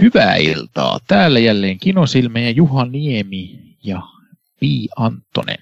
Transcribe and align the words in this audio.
Hyvää 0.00 0.36
iltaa. 0.36 1.00
Täällä 1.06 1.38
jälleen 1.38 1.78
Kinosilme 1.78 2.42
ja 2.44 2.50
Juha 2.50 2.84
Niemi 2.84 3.76
ja 3.84 4.02
Pi 4.60 4.88
Antonen. 4.96 5.58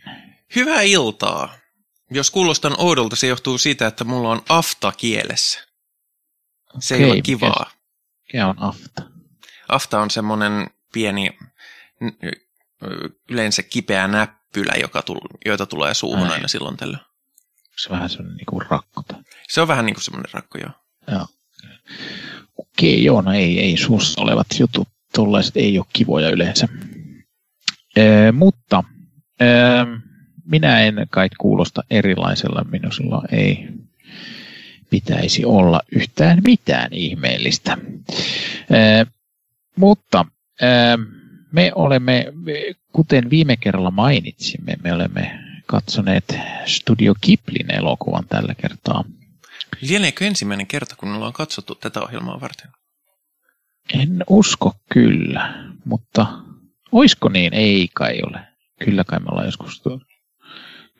Hyvää 0.56 0.82
iltaa. 0.82 1.54
Jos 2.10 2.30
kuulostan 2.30 2.74
oudolta, 2.78 3.16
se 3.16 3.26
johtuu 3.26 3.58
siitä, 3.58 3.86
että 3.86 4.04
mulla 4.04 4.30
on 4.30 4.42
afta 4.48 4.92
kielessä. 4.96 5.66
Se 6.78 6.94
Okei, 6.94 7.04
ei 7.04 7.12
ole 7.12 7.22
kivaa. 7.22 7.70
Mikä 8.26 8.48
on 8.48 8.62
afta? 8.62 9.02
Afta 9.68 10.00
on 10.00 10.10
semmoinen 10.10 10.70
pieni, 10.92 11.38
yleensä 13.30 13.62
kipeä 13.62 14.08
näppylä, 14.08 14.72
joka 14.80 15.02
tul, 15.02 15.20
joita 15.46 15.66
tulee 15.66 15.94
suuhun 15.94 16.26
Ai. 16.26 16.32
aina 16.32 16.48
silloin 16.48 16.76
tällöin. 16.76 17.02
Se 17.76 17.90
vähän 17.90 18.10
sellainen 18.10 18.36
niin 18.36 18.62
rakkota? 18.70 19.14
Se 19.48 19.60
on 19.60 19.68
vähän 19.68 19.86
niin 19.86 19.94
kuin 19.94 20.04
semmoinen 20.04 20.32
rakko, 20.32 20.58
joo. 20.58 20.70
Joo. 21.08 21.26
Okei, 22.56 23.04
joo, 23.04 23.20
no 23.22 23.32
ei, 23.32 23.60
ei 23.60 23.76
suussa 23.76 24.20
olevat 24.20 24.46
jutut, 24.58 24.88
tuollaiset 25.14 25.56
ei 25.56 25.78
ole 25.78 25.86
kivoja 25.92 26.30
yleensä. 26.30 26.68
Ee, 27.96 28.32
mutta 28.32 28.84
ee, 29.40 29.46
minä 30.44 30.80
en 30.80 31.06
kai 31.10 31.28
kuulosta 31.38 31.82
erilaisella, 31.90 32.64
minulla 32.64 33.22
ei 33.32 33.68
pitäisi 34.90 35.44
olla 35.44 35.80
yhtään 35.92 36.42
mitään 36.44 36.92
ihmeellistä. 36.92 37.78
Ee, 38.70 39.06
mutta 39.76 40.26
ee, 40.62 40.98
me 41.52 41.72
olemme, 41.74 42.26
kuten 42.92 43.30
viime 43.30 43.56
kerralla 43.56 43.90
mainitsimme, 43.90 44.76
me 44.84 44.92
olemme 44.92 45.38
katsoneet 45.66 46.38
Studio 46.66 47.14
Kiplin 47.20 47.74
elokuvan 47.74 48.24
tällä 48.28 48.54
kertaa. 48.54 49.04
Lieneekö 49.80 50.26
ensimmäinen 50.26 50.66
kerta, 50.66 50.96
kun 50.96 51.14
ollaan 51.14 51.32
katsottu 51.32 51.74
tätä 51.74 52.02
ohjelmaa 52.02 52.40
varten? 52.40 52.70
En 53.94 54.24
usko 54.30 54.74
kyllä, 54.92 55.64
mutta 55.84 56.26
oisko 56.92 57.28
niin? 57.28 57.54
Ei 57.54 57.88
kai 57.94 58.20
ole. 58.26 58.40
Kyllä 58.84 59.04
kai 59.04 59.18
me 59.18 59.26
ollaan 59.30 59.46
joskus 59.46 59.80
tuo. 59.80 60.00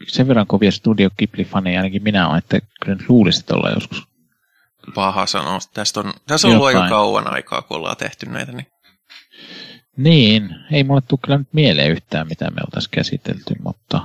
Sen 0.07 0.29
verran 0.29 0.47
kovia 0.47 0.73
Studio 0.73 1.11
Ghibli-faneja 1.11 1.77
ainakin 1.77 2.03
minä 2.03 2.29
olen, 2.29 2.39
että 2.39 2.61
kyllä 2.81 2.97
nyt 2.97 3.09
luulisin, 3.09 3.41
että 3.41 3.55
ollaan 3.55 3.75
joskus. 3.75 4.03
Paha 4.95 5.27
sanoa. 5.27 5.59
Tästä 5.75 6.01
on, 6.01 6.13
tässä 6.27 6.49
on 6.49 6.55
ollut 6.55 6.67
aika 6.67 6.89
kauan 6.89 7.33
aikaa, 7.33 7.63
kun 7.63 7.77
ollaan 7.77 7.97
tehty 7.97 8.27
näitä. 8.27 8.53
Niin. 8.53 8.67
Niin, 9.97 10.51
ei 10.73 10.85
mulle 10.85 11.01
tule 11.09 11.21
kyllä 11.25 11.39
nyt 11.39 11.53
mieleen 11.53 11.91
yhtään, 11.91 12.29
mitä 12.29 12.51
me 12.51 12.61
oltaisiin 12.67 12.91
käsitelty, 12.91 13.55
mutta... 13.63 14.03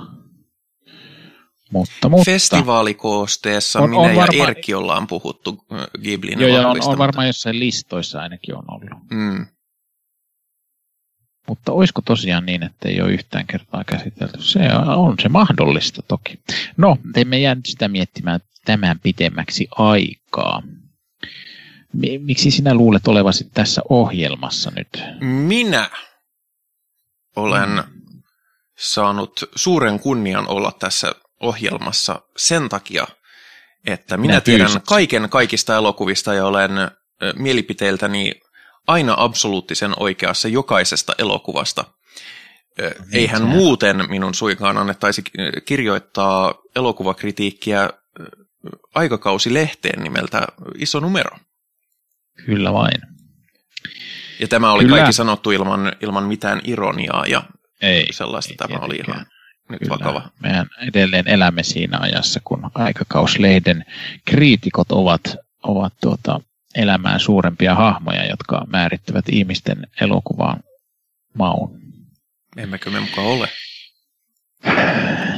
Mutta, 1.71 2.09
mutta... 2.09 2.25
Festivaalikoosteessa 2.25 3.79
On- 3.79 3.89
minä 3.89 4.01
on 4.01 4.09
ja 4.09 4.15
varmaan- 4.15 4.49
Erkki 4.49 4.73
ollaan 4.73 5.07
puhuttu 5.07 5.65
ö, 5.71 5.87
Ghiblin 6.01 6.39
Joo, 6.39 6.49
ja 6.49 6.67
on, 6.67 6.83
on 6.83 6.97
varmaan 6.97 7.27
jossain 7.27 7.59
listoissa 7.59 8.21
ainakin 8.21 8.55
on 8.55 8.63
ollut. 8.67 9.09
Mm. 9.11 9.47
Mutta 11.47 11.71
olisiko 11.71 12.01
tosiaan 12.01 12.45
niin, 12.45 12.63
että 12.63 12.89
ei 12.89 13.01
ole 13.01 13.11
yhtään 13.11 13.47
kertaa 13.47 13.83
käsitelty? 13.83 14.41
Se 14.41 14.59
on, 14.73 14.87
on 14.89 15.15
se 15.21 15.29
mahdollista 15.29 16.01
toki. 16.01 16.39
No, 16.77 16.97
emme 17.15 17.39
jää 17.39 17.55
nyt 17.55 17.65
sitä 17.65 17.87
miettimään 17.87 18.39
tämän 18.65 18.99
pitemmäksi 18.99 19.67
aikaa. 19.71 20.61
Mi- 21.93 22.17
Miksi 22.19 22.51
sinä 22.51 22.73
luulet 22.73 23.07
olevasi 23.07 23.49
tässä 23.53 23.81
ohjelmassa 23.89 24.71
nyt? 24.75 25.03
Minä 25.21 25.89
olen 27.35 27.69
Mm. 27.69 28.21
saanut 28.77 29.43
suuren 29.55 29.99
kunnian 29.99 30.47
olla 30.47 30.71
tässä 30.79 31.11
ohjelmassa 31.41 32.21
sen 32.37 32.69
takia, 32.69 33.07
että 33.85 34.17
minä, 34.17 34.31
Minä 34.31 34.41
tiedän 34.41 34.81
kaiken 34.87 35.29
kaikista 35.29 35.75
elokuvista 35.75 36.33
ja 36.33 36.45
olen 36.45 36.71
mielipiteiltäni 37.35 38.33
aina 38.87 39.13
absoluuttisen 39.17 39.93
oikeassa 39.99 40.47
jokaisesta 40.47 41.13
elokuvasta. 41.17 41.83
Ö, 42.79 42.95
Eihän 43.13 43.41
muuten 43.43 44.09
minun 44.09 44.33
suinkaan 44.35 44.77
annettaisi 44.77 45.23
kirjoittaa 45.65 46.53
elokuvakritiikkiä 46.75 47.89
aikakausilehteen 48.95 50.03
nimeltä 50.03 50.47
Iso 50.77 50.99
numero. 50.99 51.37
Kyllä 52.45 52.73
vain. 52.73 53.01
Ja 54.39 54.47
tämä 54.47 54.71
oli 54.71 54.83
Kyllä. 54.83 54.95
kaikki 54.97 55.13
sanottu 55.13 55.51
ilman, 55.51 55.93
ilman 56.01 56.23
mitään 56.23 56.61
ironiaa 56.63 57.25
ja 57.27 57.43
Ei. 57.81 58.13
sellaista. 58.13 58.53
ei 58.53 58.57
Tämä 58.57 58.79
oli 58.85 58.95
tietenkään. 58.95 59.17
ihan 59.21 59.40
nyt 59.69 59.79
Kyllä. 59.79 59.93
vakava. 59.93 60.29
Mehän 60.39 60.67
edelleen 60.87 61.27
elämme 61.27 61.63
siinä 61.63 61.97
ajassa, 62.01 62.39
kun 62.43 62.71
aikakauslehden 62.75 63.85
kriitikot 64.25 64.91
ovat, 64.91 65.35
ovat 65.63 65.93
tuota, 66.01 66.41
elämään 66.75 67.19
suurempia 67.19 67.75
hahmoja, 67.75 68.25
jotka 68.25 68.65
määrittävät 68.67 69.29
ihmisten 69.29 69.87
elokuvaan 70.01 70.59
maun. 71.37 71.79
Emmekö 72.57 72.89
me 72.89 72.99
mukaan 72.99 73.27
ole? 73.27 73.47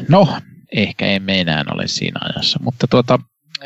No, 0.10 0.38
ehkä 0.72 1.06
emme 1.06 1.40
enää 1.40 1.64
ole 1.72 1.88
siinä 1.88 2.20
ajassa, 2.24 2.60
mutta 2.64 2.88
tuota, 2.88 3.20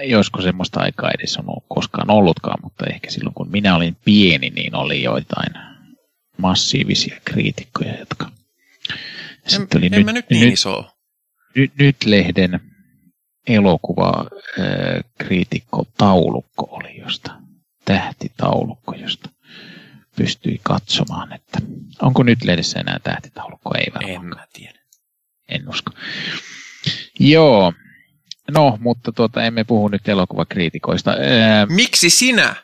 josko 0.04 0.42
semmoista 0.42 0.80
aikaa 0.80 1.12
edes 1.20 1.38
on 1.38 1.46
koskaan 1.68 2.12
ollutkaan, 2.12 2.60
mutta 2.64 2.86
ehkä 2.86 3.12
silloin 3.12 3.34
kun 3.34 3.52
minä 3.52 3.76
olin 3.76 3.98
pieni, 4.06 4.50
niin 4.50 4.76
oli 4.76 5.04
joitain 5.04 5.54
massiivisia 6.38 7.22
kriitikkoja, 7.26 8.00
jotka... 8.00 8.32
Ja 9.52 9.56
En, 9.56 9.62
sitten 9.62 9.78
oli 9.78 9.90
en 9.92 10.06
mä 10.06 10.12
nyt 10.12 10.30
niin 10.30 10.42
nyt, 10.46 10.54
iso. 10.54 10.92
nyt, 11.56 11.72
nyt 11.80 11.96
lehden 12.06 12.60
elokuva 13.48 14.26
äh, 14.60 14.66
kriitikko 15.18 15.86
taulukko 15.98 16.68
oli, 16.72 16.98
josta 16.98 17.32
tähtitaulukko, 17.86 18.96
josta 18.96 19.30
pystyi 20.16 20.60
katsomaan, 20.64 21.34
että 21.34 21.60
onko 22.02 22.24
nyt 22.24 22.44
lehdessä 22.44 22.80
enää 22.80 23.00
tähtitaulukko, 23.04 23.72
ei 23.78 23.88
varmaan. 23.94 24.16
En 24.16 24.26
mä 24.26 24.48
tiedä. 24.54 24.80
En 25.50 25.70
usko. 25.70 25.92
Joo. 27.20 27.74
No, 28.52 28.78
mutta 28.82 29.12
tuota, 29.12 29.44
emme 29.44 29.64
puhu 29.64 29.88
nyt 29.88 30.10
elokuvakriitikoista. 30.10 31.12
Ää, 31.12 31.66
Miksi 31.66 32.10
sinä 32.10 32.56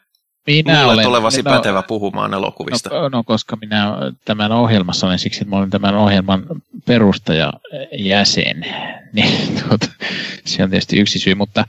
minä 0.47 0.83
luulet 0.83 0.93
olen, 0.93 1.07
olevasi 1.07 1.41
no, 1.41 1.51
pätevä 1.51 1.81
puhumaan 1.81 2.33
elokuvista? 2.33 2.89
No, 2.89 3.09
no, 3.09 3.23
koska 3.23 3.55
minä 3.55 3.93
tämän 4.25 4.51
ohjelmassa 4.51 5.07
olen 5.07 5.19
siksi, 5.19 5.37
että 5.41 5.49
mä 5.49 5.57
olen 5.57 5.69
tämän 5.69 5.95
ohjelman 5.95 6.45
perustajajäsen. 6.85 8.65
Niin, 9.13 9.61
tuota, 9.67 9.87
se 10.45 10.63
on 10.63 10.69
tietysti 10.69 10.99
yksi 10.99 11.19
syy, 11.19 11.35
mutta, 11.35 11.65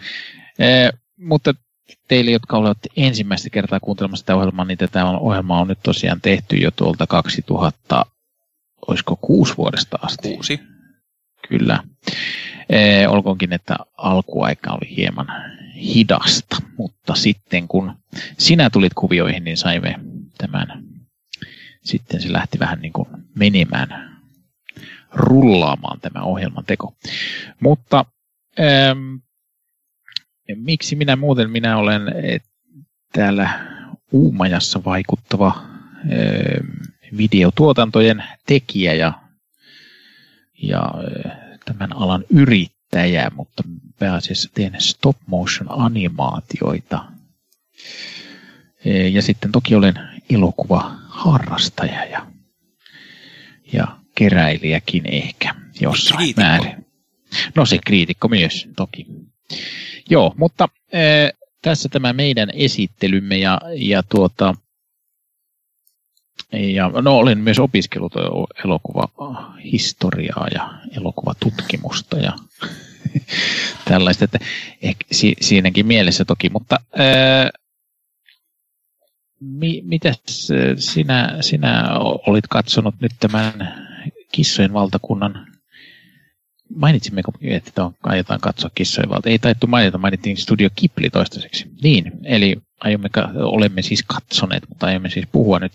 ää, 0.60 0.90
mutta 1.18 1.54
teille, 2.08 2.30
jotka 2.30 2.56
olette 2.56 2.88
ensimmäistä 2.96 3.50
kertaa 3.50 3.80
kuuntelemassa 3.80 4.26
tätä 4.26 4.36
ohjelmaa, 4.36 4.64
niin 4.64 4.78
tätä 4.78 5.04
on- 5.04 5.18
ohjelmaa 5.20 5.60
on 5.60 5.68
nyt 5.68 5.78
tosiaan 5.82 6.20
tehty 6.20 6.56
jo 6.56 6.70
tuolta 6.70 7.06
2000, 7.06 8.06
olisiko 8.88 9.16
kuusi 9.16 9.56
vuodesta 9.56 9.98
asti. 10.02 10.28
Kuusi. 10.34 10.60
Kyllä. 11.48 11.78
Ee, 12.70 13.08
olkoonkin, 13.08 13.52
että 13.52 13.76
alkuaika 13.96 14.72
oli 14.72 14.96
hieman 14.96 15.26
hidasta, 15.74 16.56
mutta 16.78 17.14
sitten 17.14 17.68
kun 17.68 17.94
sinä 18.38 18.70
tulit 18.70 18.94
kuvioihin, 18.94 19.44
niin 19.44 19.56
saimme 19.56 19.94
tämän, 20.38 20.84
sitten 21.82 22.22
se 22.22 22.32
lähti 22.32 22.58
vähän 22.58 22.80
niin 22.80 22.92
kuin 22.92 23.08
menemään, 23.38 24.20
rullaamaan 25.12 26.00
tämä 26.00 26.22
ohjelman 26.22 26.64
teko. 26.64 26.94
Mutta 27.60 28.04
ähm, 28.60 29.14
miksi 30.54 30.96
minä 30.96 31.16
muuten, 31.16 31.50
minä 31.50 31.76
olen 31.76 32.08
eh, 32.08 32.40
täällä 33.12 33.74
Uumajassa 34.12 34.84
vaikuttava 34.84 35.46
ähm, 35.56 36.66
videotuotantojen 37.16 38.24
tekijä 38.46 38.94
ja 38.94 39.12
ja 40.62 40.90
eh, 41.24 41.32
tämän 41.64 41.96
alan 41.96 42.24
yrittäjä, 42.30 42.73
mutta 43.34 43.62
pääasiassa 43.98 44.50
teen 44.54 44.74
stop 44.78 45.16
motion 45.26 45.66
animaatioita. 45.70 47.04
Eh, 48.84 49.12
Ja 49.12 49.22
sitten 49.22 49.52
toki 49.52 49.74
olen 49.74 49.94
elokuva 50.30 50.94
harrastaja 51.08 52.04
ja, 52.04 52.26
ja 53.72 53.96
keräilijäkin 54.14 55.06
ehkä 55.06 55.54
jossain 55.80 56.16
Kriitikko. 56.18 56.42
määrin. 56.42 56.86
No 57.54 57.66
se 57.66 57.78
kriitikko 57.86 58.28
myös 58.28 58.68
toki. 58.76 59.06
Joo, 60.10 60.34
mutta 60.36 60.68
äh, 60.94 61.38
tässä 61.62 61.88
tämä 61.88 62.12
meidän 62.12 62.48
esittelymme 62.52 63.36
ja, 63.36 63.60
ja 63.76 64.02
tuota, 64.02 64.54
ja 66.52 66.88
no 66.88 67.16
olen 67.16 67.38
myös 67.38 67.58
opiskellut 67.58 68.12
elokuvahistoriaa 68.64 70.48
ja 70.54 70.74
elokuvatutkimusta 70.96 72.16
ja 72.16 72.32
tällaista, 73.88 74.24
että 74.24 74.38
ehkä 74.82 75.04
si, 75.12 75.34
siinäkin 75.40 75.86
mielessä 75.86 76.24
toki, 76.24 76.48
mutta 76.48 76.80
mi, 79.40 79.82
mitäs 79.84 80.18
ää, 80.50 80.74
sinä, 80.76 81.36
sinä 81.40 81.98
olit 82.26 82.46
katsonut 82.46 82.94
nyt 83.00 83.12
tämän 83.20 83.52
kissojen 84.32 84.72
valtakunnan 84.72 85.46
Mainitsimmeko, 86.76 87.32
että 87.42 87.84
on, 87.84 87.94
aiotaan 88.02 88.40
katsoa 88.40 88.70
kissojen 88.74 89.10
valta? 89.10 89.28
Ei 89.28 89.38
taittu 89.38 89.66
mainita, 89.66 89.98
mainittiin 89.98 90.36
Studio 90.36 90.68
Kipli 90.76 91.10
toistaiseksi. 91.10 91.66
Niin, 91.82 92.12
eli 92.24 92.56
aiomme, 92.84 93.08
olemme 93.34 93.82
siis 93.82 94.02
katsoneet, 94.02 94.68
mutta 94.68 94.86
aiomme 94.86 95.10
siis 95.10 95.26
puhua 95.32 95.58
nyt 95.58 95.72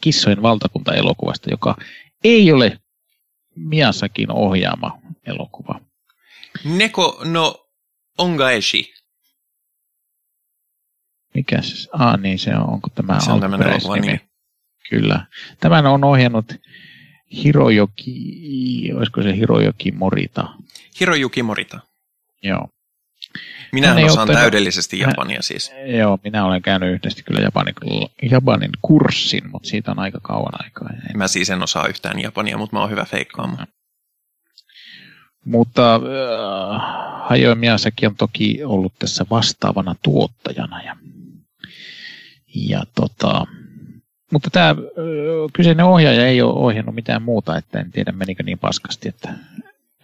Kissojen 0.00 0.42
valtakunta-elokuvasta, 0.42 1.50
joka 1.50 1.76
ei 2.24 2.52
ole 2.52 2.78
Miasakin 3.56 4.30
ohjaama 4.32 4.98
elokuva. 5.26 5.80
Neko 6.64 7.22
no 7.24 7.66
Ongaeshi. 8.18 8.94
Mikäs? 11.34 11.88
Ah 11.92 12.18
niin, 12.18 12.38
se 12.38 12.56
on, 12.56 12.68
onko 12.68 12.88
tämä 12.94 13.20
Se 13.20 13.32
on 13.32 13.40
tämmöinen 13.40 13.68
elokuva 13.68 13.96
nimi. 13.96 14.20
Kyllä. 14.90 15.26
Tämän 15.60 15.86
on 15.86 16.04
ohjannut 16.04 16.52
Hirojoki, 17.32 18.92
olisiko 18.96 19.22
se 19.22 19.36
Hirojoki 19.36 19.92
Morita? 19.92 20.48
Hirojuki 21.00 21.42
Morita. 21.42 21.80
Joo. 22.42 22.68
Ei 23.98 24.04
osaan 24.04 24.22
ottanut- 24.22 24.40
täydellisesti 24.40 24.98
Japania 24.98 25.42
siis. 25.42 25.72
Joo, 25.98 26.18
minä 26.24 26.44
olen 26.44 26.62
käynyt 26.62 26.92
yhdesti 26.94 27.22
kyllä 27.22 27.40
Japanin, 27.40 27.74
Japanin 28.30 28.70
kurssin, 28.82 29.50
mutta 29.50 29.68
siitä 29.68 29.90
on 29.90 29.98
aika 29.98 30.18
kauan 30.22 30.64
aikaa. 30.64 30.88
En- 31.10 31.18
Mä 31.18 31.28
siis 31.28 31.50
en 31.50 31.62
osaa 31.62 31.86
yhtään 31.86 32.20
Japania, 32.20 32.58
mutta 32.58 32.76
mä 32.76 32.80
oon 32.80 32.90
hyvä 32.90 33.04
feikkaamaan. 33.04 33.66
Mutta 35.44 35.94
äh, 35.94 36.00
Hayao 37.28 37.54
Miyazaki 37.54 38.06
on 38.06 38.16
toki 38.16 38.64
ollut 38.64 38.92
tässä 38.98 39.24
vastaavana 39.30 39.94
tuottajana. 40.02 40.82
Ja, 40.82 40.96
ja 42.54 42.82
tota, 42.94 43.46
mutta 44.32 44.50
tämä 44.50 44.68
äh, 44.70 44.76
kyseinen 45.52 45.86
ohjaaja 45.86 46.26
ei 46.26 46.42
ole 46.42 46.52
ohjannut 46.52 46.94
mitään 46.94 47.22
muuta, 47.22 47.56
että 47.56 47.80
en 47.80 47.90
tiedä 47.90 48.12
menikö 48.12 48.42
niin 48.42 48.58
paskasti, 48.58 49.08
että 49.08 49.34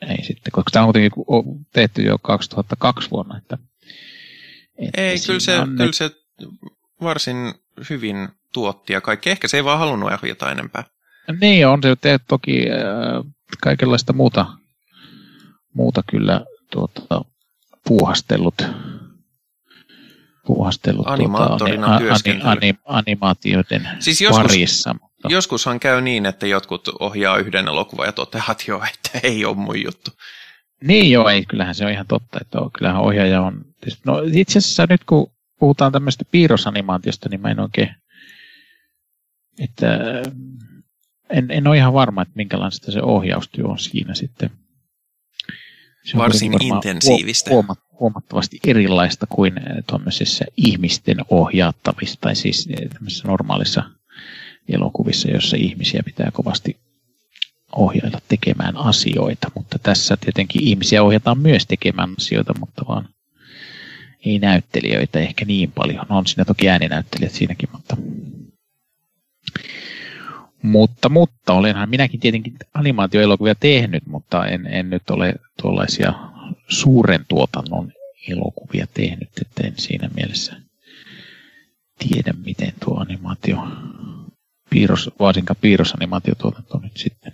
ei 0.03 0.25
sitten, 0.25 0.53
koska 0.53 0.71
tämä 0.71 0.85
on 0.85 0.93
kuitenkin 0.93 1.67
tehty 1.73 2.03
jo 2.03 2.19
2002 2.19 3.11
vuonna. 3.11 3.39
Että, 3.39 3.59
että 4.79 5.01
Ei, 5.03 5.17
kyllä 5.27 5.41
se, 5.41 5.59
on 5.59 5.77
kyllä 5.77 5.93
se 5.93 6.11
varsin 7.03 7.55
hyvin 7.91 8.29
tuotti 8.53 8.93
ja 8.93 9.01
kaikki. 9.01 9.31
Ehkä 9.31 9.49
se 9.49 9.57
ei 9.57 9.65
vaan 9.65 9.79
halunnut 9.79 10.13
ohjata 10.13 10.51
enempää. 10.51 10.85
Niin 11.41 11.67
on 11.67 11.83
se 11.83 11.97
tehty 11.97 12.25
toki 12.29 12.67
äh, 12.71 13.33
kaikenlaista 13.63 14.13
muuta, 14.13 14.47
muuta 15.75 16.03
kyllä 16.11 16.41
tuota, 16.71 17.25
puuhastellut, 17.85 18.63
puuhastellut 20.47 21.07
Animaattorina 21.07 21.87
tuota, 21.87 21.99
työskentely. 21.99 22.51
ani, 22.51 22.75
animaatioiden 22.85 23.89
Siis 23.99 24.21
joskus, 24.21 24.43
parissa. 24.43 24.97
Mutta, 25.27 25.35
joskushan 25.35 25.81
käy 25.81 26.01
niin, 26.01 26.27
että 26.27 26.47
jotkut 26.47 26.89
ohjaa 27.01 27.37
yhden 27.39 27.69
elokuvan 27.69 28.07
ja 28.07 28.13
toteavat 28.13 28.69
jo, 28.69 28.83
että 28.95 29.21
ei 29.23 29.45
ole 29.45 29.57
mun 29.57 29.83
juttu. 29.83 30.11
niin 30.85 31.11
joo, 31.11 31.29
ei, 31.29 31.45
kyllähän 31.45 31.75
se 31.75 31.85
on 31.85 31.93
ihan 31.93 32.07
totta, 32.07 32.39
että 32.41 32.61
on, 32.61 32.73
kyllähän 32.73 33.01
ohjaaja 33.03 33.43
on, 33.43 33.65
no 34.05 34.23
itse 34.33 34.59
asiassa 34.59 34.87
nyt 34.91 35.05
kun 35.05 35.33
puhutaan 35.59 35.93
tämmöistä 35.93 36.25
piirrosanimaatiosta, 36.31 37.29
niin 37.29 37.41
mä 37.41 37.51
en 37.51 37.61
oikein, 37.61 37.91
että 39.59 39.99
en, 41.31 41.51
en 41.51 41.67
ole 41.67 41.77
ihan 41.77 41.93
varma, 41.93 42.23
että 42.23 42.33
minkälaista 42.37 42.93
se 42.93 43.03
ohjaustyö 43.03 43.65
on 43.65 43.79
siinä 43.79 44.15
sitten. 44.15 44.51
Se 46.05 46.17
on 46.17 46.19
Varsin 46.23 46.63
intensiivistä. 46.63 47.51
huoma- 47.51 47.77
huomattavasti 48.01 48.59
erilaista 48.67 49.27
kuin 49.27 49.59
eh, 49.59 49.85
tuommoisissa 49.87 50.45
ihmisten 50.57 51.17
ohjaattavissa, 51.31 52.21
tai 52.21 52.37
siis 52.37 52.69
eh, 52.71 52.89
tämmöisissä 52.89 53.29
normaalissa 53.29 53.83
elokuvissa, 54.69 55.31
joissa 55.31 55.57
ihmisiä 55.57 56.03
pitää 56.05 56.31
kovasti 56.33 56.77
ohjailla 57.73 58.19
tekemään 58.29 58.77
asioita, 58.77 59.51
mutta 59.55 59.79
tässä 59.79 60.17
tietenkin 60.17 60.63
ihmisiä 60.63 61.03
ohjataan 61.03 61.39
myös 61.39 61.67
tekemään 61.67 62.11
asioita, 62.19 62.55
mutta 62.61 62.85
vaan 62.89 63.09
ei 64.27 64.39
näyttelijöitä 64.39 65.19
ehkä 65.19 65.45
niin 65.45 65.73
paljon. 65.73 66.07
On 66.09 66.27
siinä 66.27 66.45
toki 66.45 66.69
ääninäyttelijät 66.69 67.33
siinäkin, 67.33 67.69
mutta 67.73 67.97
mutta, 70.63 71.09
mutta 71.09 71.53
olenhan 71.53 71.91
minäkin 71.91 72.21
tietenkin 72.21 72.57
animaatioelokuvia 72.75 73.55
tehnyt, 73.55 74.07
mutta 74.07 74.47
en, 74.47 74.67
en 74.67 74.91
nyt 74.91 75.11
ole 75.11 75.35
tuollaisia 75.63 76.13
suuren 76.69 77.25
tuotannon 77.29 77.93
elokuvia 78.29 78.87
tehnyt, 78.95 79.29
että 79.41 79.67
en 79.67 79.75
siinä 79.79 80.11
mielessä 80.15 80.57
tiedä, 81.99 82.35
miten 82.45 82.73
tuo 82.85 83.01
animaatio, 83.01 83.59
piirros, 84.71 85.11
varsinkaan 85.19 85.57
piirrosanimaatiotuotanto 85.61 86.79
nyt 86.79 86.97
sitten. 86.97 87.33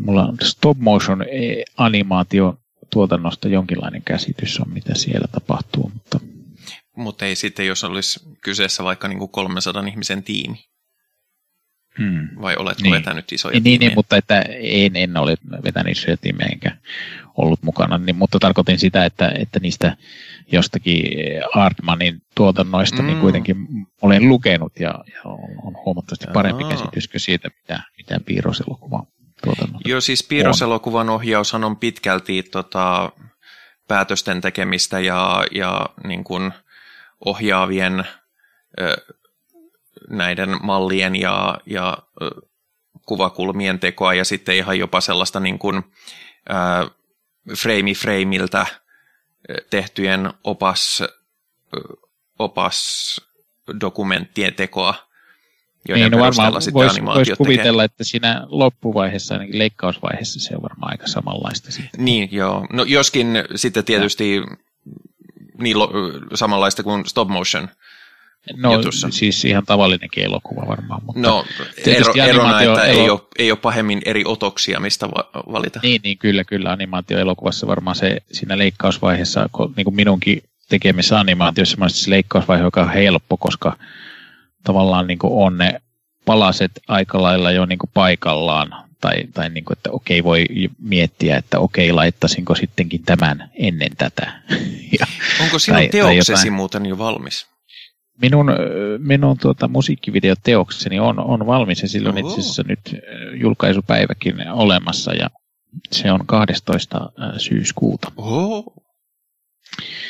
Mulla 0.00 0.24
on 0.24 0.36
stop 0.42 0.78
motion 0.78 1.24
animaatio 1.76 2.58
tuotannosta 2.90 3.48
jonkinlainen 3.48 4.02
käsitys 4.02 4.60
on, 4.60 4.72
mitä 4.72 4.94
siellä 4.94 5.26
tapahtuu, 5.32 5.90
mutta 5.94 6.20
Mutta 6.96 7.26
ei 7.26 7.36
sitten, 7.36 7.66
jos 7.66 7.84
olisi 7.84 8.20
kyseessä 8.40 8.84
vaikka 8.84 9.08
niin 9.08 9.18
kuin 9.18 9.30
300 9.30 9.86
ihmisen 9.86 10.22
tiimi. 10.22 10.64
Hmm. 11.98 12.28
Vai 12.42 12.56
oletko 12.56 12.82
Niin. 12.82 12.92
vetänyt 12.92 13.32
isoja 13.32 13.52
Niin, 13.52 13.64
niin, 13.64 13.78
tiimejä? 13.78 13.88
niin, 13.88 13.98
mutta 13.98 14.16
että 14.16 14.44
en, 14.60 14.96
en 14.96 15.16
ole 15.16 15.36
vetänyt 15.64 15.96
isoja 15.96 16.16
tiimejä 16.16 16.48
enkä 16.52 16.76
ollut 17.36 17.62
mukana, 17.62 17.98
niin, 17.98 18.16
mutta 18.16 18.38
tarkoitin 18.38 18.78
sitä, 18.78 19.04
että, 19.04 19.32
että 19.38 19.60
niistä 19.60 19.96
jostakin 20.52 21.04
Artmanin 21.54 22.22
tuotannoista 22.34 23.02
mm. 23.02 23.06
niin 23.06 23.16
Mm. 23.16 23.20
kuitenkin 23.20 23.56
olen 24.02 24.28
lukenut 24.28 24.72
ja, 24.80 24.94
ja 25.14 25.20
on, 25.24 25.76
huomattavasti 25.84 26.26
parempi 26.32 26.64
Aa. 26.64 26.70
käsitys 26.70 27.08
kuin 27.08 27.20
siitä, 27.20 27.48
mitä, 27.48 27.82
mitä 27.96 28.20
piirroselokuva 28.26 29.02
tuotannot. 29.44 29.82
Joo, 29.84 30.00
siis 30.00 30.22
piirroselokuvan 30.28 31.10
ohjaushan 31.10 31.64
on 31.64 31.76
pitkälti 31.76 32.42
tota, 32.42 33.12
päätösten 33.88 34.40
tekemistä 34.40 35.00
ja, 35.00 35.44
ja 35.50 35.86
niin 36.04 36.24
kuin 36.24 36.52
ohjaavien 37.24 38.04
ö, 38.80 38.96
näiden 40.10 40.56
mallien 40.62 41.16
ja, 41.16 41.58
ja 41.66 41.98
kuvakulmien 43.06 43.80
tekoa 43.80 44.14
ja 44.14 44.24
sitten 44.24 44.56
ihan 44.56 44.78
jopa 44.78 45.00
sellaista 45.00 45.40
niin 45.40 45.58
kuin, 45.58 45.82
ö, 46.50 46.90
frame 47.56 47.94
frameiltä 47.94 48.66
tehtyjen 49.70 50.32
opas, 50.44 51.02
opas 52.38 53.20
dokumenttien 53.80 54.54
tekoa, 54.54 54.94
joiden 55.88 56.10
Niin, 56.10 56.12
no 56.12 56.24
varmaan 56.24 56.62
sitten 56.62 56.74
voisi 56.74 56.88
vois 56.88 56.92
animaatiot 56.92 57.24
tekee. 57.24 57.36
kuvitella, 57.36 57.84
että 57.84 58.04
siinä 58.04 58.42
loppuvaiheessa, 58.48 59.34
ainakin 59.34 59.58
leikkausvaiheessa, 59.58 60.40
se 60.40 60.56
on 60.56 60.62
varmaan 60.62 60.92
aika 60.92 61.06
samanlaista. 61.06 61.72
Siitä. 61.72 61.98
Niin, 61.98 62.28
joo. 62.32 62.66
No 62.72 62.82
joskin 62.82 63.28
sitten 63.54 63.84
tietysti 63.84 64.42
niin 65.58 65.78
lo, 65.78 65.90
samanlaista 66.34 66.82
kuin 66.82 67.06
stop 67.06 67.28
motion. 67.28 67.68
No 68.56 68.72
jutussa. 68.76 69.08
siis 69.10 69.44
ihan 69.44 69.66
tavallinenkin 69.66 70.24
elokuva 70.24 70.66
varmaan, 70.68 71.04
mutta 71.04 71.20
No, 71.20 71.44
ero, 71.86 72.12
erona, 72.28 72.62
että 72.62 72.82
ei 72.84 72.98
elo- 73.04 73.12
ole, 73.12 73.20
ei 73.38 73.50
ole 73.50 73.58
pahemmin 73.58 74.02
eri 74.04 74.22
otoksia, 74.26 74.80
mistä 74.80 75.08
va- 75.10 75.30
valita. 75.52 75.80
Niin, 75.82 76.00
niin 76.04 76.18
kyllä, 76.18 76.44
kyllä 76.44 76.70
animaatioelokuvassa 76.72 77.66
varmaan 77.66 77.96
se 77.96 78.16
siinä 78.32 78.58
leikkausvaiheessa, 78.58 79.48
ko- 79.56 79.72
niin 79.76 79.84
kuin 79.84 79.96
minunkin 79.96 80.42
tekemissä 80.68 81.18
animaatioissa, 81.20 81.76
mä 81.76 81.88
se 81.88 82.10
leikkausvaihe, 82.10 82.62
joka 82.64 82.80
on 82.82 82.92
helppo, 82.92 83.36
koska 83.36 83.76
tavallaan 84.64 85.06
niin 85.06 85.18
kuin 85.18 85.32
on 85.46 85.58
ne 85.58 85.80
palaset 86.24 86.70
aika 86.88 87.22
lailla 87.22 87.50
jo 87.50 87.66
niin 87.66 87.78
kuin 87.78 87.90
paikallaan, 87.94 88.74
tai, 89.00 89.14
tai 89.34 89.50
niin 89.50 89.64
kuin, 89.64 89.76
että 89.78 89.90
okei, 89.90 90.24
voi 90.24 90.46
miettiä, 90.78 91.36
että 91.36 91.58
okei, 91.58 91.92
laittaisinko 91.92 92.54
sittenkin 92.54 93.02
tämän 93.02 93.50
ennen 93.54 93.96
tätä. 93.98 94.32
ja 95.00 95.06
Onko 95.42 95.58
sinun 95.58 95.76
tai- 95.76 95.88
tai 95.88 95.90
teoksesi 96.00 96.32
jotain. 96.32 96.52
muuten 96.52 96.86
jo 96.86 96.98
valmis? 96.98 97.46
Minun, 98.22 98.46
minun 98.98 99.38
tuota, 99.38 99.68
musiikkivideoteokseni 99.68 101.00
on, 101.00 101.18
on 101.18 101.46
valmis 101.46 101.82
ja 101.82 101.88
sillä 101.88 102.08
on 102.08 102.18
Oho. 102.18 102.28
itse 102.28 102.40
asiassa 102.40 102.62
nyt 102.68 102.80
julkaisupäiväkin 103.40 104.48
olemassa 104.50 105.12
ja 105.14 105.30
se 105.92 106.12
on 106.12 106.26
12. 106.26 107.12
ö, 107.34 107.38
syyskuuta. 107.38 108.12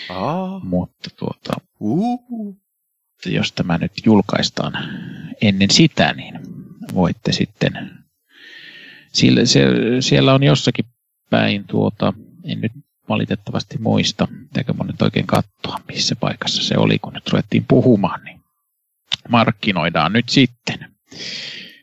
Ah. 0.08 0.62
Mutta 0.62 1.10
tuota, 1.18 1.52
Uh. 1.80 2.56
jos 3.26 3.52
tämä 3.52 3.78
nyt 3.78 3.92
julkaistaan 4.06 4.72
ennen 5.42 5.70
sitä, 5.70 6.12
niin 6.12 6.40
voitte 6.94 7.32
sitten, 7.32 7.90
sillä, 9.12 9.46
se, 9.46 9.66
siellä 10.00 10.34
on 10.34 10.42
jossakin 10.42 10.84
päin 11.30 11.64
tuota, 11.64 12.12
en 12.44 12.60
nyt 12.60 12.72
valitettavasti 13.08 13.78
muista, 13.78 14.28
pitääkö 14.42 14.72
mun 14.72 14.86
nyt 14.86 15.02
oikein 15.02 15.26
katsoa, 15.26 15.80
missä 15.88 16.16
paikassa 16.16 16.62
se 16.62 16.78
oli, 16.78 16.98
kun 16.98 17.12
nyt 17.12 17.28
ruvettiin 17.28 17.64
puhumaan, 17.68 18.24
niin 18.24 18.40
markkinoidaan 19.28 20.12
nyt 20.12 20.28
sitten. 20.28 20.92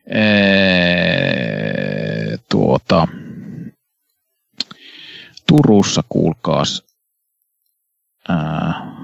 Ee, 0.07 1.09
tuota, 2.49 3.07
Turussa 5.47 6.03
kuulkaas, 6.09 6.83
ää, 8.29 8.99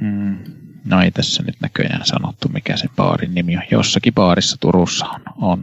Mm, 0.00 0.38
no 0.84 1.02
ei 1.02 1.10
tässä 1.10 1.42
nyt 1.42 1.56
näköjään 1.60 2.06
sanottu, 2.06 2.48
mikä 2.48 2.76
sen 2.76 2.90
baarin 2.96 3.34
nimi 3.34 3.56
on. 3.56 3.62
Jossakin 3.70 4.14
baarissa 4.14 4.56
Turussa 4.60 5.06
on, 5.06 5.22
on, 5.36 5.62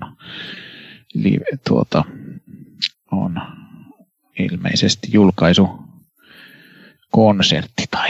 li, 1.14 1.40
tuota, 1.68 2.04
on 3.14 3.42
ilmeisesti 4.40 5.08
julkaisu, 5.12 5.70
konsertti 7.12 7.84
tai, 7.92 8.10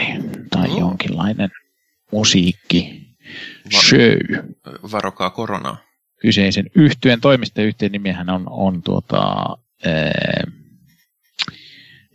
tai 0.50 0.68
Mm. 0.68 0.78
jonkinlainen 0.78 1.50
musiikki 2.12 3.06
show. 3.74 4.42
Varokaa 4.92 5.30
koronaa. 5.30 5.76
Kyseisen 6.20 6.70
yhtyeen 6.74 7.20
toimistajayhteen 7.20 7.92
nimihän 7.92 8.30
on, 8.30 8.44
on 8.50 8.82
tuota, 8.82 9.22
ää, 9.84 10.44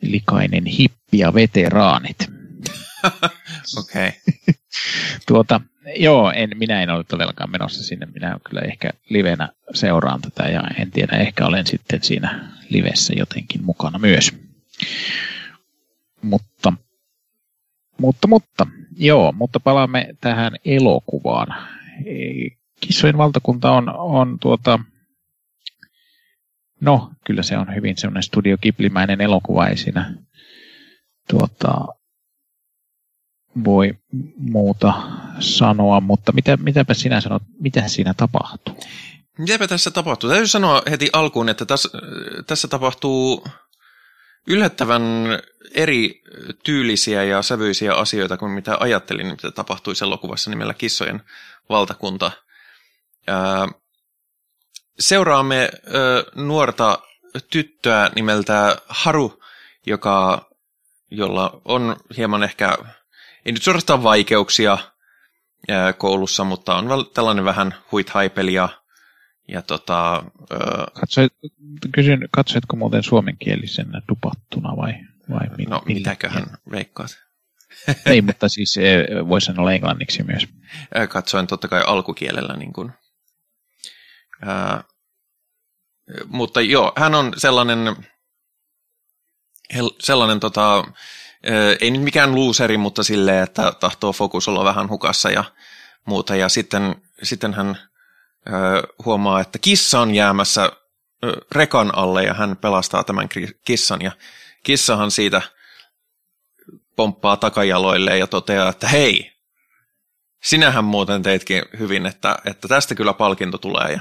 likainen 0.01 0.65
hippi 0.65 1.17
ja 1.17 1.34
veteraanit. 1.34 2.17
Okei. 3.79 4.08
Okay. 4.08 4.12
Tuota, 5.27 5.62
joo, 5.96 6.31
en, 6.36 6.50
minä 6.55 6.84
en 6.84 6.89
ole 6.89 7.03
todellakaan 7.03 7.51
menossa 7.51 7.84
sinne. 7.84 8.05
Minä 8.05 8.38
kyllä 8.50 8.62
ehkä 8.62 8.89
livenä 9.10 9.50
seuraan 9.74 10.22
tätä 10.22 10.43
ja 10.43 10.63
en 10.79 10.91
tiedä, 10.91 11.17
ehkä 11.17 11.46
olen 11.46 11.67
sitten 11.67 12.03
siinä 12.03 12.50
livessä 12.69 13.13
jotenkin 13.17 13.63
mukana 13.63 14.00
myös. 14.00 14.36
Mutta, 16.22 16.74
mutta, 17.98 18.27
mutta, 18.27 18.67
joo, 18.98 19.31
mutta 19.31 19.60
palaamme 19.60 20.08
tähän 20.22 20.55
elokuvaan. 20.65 21.48
E, 22.05 22.50
Kissojen 22.81 23.17
valtakunta 23.17 23.72
on, 23.72 23.96
on 23.98 24.39
tuota, 24.39 24.79
no 26.81 27.12
kyllä 27.25 27.43
se 27.43 27.58
on 27.58 27.75
hyvin 27.75 27.98
semmoinen 27.98 28.24
Studio 28.24 28.58
Ghibli-mäinen 28.58 29.22
elokuva, 29.22 29.67
ei 29.67 29.77
siinä 29.77 30.13
tuota, 31.29 31.86
voi 33.65 33.94
muuta 34.38 34.94
sanoa, 35.39 36.01
mutta 36.01 36.32
mitä, 36.32 36.58
mitäpä 36.58 36.94
sinä 36.94 37.22
sanot, 37.22 37.44
mitä 37.60 37.88
siinä 37.88 38.13
tapahtuu? 38.13 38.79
Mitäpä 39.38 39.68
tässä 39.68 39.91
tapahtuu? 39.91 40.29
Täytyy 40.29 40.48
sanoa 40.48 40.82
heti 40.89 41.10
alkuun, 41.13 41.50
että 41.50 41.65
tässä, 41.65 41.89
tässä 42.48 42.68
tapahtuu 42.68 43.48
yllättävän 44.48 45.03
eri 45.74 46.22
tyylisiä 46.63 47.24
ja 47.24 47.41
sävyisiä 47.41 47.94
asioita 47.94 48.38
kuin 48.38 48.51
mitä 48.51 48.77
ajattelin, 48.79 49.27
mitä 49.27 49.51
tapahtuisi 49.51 50.03
elokuvassa 50.03 50.50
nimellä 50.50 50.74
Kissojen 50.74 51.22
valtakunta. 51.70 52.32
Seuraamme 55.00 55.70
nuorta 56.36 57.00
tyttöä 57.50 58.10
nimeltä 58.15 58.77
Haru, 58.88 59.39
joka, 59.86 60.50
jolla 61.12 61.62
on 61.65 61.96
hieman 62.18 62.44
ehkä, 62.44 62.77
ei 63.50 63.53
nyt 63.53 63.63
suorastaan 63.63 64.03
vaikeuksia 64.03 64.77
koulussa, 65.98 66.44
mutta 66.44 66.75
on 66.75 66.88
tällainen 67.13 67.46
vähän 67.46 67.75
huithaipeli 67.91 68.53
ja, 68.53 68.70
ja 69.48 69.62
tota, 69.62 70.24
ö, 70.51 70.56
Katsoit, 71.00 71.34
kysyn, 71.94 72.27
katsoitko 72.32 72.75
muuten 72.75 73.03
suomenkielisenä 73.03 74.01
dupattuna 74.10 74.77
vai, 74.77 74.94
vai 75.29 75.48
mi- 75.58 75.65
no 75.65 75.82
mitäköhän 75.86 76.46
veikkaat? 76.72 77.18
Ei, 78.06 78.22
mutta 78.22 78.50
siis 78.50 78.77
eh, 78.77 79.06
voisi 79.27 79.46
sanoa 79.46 79.72
englanniksi 79.72 80.24
myös. 80.24 80.48
Katsoin 81.10 81.48
totta 81.48 81.68
kai 81.68 81.84
alkukielellä. 81.88 82.56
Niin 82.58 82.74
kuin. 82.74 82.91
Ää, 84.46 84.84
mutta 86.25 86.62
joo, 86.62 86.94
hän 86.98 87.15
on 87.15 87.34
sellainen, 87.38 87.77
sellainen 90.00 90.39
tota, 90.39 90.84
ei 91.81 91.91
nyt 91.91 92.01
mikään 92.01 92.36
luuseri, 92.36 92.77
mutta 92.77 93.03
silleen, 93.03 93.43
että 93.43 93.72
tahtoo 93.72 94.13
fokus 94.13 94.48
olla 94.48 94.63
vähän 94.63 94.89
hukassa 94.89 95.29
ja 95.29 95.43
muuta. 96.05 96.36
Ja 96.36 96.50
sitten, 96.50 96.96
sitten 97.24 97.53
hän 97.53 97.77
huomaa, 99.05 99.41
että 99.41 99.60
kissa 99.60 100.00
on 100.00 100.15
jäämässä 100.15 100.62
ää, 100.62 101.31
rekan 101.51 101.96
alle 101.96 102.24
ja 102.24 102.34
hän 102.34 102.58
pelastaa 102.58 103.03
tämän 103.03 103.29
kissan. 103.65 104.01
Ja 104.01 104.12
kissahan 104.63 105.12
siitä 105.12 105.41
pomppaa 106.96 107.38
takajaloille 107.38 108.17
ja 108.17 108.27
toteaa, 108.27 108.69
että 108.69 108.88
hei, 108.88 109.31
sinähän 110.43 110.86
muuten 110.86 111.24
teitkin 111.24 111.63
hyvin, 111.79 112.05
että, 112.05 112.38
että 112.46 112.67
tästä 112.67 112.96
kyllä 112.96 113.13
palkinto 113.13 113.58
tulee. 113.58 113.91
Ja, 113.91 114.00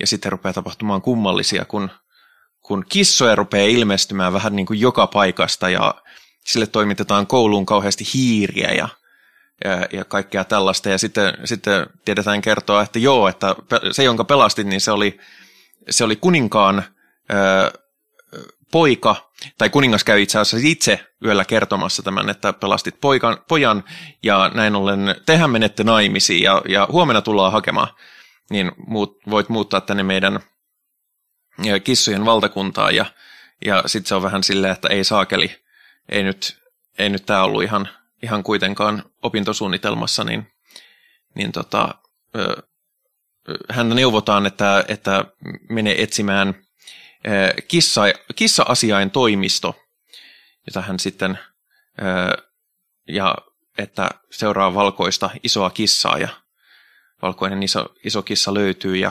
ja 0.00 0.06
sitten 0.06 0.32
rupeaa 0.32 0.52
tapahtumaan 0.52 1.02
kummallisia, 1.02 1.64
kun, 1.64 1.90
kun 2.60 2.84
kissoja 2.88 3.34
rupeaa 3.34 3.68
ilmestymään 3.68 4.32
vähän 4.32 4.56
niin 4.56 4.66
kuin 4.66 4.80
joka 4.80 5.06
paikasta 5.06 5.68
ja 5.68 5.94
sille 6.46 6.66
toimitetaan 6.66 7.26
kouluun 7.26 7.66
kauheasti 7.66 8.04
hiiriä 8.14 8.70
ja, 8.72 8.88
ja, 9.64 9.86
ja 9.92 10.04
kaikkea 10.04 10.44
tällaista. 10.44 10.88
Ja 10.88 10.98
sitten, 10.98 11.34
sitten 11.44 11.86
tiedetään 12.04 12.42
kertoa, 12.42 12.82
että 12.82 12.98
joo, 12.98 13.28
että 13.28 13.56
se, 13.90 14.04
jonka 14.04 14.24
pelastit, 14.24 14.66
niin 14.66 14.80
se 14.80 14.90
oli, 14.90 15.18
se 15.90 16.04
oli 16.04 16.16
kuninkaan 16.16 16.84
ö, 17.32 17.70
poika, 18.72 19.30
tai 19.58 19.70
kuningas 19.70 20.04
käy 20.04 20.22
itse 20.22 20.38
asiassa 20.38 20.68
itse 20.68 21.06
yöllä 21.24 21.44
kertomassa 21.44 22.02
tämän, 22.02 22.30
että 22.30 22.52
pelastit 22.52 23.00
poikan, 23.00 23.38
pojan, 23.48 23.84
ja 24.22 24.50
näin 24.54 24.76
ollen 24.76 25.14
tehän 25.26 25.50
menette 25.50 25.84
naimisiin, 25.84 26.42
ja, 26.42 26.62
ja 26.68 26.88
huomenna 26.92 27.22
tullaan 27.22 27.52
hakemaan, 27.52 27.88
niin 28.50 28.72
muut, 28.86 29.18
voit 29.30 29.48
muuttaa 29.48 29.80
tänne 29.80 30.02
meidän 30.02 30.40
kissojen 31.84 32.24
valtakuntaan, 32.24 32.96
ja, 32.96 33.04
ja 33.64 33.82
sitten 33.86 34.08
se 34.08 34.14
on 34.14 34.22
vähän 34.22 34.42
silleen, 34.42 34.72
että 34.72 34.88
ei 34.88 35.04
saakeli, 35.04 35.65
ei 36.08 36.22
nyt, 36.22 36.62
ei 36.98 37.08
nyt 37.08 37.26
tämä 37.26 37.42
ollut 37.42 37.62
ihan, 37.62 37.88
ihan 38.22 38.42
kuitenkaan 38.42 39.02
opintosuunnitelmassa, 39.22 40.24
niin, 40.24 40.52
niin 41.34 41.52
tota, 41.52 41.94
ö, 42.36 42.62
häntä 43.70 43.94
neuvotaan, 43.94 44.46
että, 44.46 44.84
että 44.88 45.24
menee 45.68 46.02
etsimään 46.02 46.54
ö, 47.26 47.62
kissa, 47.68 48.02
kissa-asiain 48.36 49.10
toimisto, 49.10 49.74
jota 50.66 50.80
hän 50.80 50.98
sitten, 50.98 51.38
ö, 51.98 52.42
ja 53.08 53.34
että 53.78 54.10
seuraa 54.30 54.74
valkoista 54.74 55.30
isoa 55.42 55.70
kissaa, 55.70 56.18
ja 56.18 56.28
valkoinen 57.22 57.62
iso, 57.62 57.86
iso 58.04 58.22
kissa 58.22 58.54
löytyy, 58.54 58.96
ja, 58.96 59.10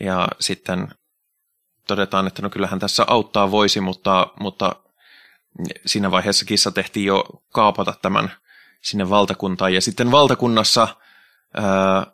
ja 0.00 0.28
sitten 0.40 0.88
todetaan, 1.86 2.26
että 2.26 2.42
no 2.42 2.50
kyllähän 2.50 2.78
tässä 2.78 3.04
auttaa 3.06 3.50
voisi, 3.50 3.80
mutta, 3.80 4.26
mutta 4.40 4.76
siinä 5.86 6.10
vaiheessa 6.10 6.44
kissa 6.44 6.70
tehtiin 6.70 7.06
jo 7.06 7.24
kaapata 7.52 7.94
tämän 8.02 8.32
sinne 8.82 9.10
valtakuntaan. 9.10 9.74
Ja 9.74 9.80
sitten 9.80 10.10
valtakunnassa 10.10 10.88
ää, 11.54 12.06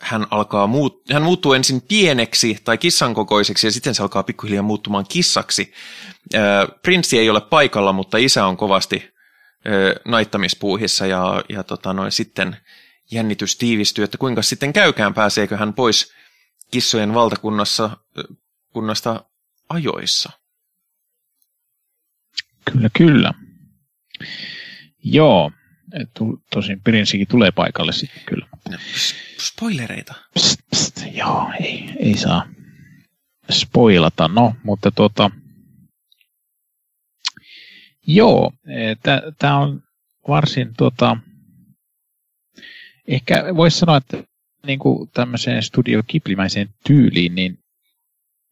hän 0.00 0.26
alkaa 0.30 0.66
muut, 0.66 1.02
hän 1.12 1.22
muuttuu 1.22 1.52
ensin 1.52 1.82
pieneksi 1.82 2.58
tai 2.64 2.78
kissan 2.78 3.14
kokoiseksi 3.14 3.66
ja 3.66 3.70
sitten 3.70 3.94
se 3.94 4.02
alkaa 4.02 4.22
pikkuhiljaa 4.22 4.62
muuttumaan 4.62 5.06
kissaksi. 5.08 5.72
Ää, 6.34 6.66
prinssi 6.82 7.18
ei 7.18 7.30
ole 7.30 7.40
paikalla, 7.40 7.92
mutta 7.92 8.18
isä 8.18 8.46
on 8.46 8.56
kovasti 8.56 9.14
ää, 9.64 9.72
naittamispuuhissa 10.04 11.06
ja, 11.06 11.44
ja 11.48 11.62
tota 11.62 11.92
noin, 11.92 12.12
sitten 12.12 12.56
jännitys 13.10 13.56
tiivistyy, 13.56 14.04
että 14.04 14.18
kuinka 14.18 14.42
sitten 14.42 14.72
käykään, 14.72 15.14
pääseekö 15.14 15.56
hän 15.56 15.74
pois 15.74 16.12
kissojen 16.70 17.14
valtakunnassa 17.14 17.90
kunnasta 18.72 19.24
ajoissa. 19.68 20.30
Kyllä, 22.72 22.90
kyllä. 22.96 23.32
Joo, 25.04 25.52
tosin 26.50 26.80
Pirinsikin 26.80 27.26
tulee 27.28 27.50
paikalle 27.50 27.92
sitten 27.92 28.22
kyllä. 28.26 28.46
S- 28.96 29.14
Spoilereita. 29.40 30.14
Pst, 30.34 30.60
pst, 30.70 31.02
joo, 31.12 31.50
ei, 31.60 31.90
ei 31.98 32.16
saa 32.16 32.48
spoilata. 33.50 34.28
No, 34.28 34.54
mutta 34.62 34.90
tota, 34.90 35.30
joo, 38.06 38.52
tämä 39.38 39.58
on 39.58 39.82
varsin 40.28 40.74
tota, 40.76 41.16
ehkä 43.08 43.44
voisi 43.56 43.78
sanoa, 43.78 43.96
että 43.96 44.24
niin 44.66 44.78
kuin 44.78 45.10
tämmöiseen 45.10 45.62
Studio 45.62 46.02
Ghibli-mäiseen 46.02 46.68
tyyliin, 46.86 47.34
niin 47.34 47.58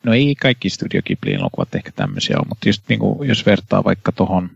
no 0.06 0.14
ei 0.14 0.34
kaikki 0.34 0.70
Studio 0.70 1.02
Ghiblin 1.02 1.34
elokuvat 1.34 1.74
ehkä 1.74 1.92
tämmöisiä 1.96 2.36
ole, 2.36 2.46
mutta 2.48 2.68
just 2.68 2.82
niin 2.88 2.98
kuin, 2.98 3.28
jos 3.28 3.46
vertaa 3.46 3.84
vaikka 3.84 4.12
tuohon 4.12 4.50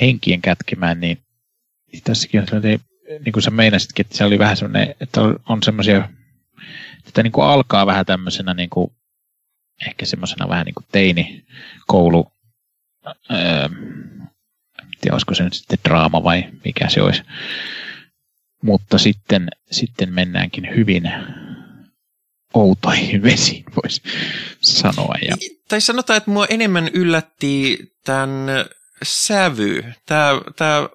henkien 0.00 0.42
kätkemään, 0.42 1.00
niin 1.00 1.18
tässäkin 2.04 2.40
on 2.40 2.46
sellainen, 2.46 2.80
niin 3.24 3.32
kuin 3.32 3.42
sä 3.42 3.50
meinasitkin, 3.50 4.06
että 4.06 4.16
se 4.16 4.24
oli 4.24 4.38
vähän 4.38 4.56
semmoinen, 4.56 4.94
että 5.00 5.20
on 5.48 5.62
semmoisia, 5.62 6.08
että 7.06 7.22
niin 7.22 7.32
kuin 7.32 7.46
alkaa 7.46 7.86
vähän 7.86 8.06
tämmöisenä 8.06 8.54
niin 8.54 8.70
kuin, 8.70 8.90
ehkä 9.86 10.06
semmoisena 10.06 10.48
vähän 10.48 10.66
niin 10.66 10.74
kuin 10.74 10.86
teinikoulu, 10.92 12.32
öö, 13.30 13.68
tiedä, 15.00 15.14
olisiko 15.14 15.34
se 15.34 15.44
nyt 15.44 15.54
sitten 15.54 15.78
draama 15.84 16.24
vai 16.24 16.44
mikä 16.64 16.88
se 16.88 17.02
olisi. 17.02 17.22
Mutta 18.62 18.98
sitten, 18.98 19.48
sitten 19.70 20.12
mennäänkin 20.12 20.76
hyvin 20.76 21.12
outoihin 22.54 23.22
vesiin, 23.22 23.64
voisi 23.82 24.02
sanoa. 24.60 25.14
Ja, 25.28 25.36
Tai 25.68 25.80
sanotaan, 25.80 26.16
että 26.16 26.30
mua 26.30 26.46
enemmän 26.46 26.88
yllätti 26.88 27.78
tämän 28.04 28.46
sävy. 29.02 29.84
Tämä, 30.06 30.40
tämä 30.56 30.88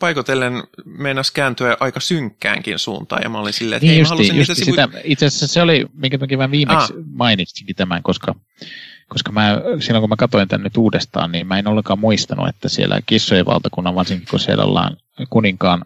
paikotellen 0.00 0.52
meinasi 0.84 1.32
kääntyä 1.32 1.76
aika 1.80 2.00
synkkäänkin 2.00 2.78
suuntaan, 2.78 3.22
ja 3.22 3.28
mä 3.28 3.38
olin 3.38 3.52
silleen, 3.52 3.76
että 3.76 3.86
niin 3.86 3.90
hei, 3.90 3.98
mä 3.98 4.00
justi, 4.00 4.14
halusin 4.14 4.36
justi 4.36 4.52
niitä 4.52 4.64
sivu... 4.64 4.88
sitä, 4.88 5.00
itse 5.04 5.26
asiassa 5.26 5.46
se 5.46 5.62
oli, 5.62 5.86
minkä 5.94 6.18
takia 6.18 6.38
mä 6.38 6.50
viimeksi 6.50 6.92
ah. 6.92 7.04
mainitsinkin 7.06 7.76
tämän, 7.76 8.02
koska 8.02 8.34
koska 9.08 9.32
mä, 9.32 9.60
silloin 9.80 10.02
kun 10.02 10.08
mä 10.08 10.16
katsoin 10.16 10.48
tänne 10.48 10.64
nyt 10.64 10.76
uudestaan, 10.76 11.32
niin 11.32 11.46
mä 11.46 11.58
en 11.58 11.68
ollenkaan 11.68 11.98
muistanut, 11.98 12.48
että 12.48 12.68
siellä 12.68 13.00
kissojen 13.06 13.46
valtakunnan, 13.46 13.94
varsinkin 13.94 14.28
kun 14.30 14.40
siellä 14.40 14.64
ollaan 14.64 14.96
kuninkaan 15.30 15.84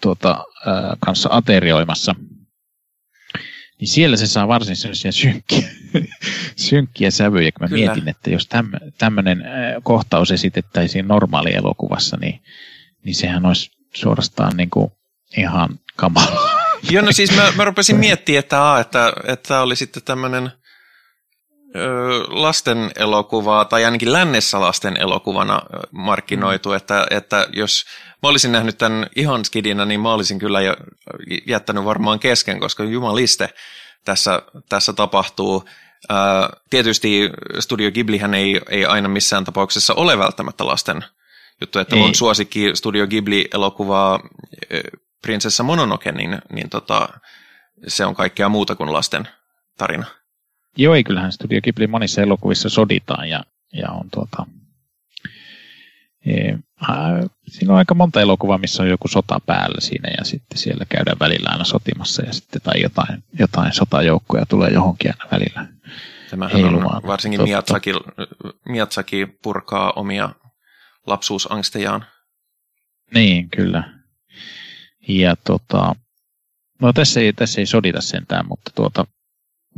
tuota, 0.00 0.30
äh, 0.68 0.74
kanssa 1.00 1.28
aterioimassa, 1.32 2.14
niin 3.80 3.88
siellä 3.88 4.16
se 4.16 4.26
saa 4.26 4.48
varsin 4.48 4.76
sellaisia 4.76 5.12
synkkiä, 5.12 5.68
synkkiä 6.68 7.10
sävyjä, 7.10 7.52
kun 7.52 7.64
mä 7.64 7.68
Kyllä. 7.68 7.86
mietin, 7.86 8.08
että 8.08 8.30
jos 8.30 8.48
tämmöinen 8.98 9.44
kohtaus 9.82 10.30
esitettäisiin 10.30 11.08
normaali 11.08 11.54
elokuvassa, 11.54 12.16
niin, 12.20 12.40
niin 13.04 13.14
sehän 13.14 13.46
olisi 13.46 13.70
suorastaan 13.94 14.56
niin 14.56 14.70
kuin 14.70 14.92
ihan 15.36 15.78
kamala. 15.96 16.50
Joo, 16.90 17.04
no 17.04 17.12
siis 17.12 17.36
mä, 17.36 17.52
mä 17.56 17.64
rupesin 17.64 17.96
miettimään, 18.06 18.40
että, 18.40 18.78
että, 18.80 19.12
että 19.28 19.60
oli 19.60 19.76
sitten 19.76 20.02
tämmöinen 20.02 20.50
lasten 22.28 22.90
elokuvaa, 22.96 23.64
tai 23.64 23.84
ainakin 23.84 24.12
lännessä 24.12 24.60
lasten 24.60 24.96
elokuvana 24.96 25.62
markkinoitu, 25.90 26.68
mm. 26.68 26.76
että, 26.76 27.06
että 27.10 27.46
jos 27.52 27.84
mä 28.22 28.28
olisin 28.28 28.52
nähnyt 28.52 28.78
tämän 28.78 29.06
ihan 29.16 29.44
skidinä, 29.44 29.84
niin 29.84 30.00
mä 30.00 30.12
olisin 30.12 30.38
kyllä 30.38 30.60
jo 30.60 30.76
jättänyt 31.46 31.84
varmaan 31.84 32.18
kesken, 32.18 32.60
koska 32.60 32.84
jumaliste 32.84 33.48
tässä, 34.04 34.42
tässä 34.68 34.92
tapahtuu. 34.92 35.64
Ää, 36.08 36.50
tietysti 36.70 37.30
Studio 37.58 37.90
Ghiblihän 37.90 38.34
ei, 38.34 38.60
ei 38.68 38.86
aina 38.86 39.08
missään 39.08 39.44
tapauksessa 39.44 39.94
ole 39.94 40.18
välttämättä 40.18 40.66
lasten 40.66 41.04
juttu, 41.60 41.78
että 41.78 41.96
ei. 41.96 42.02
mun 42.02 42.14
suosikki 42.14 42.70
Studio 42.74 43.06
Ghibli-elokuvaa 43.06 44.20
Prinsessa 45.22 45.62
Mononoke, 45.62 46.12
niin, 46.12 46.38
niin 46.52 46.70
tota, 46.70 47.08
se 47.86 48.04
on 48.04 48.14
kaikkea 48.14 48.48
muuta 48.48 48.76
kuin 48.76 48.92
lasten 48.92 49.28
tarina. 49.78 50.04
Joo, 50.76 50.94
ei 50.94 51.04
kyllähän 51.04 51.32
Studio 51.32 51.60
Ghibli 51.60 51.86
monissa 51.86 52.22
elokuvissa 52.22 52.68
soditaan 52.68 53.28
ja, 53.28 53.44
ja 53.72 53.90
on 53.90 54.10
tuota, 54.10 54.46
e, 56.26 56.54
siinä 57.48 57.72
on 57.72 57.78
aika 57.78 57.94
monta 57.94 58.20
elokuvaa, 58.20 58.58
missä 58.58 58.82
on 58.82 58.88
joku 58.88 59.08
sota 59.08 59.40
päällä 59.46 59.80
siinä 59.80 60.10
ja 60.18 60.24
sitten 60.24 60.58
siellä 60.58 60.84
käydään 60.88 61.18
välillä 61.20 61.48
aina 61.52 61.64
sotimassa 61.64 62.22
ja 62.22 62.32
sitten 62.32 62.62
tai 62.62 62.80
jotain, 62.80 63.24
jotain 63.38 63.72
sotajoukkoja 63.72 64.46
tulee 64.46 64.70
johonkin 64.70 65.10
aina 65.10 65.30
välillä. 65.30 65.66
Tämähän 66.30 66.64
on 66.64 67.02
varsinkin 67.06 67.42
Miyazaki, 67.42 67.92
Miyazaki 68.68 69.26
purkaa 69.42 69.92
omia 69.92 70.30
lapsuusangstejaan. 71.06 72.06
Niin, 73.14 73.50
kyllä. 73.50 73.94
Ja 75.08 75.36
tota, 75.36 75.94
no 76.82 76.92
tässä 76.92 77.20
ei, 77.20 77.32
tässä 77.32 77.60
ei 77.60 77.66
sodita 77.66 78.00
sentään, 78.00 78.48
mutta 78.48 78.70
tuota, 78.74 79.06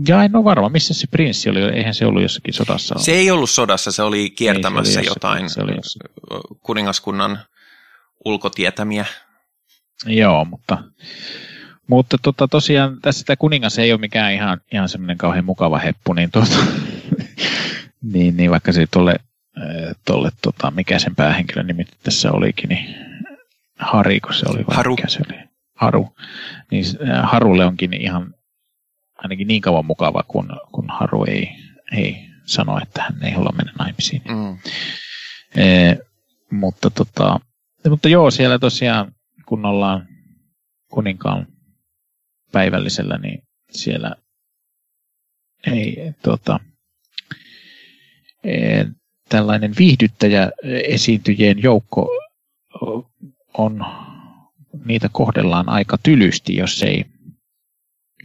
ja 0.08 0.22
en 0.22 0.36
ole 0.36 0.44
varma, 0.44 0.68
missä 0.68 0.94
se 0.94 1.06
prinssi 1.06 1.50
oli, 1.50 1.62
eihän 1.62 1.94
se 1.94 2.06
ollut 2.06 2.22
jossakin 2.22 2.54
sodassa. 2.54 2.94
Se 2.98 3.12
ei 3.12 3.30
ollut 3.30 3.50
sodassa, 3.50 3.92
se 3.92 4.02
oli 4.02 4.30
kiertämässä 4.30 4.92
se 4.92 4.98
oli 4.98 5.06
jotain 5.06 5.50
se 5.50 5.60
oli 5.60 5.72
kuningaskunnan 6.62 7.38
ulkotietämiä. 8.24 9.04
Joo, 10.06 10.44
mutta, 10.44 10.78
mutta 11.86 12.16
tota, 12.22 12.48
tosiaan 12.48 13.00
tässä 13.00 13.24
tämä 13.24 13.36
kuningas 13.36 13.78
ei 13.78 13.92
ole 13.92 14.00
mikään 14.00 14.32
ihan, 14.32 14.60
ihan 14.72 14.88
semmoinen 14.88 15.18
kauhean 15.18 15.44
mukava 15.44 15.78
heppu, 15.78 16.12
niin, 16.12 16.30
tuota, 16.30 16.56
niin, 18.12 18.36
niin 18.36 18.50
vaikka 18.50 18.72
se 18.72 18.86
tuolle, 18.90 19.16
tolle, 20.04 20.30
tota, 20.42 20.70
mikä 20.70 20.98
sen 20.98 21.16
päähenkilön 21.16 21.66
nimi 21.66 21.84
tässä 22.02 22.32
olikin, 22.32 22.68
niin 22.68 23.06
Hariko 23.78 24.32
se 24.32 24.46
oli. 24.48 24.66
Vai 24.66 24.76
Haru. 24.76 24.96
Mikä 24.96 25.08
se 25.08 25.20
oli? 25.30 25.40
Haru. 25.74 26.08
Niin 26.70 26.84
Harulle 27.22 27.64
onkin 27.64 27.92
ihan 27.92 28.34
ainakin 29.16 29.49
niin 29.49 29.62
kauan 29.62 29.87
mukava, 29.87 30.23
kun, 30.23 30.49
kun 30.73 30.85
Haru 30.90 31.25
ei, 31.25 31.49
ei 31.92 32.26
sano, 32.44 32.78
että 32.82 33.02
hän 33.02 33.25
ei 33.25 33.32
halua 33.32 33.52
mennä 33.56 33.73
naimisiin. 33.78 34.23
Mm. 34.28 34.58
E, 35.62 35.96
mutta, 36.50 36.90
tota, 36.90 37.40
mutta 37.90 38.08
joo, 38.08 38.30
siellä 38.30 38.58
tosiaan, 38.58 39.12
kun 39.46 39.66
ollaan 39.66 40.08
kuninkaan 40.90 41.46
päivällisellä, 42.52 43.18
niin 43.18 43.42
siellä 43.70 44.16
ei, 45.66 45.96
tota, 46.22 46.61
e, 48.44 48.85
tällainen 49.29 49.74
viihdyttäjä 49.79 50.50
esiintyjien 50.88 51.62
joukko 51.62 52.11
on, 53.59 53.85
niitä 54.85 55.09
kohdellaan 55.12 55.68
aika 55.68 55.98
tylysti, 56.02 56.57
jos 56.57 56.83
ei 56.83 57.05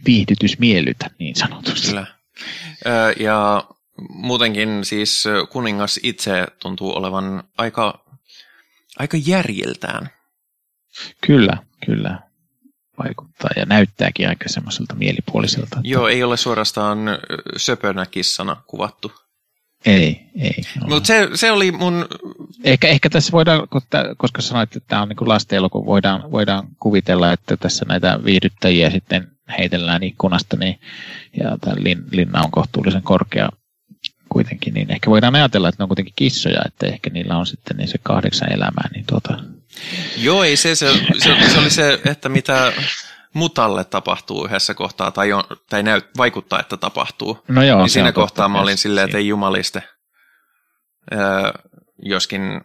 viihdytys 0.06 0.58
miellytä 0.58 1.10
niin 1.18 1.36
sanotusti. 1.36 1.86
Kyllä. 1.86 2.06
Ja 3.20 3.64
muutenkin 4.08 4.84
siis 4.84 5.24
kuningas 5.50 6.00
itse 6.02 6.46
tuntuu 6.58 6.96
olevan 6.96 7.44
aika, 7.58 8.04
aika 8.98 9.16
järjeltään. 9.26 10.10
Kyllä, 11.26 11.56
kyllä. 11.86 12.20
Vaikuttaa 12.98 13.50
ja 13.56 13.66
näyttääkin 13.66 14.28
aika 14.28 14.48
semmoiselta 14.48 14.94
mielipuoliselta. 14.94 15.80
Joo, 15.82 16.08
ei 16.08 16.22
ole 16.22 16.36
suorastaan 16.36 16.98
söpönä 17.56 18.06
kissana 18.06 18.56
kuvattu. 18.66 19.12
Ei, 19.86 20.20
ei. 20.40 20.54
Mutta 20.88 21.06
se, 21.06 21.28
se 21.34 21.50
oli 21.52 21.72
mun... 21.72 22.06
Ehkä, 22.64 22.88
ehkä 22.88 23.10
tässä 23.10 23.32
voidaan, 23.32 23.68
koska 24.16 24.42
sanoit, 24.42 24.76
että 24.76 24.88
tämä 24.88 25.02
on 25.02 25.08
niin 25.08 25.28
lasten 25.28 25.56
elokuva, 25.56 25.86
voidaan, 25.86 26.30
voidaan 26.30 26.68
kuvitella, 26.80 27.32
että 27.32 27.56
tässä 27.56 27.84
näitä 27.88 28.20
viihdyttäjiä 28.24 28.90
sitten 28.90 29.31
heitellään 29.58 30.02
ikkunasta, 30.02 30.56
niin, 30.56 30.80
ja 31.40 31.58
tämä 31.60 31.76
lin, 31.78 32.04
linna 32.10 32.42
on 32.42 32.50
kohtuullisen 32.50 33.02
korkea 33.02 33.48
kuitenkin, 34.28 34.74
niin 34.74 34.92
ehkä 34.92 35.10
voidaan 35.10 35.34
ajatella, 35.34 35.68
että 35.68 35.76
ne 35.80 35.82
on 35.82 35.88
kuitenkin 35.88 36.14
kissoja, 36.16 36.62
että 36.66 36.86
ehkä 36.86 37.10
niillä 37.10 37.36
on 37.36 37.46
sitten 37.46 37.76
niin 37.76 37.88
se 37.88 37.98
kahdeksan 38.02 38.52
elämää. 38.52 38.88
Niin 38.94 39.04
tuota... 39.06 39.38
Joo, 40.16 40.44
ei 40.44 40.56
se, 40.56 40.74
se, 40.74 40.92
se, 41.18 41.36
se 41.52 41.58
oli 41.58 41.70
se, 41.70 42.00
että 42.04 42.28
mitä 42.28 42.72
mutalle 43.34 43.84
tapahtuu 43.84 44.44
yhdessä 44.44 44.74
kohtaa, 44.74 45.10
tai, 45.10 45.32
on, 45.32 45.44
tai 45.70 45.82
näyt, 45.82 46.04
vaikuttaa, 46.16 46.60
että 46.60 46.76
tapahtuu. 46.76 47.44
No 47.48 47.62
joo, 47.62 47.78
niin 47.78 47.90
siinä 47.90 48.12
kohtaa 48.12 48.48
mä 48.48 48.60
olin 48.60 48.78
silleen, 48.78 49.04
että 49.04 49.18
ei 49.18 49.28
jumaliste. 49.28 49.82
Öö, 51.12 51.52
joskin, 52.02 52.60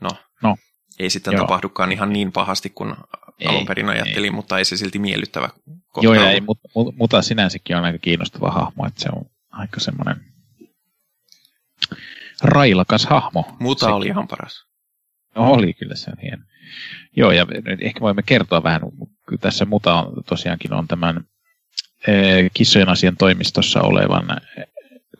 no, 0.00 0.10
no, 0.42 0.56
ei 0.98 1.10
sitten 1.10 1.32
joo. 1.32 1.42
tapahdukaan 1.42 1.92
ihan 1.92 2.12
niin 2.12 2.32
pahasti 2.32 2.70
kuin 2.70 2.96
ei, 3.40 3.48
alun 3.48 3.66
perin 3.66 3.88
ajattelin, 3.88 4.24
ei. 4.24 4.30
mutta 4.30 4.58
ei 4.58 4.64
se 4.64 4.76
silti 4.76 4.98
miellyttävä 4.98 5.48
kohta 5.88 6.14
Joo, 6.14 6.14
ei, 6.14 6.40
mutta, 6.40 6.68
mutta 6.96 7.22
sinänsäkin 7.22 7.76
on 7.76 7.84
aika 7.84 7.98
kiinnostava 7.98 8.50
hahmo, 8.50 8.86
että 8.86 9.02
se 9.02 9.08
on 9.16 9.24
aika 9.50 9.80
semmoinen 9.80 10.16
railakas 12.42 13.06
hahmo. 13.06 13.56
Mutta 13.60 13.94
oli 13.94 14.06
ihan 14.06 14.28
paras. 14.28 14.66
No, 15.34 15.52
oli 15.52 15.74
kyllä 15.74 15.94
se 15.94 16.10
on 16.10 16.16
hieno. 16.22 16.42
Joo, 17.16 17.32
ja 17.32 17.44
nyt 17.44 17.82
ehkä 17.82 18.00
voimme 18.00 18.22
kertoa 18.22 18.62
vähän, 18.62 18.80
tässä 19.40 19.64
Muta 19.64 19.94
on, 19.94 20.24
tosiaankin 20.24 20.72
on 20.72 20.88
tämän 20.88 21.24
e, 22.06 22.12
kissojen 22.54 22.88
asian 22.88 23.16
toimistossa 23.16 23.80
olevan, 23.80 24.26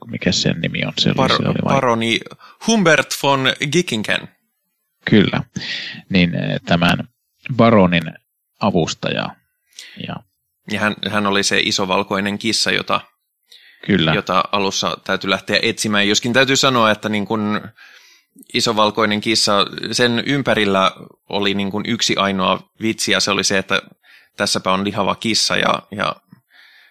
mikä 0.06 0.32
sen 0.32 0.60
nimi 0.60 0.84
on? 0.84 0.92
Se 0.98 1.10
Par- 1.10 1.32
oli, 1.38 1.48
oli 1.48 1.58
vai... 1.64 1.74
Paroni 1.74 2.20
Humbert 2.66 3.14
von 3.22 3.52
Gickingen. 3.72 4.28
Kyllä, 5.04 5.42
niin 6.08 6.34
e, 6.34 6.58
tämän 6.66 7.08
baronin 7.54 8.12
avustaja. 8.60 9.28
Ja, 10.08 10.16
ja 10.70 10.80
hän, 10.80 10.94
hän 11.10 11.26
oli 11.26 11.42
se 11.42 11.60
iso 11.60 11.88
valkoinen 11.88 12.38
kissa, 12.38 12.70
jota, 12.70 13.00
Kyllä. 13.86 14.14
jota 14.14 14.44
alussa 14.52 14.96
täytyy 15.04 15.30
lähteä 15.30 15.58
etsimään. 15.62 16.08
Joskin 16.08 16.32
täytyy 16.32 16.56
sanoa, 16.56 16.90
että 16.90 17.08
niin 17.08 17.26
kun 17.26 17.60
isovalkoinen 18.54 19.20
kissa, 19.20 19.66
sen 19.92 20.22
ympärillä 20.26 20.92
oli 21.28 21.54
niin 21.54 21.70
kuin 21.70 21.84
yksi 21.88 22.16
ainoa 22.16 22.70
vitsi 22.82 23.12
ja 23.12 23.20
se 23.20 23.30
oli 23.30 23.44
se, 23.44 23.58
että 23.58 23.82
tässäpä 24.36 24.72
on 24.72 24.84
lihava 24.84 25.14
kissa 25.14 25.56
ja, 25.56 25.82
ja 25.90 26.16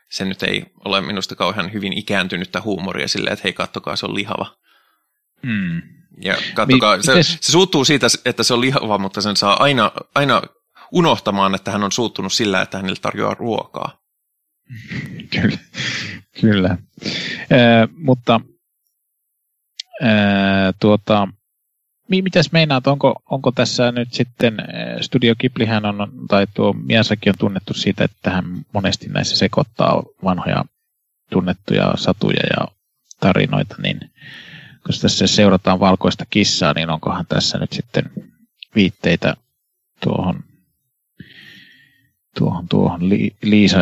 se 0.10 0.26
nyt 0.26 0.44
ei 0.44 0.66
ole 0.86 1.02
minusta 1.02 1.36
kauhean 1.36 1.74
hyvin 1.74 1.94
ikääntynyttä 1.94 2.62
huumoria 2.62 3.08
silleen, 3.08 3.34
että 3.34 3.44
hei 3.44 3.54
kattokaa 3.54 3.96
se 3.96 4.06
on 4.06 4.16
lihava. 4.16 4.56
Mm. 5.42 5.82
Ja 6.22 6.38
kattokaa, 6.54 7.02
se, 7.02 7.24
se 7.24 7.52
suuttuu 7.52 7.86
siitä, 7.86 8.08
että 8.26 8.44
se 8.44 8.54
on 8.54 8.62
lihava, 8.62 8.98
mutta 8.98 9.22
sen 9.22 9.38
saa 9.38 9.64
aina, 9.64 9.92
aina 10.16 10.42
unohtamaan, 10.92 11.56
että 11.56 11.72
hän 11.72 11.84
on 11.84 11.92
suuttunut 11.92 12.34
sillä, 12.34 12.62
että 12.62 12.78
hänelle 12.78 13.00
tarjoaa 13.02 13.34
ruokaa. 13.34 13.98
Kyllä, 15.42 15.58
kyllä. 16.42 16.70
Äh, 16.70 17.90
mutta 17.98 18.42
Ää, 20.02 20.74
tuota, 20.80 21.28
mitäs 22.08 22.52
meinaat, 22.52 22.88
onko, 22.88 23.16
onko 23.30 23.52
tässä 23.52 23.92
nyt 23.92 24.14
sitten, 24.14 24.58
Studio 25.02 25.36
Ghiblihän 25.36 25.86
on, 25.86 26.12
tai 26.28 26.48
tuo 26.54 26.74
Miyazaki 26.74 27.30
on 27.30 27.36
tunnettu 27.40 27.74
siitä, 27.74 28.04
että 28.04 28.30
hän 28.30 28.46
monesti 28.74 29.08
näissä 29.08 29.36
sekoittaa 29.36 30.04
vanhoja 30.24 30.66
tunnettuja 31.32 31.94
satuja 31.98 32.42
ja 32.50 32.68
tarinoita, 33.20 33.76
niin 33.82 34.00
kun 34.86 35.02
tässä 35.02 35.28
seurataan 35.28 35.80
valkoista 35.80 36.26
kissaa, 36.30 36.74
niin 36.74 36.90
onkohan 36.90 37.26
tässä 37.26 37.58
nyt 37.58 37.74
sitten 37.74 38.04
viitteitä 38.76 39.36
tuohon, 40.04 40.44
tuohon, 42.38 42.68
tuohon 42.68 43.10
Liisa 43.42 43.80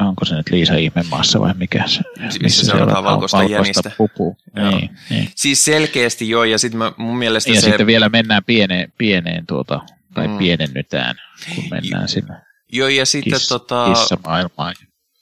onko 0.00 0.24
se 0.24 0.34
nyt 0.34 0.50
Liisa 0.50 0.74
Ihmemaassa 0.74 1.40
vai 1.40 1.54
mikä 1.54 1.84
se, 1.86 2.00
missä, 2.20 2.40
missä 2.42 2.66
seurataan 2.66 3.04
valkoista, 3.04 3.38
valkoista. 3.38 3.90
Pupua. 3.98 4.34
Niin, 4.54 4.96
niin. 5.10 5.30
Siis 5.34 5.64
selkeästi 5.64 6.28
joo, 6.28 6.44
ja 6.44 6.58
sitten 6.58 6.80
mun 6.96 7.18
mielestä 7.18 7.50
ja 7.50 7.60
se... 7.60 7.64
sitten 7.64 7.86
vielä 7.86 8.08
mennään 8.08 8.44
pieneen, 8.44 8.92
pieneen 8.98 9.46
tuota, 9.46 9.80
tai 10.14 10.28
mm. 10.28 10.38
pienennytään, 10.38 11.16
kun 11.54 11.64
mennään 11.70 12.08
sinne 12.08 12.34
Joo, 12.72 12.88
ja 12.88 13.06
sitten 13.06 13.32
kiss, 13.32 13.48
tota, 13.48 13.88
kissamaailmaan. 13.88 14.74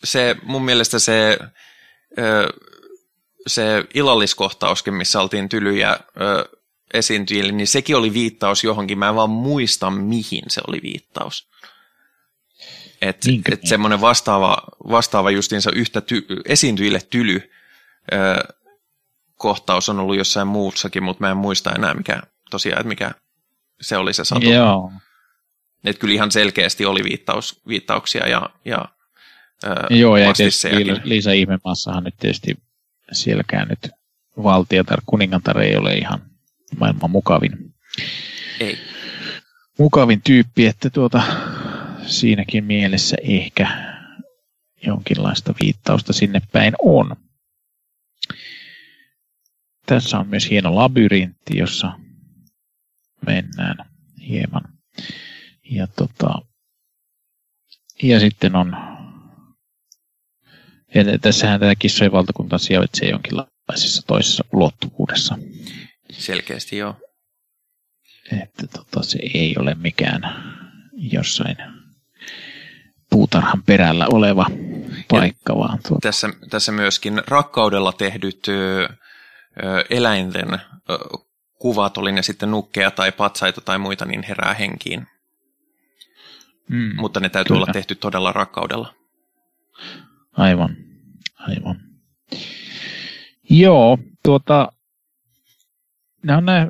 Se, 0.04 0.36
mun 0.42 0.64
mielestä 0.64 0.98
se, 0.98 1.38
se 3.46 3.84
illalliskohtauskin, 3.94 4.94
missä 4.94 5.20
oltiin 5.20 5.48
tylyjä 5.48 5.96
esiintyjille, 6.94 7.52
niin 7.52 7.66
sekin 7.66 7.96
oli 7.96 8.12
viittaus 8.12 8.64
johonkin. 8.64 8.98
Mä 8.98 9.08
en 9.08 9.14
vaan 9.14 9.30
muista, 9.30 9.90
mihin 9.90 10.42
se 10.48 10.60
oli 10.68 10.80
viittaus. 10.82 11.48
Että 13.02 13.28
et 13.52 13.66
semmoinen 13.66 14.00
vastaava, 14.00 14.58
vastaava 14.90 15.30
justiinsa 15.30 15.70
yhtä 15.74 16.00
ty, 16.00 16.26
esiintyjille 16.48 17.00
tyly 17.10 17.50
ö, 18.12 18.54
kohtaus 19.36 19.88
on 19.88 20.00
ollut 20.00 20.16
jossain 20.16 20.48
muussakin, 20.48 21.02
mutta 21.02 21.20
mä 21.20 21.30
en 21.30 21.36
muista 21.36 21.72
enää 21.72 21.94
mikä, 21.94 22.22
tosiaan, 22.50 22.80
että 22.80 22.88
mikä 22.88 23.10
se 23.80 23.96
oli 23.96 24.12
se 24.12 24.24
satu. 24.24 24.50
Joo. 24.50 24.92
Että 25.84 26.00
kyllä 26.00 26.14
ihan 26.14 26.30
selkeästi 26.30 26.86
oli 26.86 27.04
viittaus, 27.04 27.60
viittauksia 27.68 28.28
ja, 28.28 28.50
ja 28.64 28.88
ö, 29.64 29.94
Joo, 29.94 30.16
ja 30.16 30.32
Liisa 31.04 31.32
Ihmemaassahan 31.32 32.04
nyt 32.04 32.14
tietysti 32.20 32.56
sielläkään 33.12 33.68
nyt 33.68 33.90
valtiotar, 34.42 35.02
kuningantar 35.06 35.60
ei 35.60 35.76
ole 35.76 35.94
ihan 35.94 36.30
maailman 36.78 37.10
mukavin. 37.10 37.74
Ei. 38.60 38.78
Mukavin 39.78 40.22
tyyppi, 40.22 40.66
että 40.66 40.90
tuota, 40.90 41.22
siinäkin 42.06 42.64
mielessä 42.64 43.16
ehkä 43.22 43.94
jonkinlaista 44.86 45.54
viittausta 45.62 46.12
sinne 46.12 46.42
päin 46.52 46.74
on. 46.82 47.16
Tässä 49.86 50.18
on 50.18 50.28
myös 50.28 50.50
hieno 50.50 50.74
labyrintti, 50.74 51.58
jossa 51.58 51.92
mennään 53.26 53.76
hieman. 54.28 54.62
Ja, 55.70 55.86
tota, 55.86 56.42
ja 58.02 58.20
sitten 58.20 58.56
on, 58.56 58.76
ja 60.94 61.18
tässähän 61.18 61.60
tämä 61.60 61.74
kissojen 61.74 62.12
valtakunta 62.12 62.58
sijaitsee 62.58 63.10
jonkinlaisessa 63.10 64.02
toisessa 64.06 64.44
ulottuvuudessa. 64.52 65.38
Selkeästi 66.10 66.76
joo. 66.76 66.96
Että 68.42 68.66
tota, 68.66 69.02
se 69.02 69.18
ei 69.34 69.54
ole 69.58 69.74
mikään 69.74 70.22
jossain 70.92 71.56
puutarhan 73.10 73.62
perällä 73.62 74.06
oleva 74.12 74.46
paikka. 75.08 75.52
Ja 75.52 75.58
vaan 75.58 75.78
tuota. 75.88 76.08
tässä, 76.08 76.28
tässä 76.50 76.72
myöskin 76.72 77.22
rakkaudella 77.26 77.92
tehdyt 77.92 78.48
ö, 78.48 78.88
eläinten 79.90 80.54
ö, 80.54 80.58
kuvat, 81.58 81.98
oli 81.98 82.12
ne 82.12 82.22
sitten 82.22 82.50
nukkeja 82.50 82.90
tai 82.90 83.12
patsaita 83.12 83.60
tai 83.60 83.78
muita, 83.78 84.04
niin 84.04 84.22
herää 84.22 84.54
henkiin. 84.54 85.06
Mm, 86.68 86.96
Mutta 86.96 87.20
ne 87.20 87.28
täytyy 87.28 87.54
kyllä. 87.54 87.64
olla 87.64 87.72
tehty 87.72 87.94
todella 87.94 88.32
rakkaudella. 88.32 88.94
Aivan, 90.36 90.76
aivan. 91.38 91.80
Joo, 93.50 93.98
tuota, 94.24 94.72
nämä 96.22 96.38
on 96.38 96.44
nämä 96.44 96.66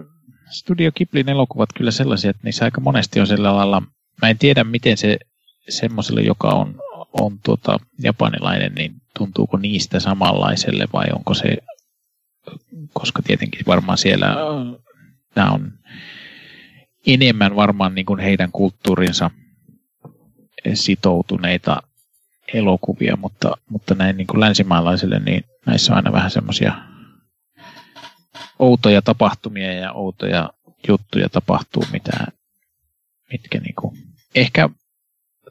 Studio 0.50 0.90
Kiplin 0.94 1.28
elokuvat 1.28 1.68
kyllä 1.76 1.90
sellaisia, 1.90 2.30
että 2.30 2.40
niissä 2.44 2.64
aika 2.64 2.80
monesti 2.80 3.20
on 3.20 3.26
sillä 3.26 3.56
lailla, 3.56 3.82
mä 4.22 4.28
en 4.28 4.38
tiedä 4.38 4.64
miten 4.64 4.96
se 4.96 5.18
semmoiselle, 5.68 6.20
joka 6.22 6.48
on, 6.48 6.74
on 7.12 7.38
tuota, 7.44 7.78
japanilainen, 8.02 8.74
niin 8.74 8.94
tuntuuko 9.18 9.56
niistä 9.56 10.00
samanlaiselle 10.00 10.88
vai 10.92 11.06
onko 11.14 11.34
se, 11.34 11.56
koska 12.92 13.22
tietenkin 13.22 13.66
varmaan 13.66 13.98
siellä 13.98 14.36
nämä 15.36 15.50
on 15.50 15.72
enemmän 17.06 17.56
varmaan 17.56 17.94
niin 17.94 18.06
kuin 18.06 18.20
heidän 18.20 18.52
kulttuurinsa 18.52 19.30
sitoutuneita 20.74 21.82
elokuvia, 22.54 23.16
mutta, 23.16 23.56
mutta 23.68 23.94
näin 23.94 24.16
niin 24.16 24.26
kuin 24.26 24.40
länsimaalaisille, 24.40 25.18
niin 25.18 25.44
näissä 25.66 25.92
on 25.92 25.96
aina 25.96 26.12
vähän 26.12 26.30
semmoisia 26.30 26.74
outoja 28.58 29.02
tapahtumia 29.02 29.72
ja 29.72 29.92
outoja 29.92 30.50
juttuja 30.88 31.28
tapahtuu, 31.28 31.82
mitä, 31.92 32.26
mitkä 33.32 33.60
niin 33.60 33.74
kuin, 33.74 33.96
ehkä 34.34 34.68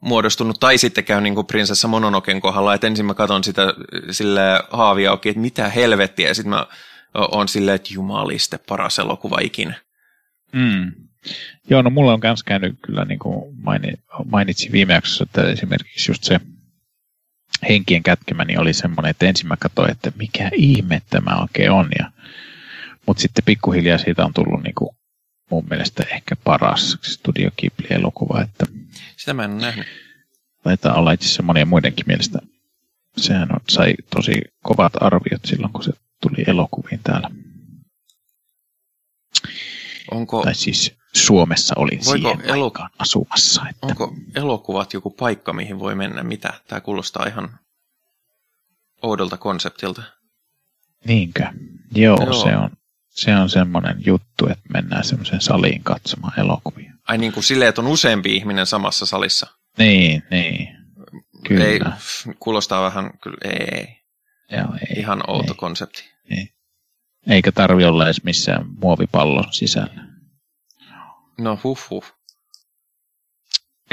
muodostunut, 0.00 0.60
tai 0.60 0.78
sitten 0.78 1.04
käy 1.04 1.20
niin 1.20 1.34
kuin 1.34 1.46
prinsessa 1.46 1.88
Mononoken 1.88 2.40
kohdalla, 2.40 2.74
että 2.74 2.86
ensin 2.86 3.06
mä 3.06 3.14
katson 3.14 3.44
sitä 3.44 3.74
sille 4.10 4.40
haavia 4.70 5.10
auki, 5.10 5.28
että 5.28 5.40
mitä 5.40 5.68
helvettiä, 5.68 6.28
ja 6.28 6.34
sitten 6.34 6.50
mä 6.50 6.66
oon 7.14 7.48
silleen, 7.48 7.74
että 7.74 7.94
jumaliste, 7.94 8.58
paras 8.68 8.98
elokuva 8.98 9.38
ikinä. 9.40 9.89
Mm. 10.52 10.92
Joo, 11.70 11.82
no 11.82 11.90
mulla 11.90 12.12
on 12.12 12.20
myös 12.22 12.42
käynyt 12.42 12.78
kyllä, 12.82 13.04
niin 13.04 13.18
kuin 13.18 13.56
mainitsin 14.24 14.72
viime 14.72 14.92
jaksossa, 14.94 15.24
että 15.24 15.50
esimerkiksi 15.50 16.10
just 16.10 16.24
se 16.24 16.40
henkien 17.68 18.02
kätkemä 18.02 18.44
niin 18.44 18.60
oli 18.60 18.72
semmoinen, 18.72 19.10
että 19.10 19.26
ensin 19.26 19.48
mä 19.48 19.56
katsoin, 19.56 19.90
että 19.90 20.12
mikä 20.16 20.50
ihme 20.54 21.02
tämä 21.10 21.36
oikein 21.40 21.70
on. 21.70 21.88
Ja, 21.98 22.10
mutta 23.06 23.20
sitten 23.20 23.44
pikkuhiljaa 23.44 23.98
siitä 23.98 24.24
on 24.24 24.32
tullut 24.32 24.62
niin 24.62 24.74
kuin 24.74 24.96
mun 25.50 25.66
mielestä 25.70 26.04
ehkä 26.10 26.36
paras 26.44 26.98
Studio 27.02 27.50
Ghibli-elokuva. 27.58 28.42
Että 28.42 28.66
Sitä 29.16 29.34
mä 29.34 29.44
en 29.44 29.58
nähnyt. 29.58 29.86
Taitaa 30.62 30.94
olla 30.94 31.12
itse 31.12 31.26
asiassa 31.26 31.42
monien 31.42 31.68
muidenkin 31.68 32.04
mielestä. 32.06 32.38
Sehän 33.16 33.52
on, 33.52 33.60
sai 33.68 33.94
tosi 34.16 34.40
kovat 34.62 34.92
arviot 35.00 35.44
silloin, 35.44 35.72
kun 35.72 35.84
se 35.84 35.92
tuli 36.22 36.44
elokuviin 36.46 37.00
täällä. 37.02 37.30
Onko, 40.10 40.42
Tai 40.42 40.54
siis 40.54 40.96
Suomessa 41.16 41.74
olin 41.78 42.00
Voiko 42.06 42.28
siihen 42.28 42.50
elo- 42.50 42.72
asumassa. 42.98 43.62
Että 43.70 43.86
onko 43.86 44.14
elokuvat 44.34 44.92
joku 44.92 45.10
paikka, 45.10 45.52
mihin 45.52 45.78
voi 45.78 45.94
mennä? 45.94 46.22
Mitä? 46.22 46.54
Tämä 46.68 46.80
kuulostaa 46.80 47.26
ihan 47.26 47.58
oudolta 49.02 49.36
konseptilta. 49.36 50.02
Niinkö? 51.04 51.46
Joo, 51.94 52.24
Joo. 52.24 52.42
Se, 52.44 52.56
on, 52.56 52.70
se 53.08 53.36
on 53.36 53.50
semmoinen 53.50 53.96
juttu, 54.06 54.46
että 54.46 54.64
mennään 54.72 55.04
semmoisen 55.04 55.40
saliin 55.40 55.82
katsomaan 55.84 56.40
elokuvia. 56.40 56.92
Ai 57.08 57.18
niin 57.18 57.32
kuin 57.32 57.44
silleen, 57.44 57.68
että 57.68 57.80
on 57.80 57.86
useampi 57.86 58.36
ihminen 58.36 58.66
samassa 58.66 59.06
salissa. 59.06 59.46
Niin, 59.78 60.22
niin. 60.30 60.68
Kyllä. 61.48 61.64
Ei, 61.64 61.80
kuulostaa 62.40 62.82
vähän, 62.82 63.10
kyllä 63.22 63.36
ei, 63.44 63.86
Joo, 64.50 64.74
ei, 64.74 65.00
ihan 65.00 65.22
outo 65.30 65.52
ei. 65.52 65.56
konsepti. 65.56 66.04
Eikä 67.26 67.52
tarvi 67.52 67.84
olla 67.84 68.04
edes 68.04 68.24
missään 68.24 68.66
muovipallon 68.80 69.52
sisällä. 69.52 70.06
No 71.38 71.58
huh 71.64 71.90
huh. 71.90 72.04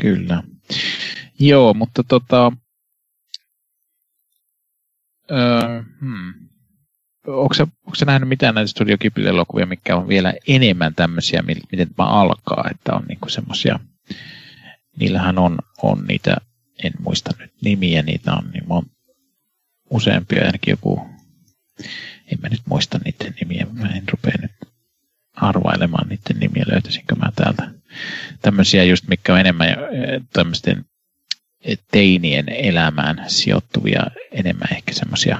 Kyllä. 0.02 0.44
Joo, 1.40 1.74
mutta 1.74 2.04
tota... 2.04 2.52
Öö, 5.32 5.84
hmm. 6.02 6.34
Onko 7.28 7.54
sä, 7.54 7.64
onko 7.64 7.96
sä 7.96 8.06
nähnyt 8.06 8.30
mitään 8.30 8.56
näitä 8.56 8.68
Studio 8.68 8.98
Ghibli-elokuvia, 8.98 9.66
mikä 9.66 9.96
on 9.96 10.08
vielä 10.08 10.34
enemmän 10.48 10.96
tämmöisiä, 10.96 11.42
mi- 11.42 11.56
miten 11.72 11.94
tämä 11.94 12.10
alkaa, 12.10 12.68
että 12.72 12.94
on 12.94 13.04
niinku 13.08 13.30
semmoisia, 13.30 13.80
niillähän 15.00 15.38
on, 15.40 15.60
on 15.82 16.06
niitä, 16.08 16.38
en 16.84 16.94
muista 17.00 17.32
nyt 17.40 17.52
nimiä, 17.62 18.02
niitä 18.02 18.34
on 18.34 18.50
niin 18.52 18.64
mon, 18.68 18.86
useampia, 19.90 20.46
ainakin 20.46 20.72
joku, 20.72 21.10
en 22.32 22.40
mä 22.42 22.50
nyt 22.50 22.62
muista 22.66 23.00
niiden 23.06 23.34
nimiä, 23.42 23.68
mä 23.72 23.90
en 23.90 24.10
rupea 24.12 24.34
nyt 24.42 24.52
arvailemaan 25.34 26.10
niiden 26.10 26.40
nimiä, 26.40 26.64
löytäisinkö 26.72 27.16
mä 27.16 27.32
täältä 27.36 27.72
tämmöisiä 28.42 28.84
just, 28.84 29.08
mikä 29.08 29.34
on 29.34 29.40
enemmän 29.40 29.70
eh, 29.70 29.78
tämmöisten 30.34 30.86
eh, 31.64 31.80
teinien 31.92 32.50
elämään 32.50 33.26
sijoittuvia, 33.28 34.04
enemmän 34.32 34.68
ehkä 34.72 34.94
semmoisia 34.94 35.40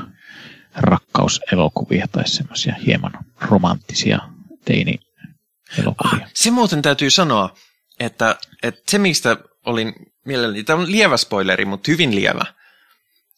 rakkauselokuvia 0.76 2.08
tai 2.12 2.28
semmoisia 2.28 2.76
hieman 2.86 3.12
romanttisia 3.42 4.20
teini-elokuvia. 4.66 6.24
Ah, 6.24 6.32
se 6.34 6.52
muuten 6.52 6.82
täytyy 6.82 7.10
sanoa, 7.10 7.56
että, 8.00 8.36
että 8.64 8.82
se 8.92 8.98
mistä 8.98 9.38
olin 9.66 9.94
mielelläni, 10.26 10.64
tämä 10.64 10.82
on 10.82 10.92
lievä 10.92 11.18
spoileri, 11.18 11.66
mutta 11.66 11.92
hyvin 11.92 12.16
lievä, 12.16 12.46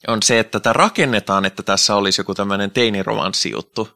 on 0.08 0.24
se, 0.24 0.40
että 0.40 0.60
tätä 0.60 0.74
rakennetaan, 0.74 1.46
että 1.46 1.64
tässä 1.64 1.96
olisi 1.96 2.22
joku 2.22 2.36
tämmöinen 2.36 2.72
teiniromanssijuttu. 2.72 3.90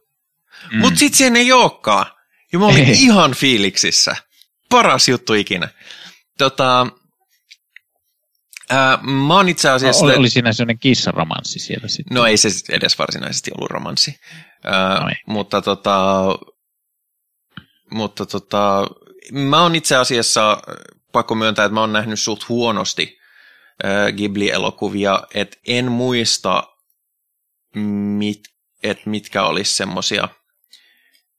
Mm. 0.71 0.79
Mutta 0.79 0.99
sitten 0.99 1.17
sen 1.17 1.35
ei 1.35 1.51
olekaan. 1.51 2.05
Ja 2.53 2.59
mä 2.59 2.65
olin 2.65 2.89
ihan 2.89 3.33
fiiliksissä. 3.33 4.15
Paras 4.69 5.09
juttu 5.09 5.33
ikinä. 5.33 5.69
Tota, 6.37 6.87
ää, 8.69 8.97
mä 9.01 9.35
oon 9.35 9.49
itse 9.49 9.69
asiassa... 9.69 10.05
oli, 10.05 10.15
oli 10.15 10.29
siinä 10.29 10.53
semmoinen 10.53 10.79
kissaromanssi 10.79 11.59
siellä 11.59 11.87
sitten. 11.87 12.15
No 12.15 12.25
ei 12.25 12.37
se 12.37 12.49
edes 12.69 12.99
varsinaisesti 12.99 13.51
ollut 13.57 13.71
romanssi. 13.71 14.19
Ää, 14.63 14.99
No 14.99 15.09
ei. 15.09 15.15
mutta 15.27 15.61
tota, 15.61 16.25
mutta 17.91 18.25
tota, 18.25 18.87
mä 19.31 19.61
oon 19.61 19.75
itse 19.75 19.95
asiassa, 19.95 20.57
pakko 21.11 21.35
myöntää, 21.35 21.65
että 21.65 21.73
mä 21.73 21.79
oon 21.79 21.93
nähnyt 21.93 22.19
suht 22.19 22.49
huonosti 22.49 23.19
Ghibli-elokuvia, 24.15 25.23
että 25.33 25.57
en 25.67 25.91
muista, 25.91 26.63
mit, 28.17 28.41
että 28.83 29.09
mitkä 29.09 29.43
olisi 29.43 29.75
semmosia 29.75 30.29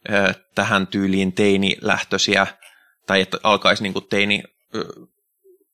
ää, 0.09 0.35
tähän 0.55 0.87
tyyliin 0.87 1.33
teinilähtöisiä, 1.33 2.47
tai 3.07 3.21
että 3.21 3.39
alkaisi 3.43 3.83
niinku 3.83 4.01
teini 4.01 4.43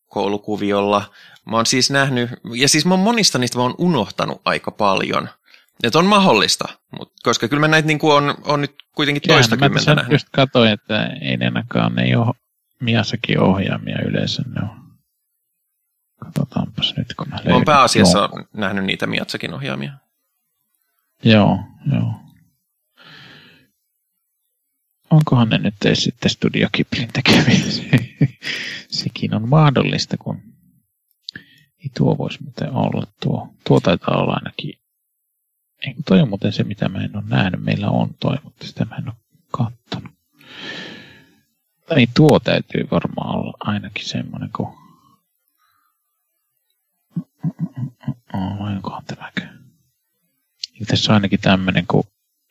koulukuviolla. 0.07 1.11
Mä 1.51 1.57
oon 1.57 1.67
siis 1.67 1.91
nähnyt, 1.91 2.31
ja 2.55 2.69
siis 2.69 2.87
mä 2.87 2.95
oon 2.95 3.01
monista 3.01 3.39
niistä 3.39 3.59
mä 3.59 3.63
oon 3.63 3.75
unohtanut 3.79 4.41
aika 4.45 4.71
paljon. 4.71 5.29
Että 5.83 5.99
on 5.99 6.07
mahdollista, 6.07 6.65
mut, 6.99 7.13
koska 7.23 7.49
kyllä 7.49 7.61
mä 7.61 7.69
näitä 7.69 7.87
niinku 7.87 8.11
on, 8.11 8.35
on 8.45 8.61
nyt 8.61 8.75
kuitenkin 8.95 9.23
toista 9.29 9.57
kymmentä 9.57 9.95
nähnyt. 9.95 10.13
just 10.13 10.29
katsoin, 10.33 10.71
että 10.71 11.07
ei 11.07 11.37
ne 11.37 11.45
ainakaan, 11.45 11.95
ne 11.95 12.03
ei 12.03 12.17
ole 12.17 12.35
Miasakin 12.81 13.41
ohjaamia 13.41 13.99
yleensä. 14.07 14.43
Ne 14.47 14.63
on. 14.63 14.80
Katsotaanpas 16.25 16.95
nyt, 16.97 17.15
kun 17.15 17.29
mä 17.29 17.37
löydän. 17.37 17.53
Oon 17.53 17.65
pääasiassa 17.65 18.19
jonkun. 18.19 18.49
nähnyt 18.55 18.85
niitä 18.85 19.07
Miatsakin 19.07 19.55
ohjaamia. 19.55 19.93
Joo, 21.25 21.59
joo. 21.93 22.15
Onkohan 25.11 25.49
ne 25.49 25.59
nyt 25.59 25.75
edes 25.85 26.05
sitten 26.05 26.31
Studio 26.31 26.69
Ghiblin 26.75 27.09
tekemiä? 27.13 27.61
Sekin 28.89 29.35
on 29.35 29.49
mahdollista, 29.49 30.17
kun 30.17 30.43
ei 31.79 31.91
tuo 31.97 32.19
voisi 32.19 32.43
muuten 32.43 32.73
olla 32.73 33.07
tuo. 33.23 33.55
Tuo 33.67 33.81
taitaa 33.81 34.17
olla 34.17 34.33
ainakin, 34.33 34.75
ei 35.87 35.95
kun 35.95 36.05
toi 36.05 36.21
on 36.21 36.29
muuten 36.29 36.53
se, 36.53 36.65
mitä 36.65 36.89
mä 36.89 37.05
en 37.05 37.17
ole 37.17 37.25
nähnyt. 37.27 37.63
Meillä 37.63 37.91
on 37.91 38.15
toi, 38.21 38.37
mutta 38.45 38.67
sitä 38.67 38.85
mä 38.85 38.97
en 38.97 39.09
ole 39.09 39.17
kattonut. 39.51 40.13
Ei 41.91 42.09
tuo 42.17 42.41
täytyy 42.41 42.89
varmaan 42.91 43.39
olla 43.39 43.55
ainakin 43.61 44.09
semmoinen 44.09 44.51
kuin... 44.57 44.80
Oh, 48.35 48.59
vai 48.59 48.73
onkohan 48.73 49.05
tämäkö? 49.05 49.47
Tässä 50.87 51.13
on 51.13 51.15
ainakin 51.15 51.41
tämmöinen 51.41 51.87
kuin 51.87 52.05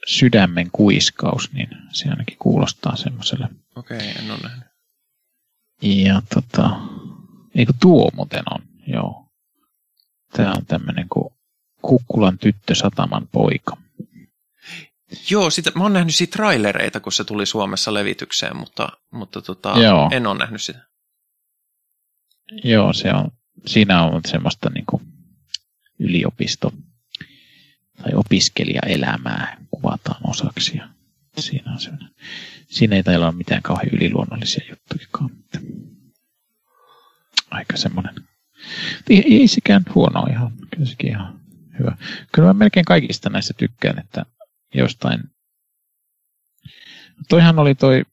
sydämen 0.07 0.69
kuiskaus, 0.71 1.51
niin 1.53 1.69
se 1.91 2.09
ainakin 2.09 2.37
kuulostaa 2.37 2.95
semmoiselle. 2.95 3.49
Okei, 3.75 3.97
okay, 3.97 4.25
en 4.25 4.31
ole 4.31 4.39
nähnyt. 4.43 4.67
Ja 5.81 6.21
tota, 6.33 6.79
eikö 7.55 7.73
tuo 7.79 8.09
muuten 8.13 8.43
on, 8.51 8.61
joo. 8.87 9.25
Tämä 10.33 10.51
on 10.51 10.65
tämmöinen 10.65 11.09
kuin 11.09 11.33
Kukkulan 11.81 12.37
tyttö 12.37 12.75
Sataman 12.75 13.27
poika. 13.31 13.77
Joo, 15.29 15.49
sitä, 15.49 15.71
mä 15.75 15.83
oon 15.83 15.93
nähnyt 15.93 16.15
siitä 16.15 16.31
trailereita, 16.31 16.99
kun 16.99 17.11
se 17.11 17.23
tuli 17.23 17.45
Suomessa 17.45 17.93
levitykseen, 17.93 18.57
mutta, 18.57 18.89
mutta 19.11 19.41
tota, 19.41 19.73
Joo. 19.79 20.09
en 20.11 20.27
ole 20.27 20.37
nähnyt 20.37 20.61
sitä. 20.61 20.89
Joo, 22.63 22.93
se 22.93 23.13
on, 23.13 23.31
siinä 23.65 24.03
on 24.03 24.21
semmoista 24.27 24.69
niin 24.69 24.85
kuin 24.85 25.03
yliopisto- 25.99 26.73
tai 28.03 28.11
opiskelijaelämää 28.15 29.57
kuvataan 29.71 30.21
osaksi. 30.29 30.77
Ja 30.77 30.89
siinä, 31.39 31.71
on 31.71 31.79
semmoinen, 31.79 32.09
siinä 32.67 32.95
ei 32.95 33.03
taida 33.03 33.19
olla 33.19 33.31
mitään 33.31 33.61
kauhean 33.61 33.89
yliluonnollisia 33.91 34.65
juttuja. 34.69 35.29
Mutta 35.29 35.59
aika 37.51 37.77
semmoinen. 37.77 38.15
Ei, 39.09 39.39
ei 39.39 39.47
sekään 39.47 39.83
huono 39.95 40.25
ihan. 40.31 40.51
Kyllä 40.71 40.85
sekin 40.85 41.09
ihan 41.09 41.39
hyvä. 41.79 41.97
Kyllä 42.31 42.47
mä 42.47 42.53
melkein 42.53 42.85
kaikista 42.85 43.29
näistä 43.29 43.53
tykkään, 43.57 43.99
että 43.99 44.25
jostain... 44.73 45.23
Toihan 47.29 47.59
oli 47.59 47.75
toi 47.75 48.03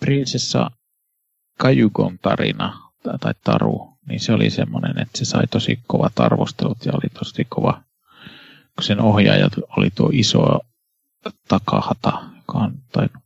prinsessa 0.00 0.70
Kajugon 1.58 2.18
tarina 2.18 2.90
tai 3.20 3.34
taru, 3.44 3.97
niin 4.08 4.20
se 4.20 4.32
oli 4.32 4.50
semmoinen, 4.50 4.98
että 4.98 5.18
se 5.18 5.24
sai 5.24 5.46
tosi 5.46 5.80
kovat 5.86 6.20
arvostelut 6.20 6.84
ja 6.84 6.92
oli 6.92 7.08
tosi 7.18 7.44
kova, 7.48 7.82
kun 8.76 8.84
sen 8.84 9.00
ohjaaja 9.00 9.48
oli 9.76 9.90
tuo 9.90 10.10
iso 10.12 10.60
takahata, 11.48 12.22
joka 12.36 12.58
on 12.58 12.74
tainnut 12.92 13.22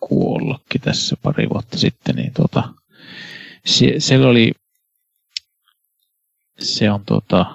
kuollakin 0.00 0.80
tässä 0.80 1.16
pari 1.22 1.48
vuotta 1.48 1.78
sitten, 1.78 2.16
niin 2.16 2.32
tota, 2.32 2.74
se, 3.64 3.94
se 3.98 4.18
oli, 4.18 4.52
se 6.58 6.90
on 6.90 7.04
tota, 7.04 7.46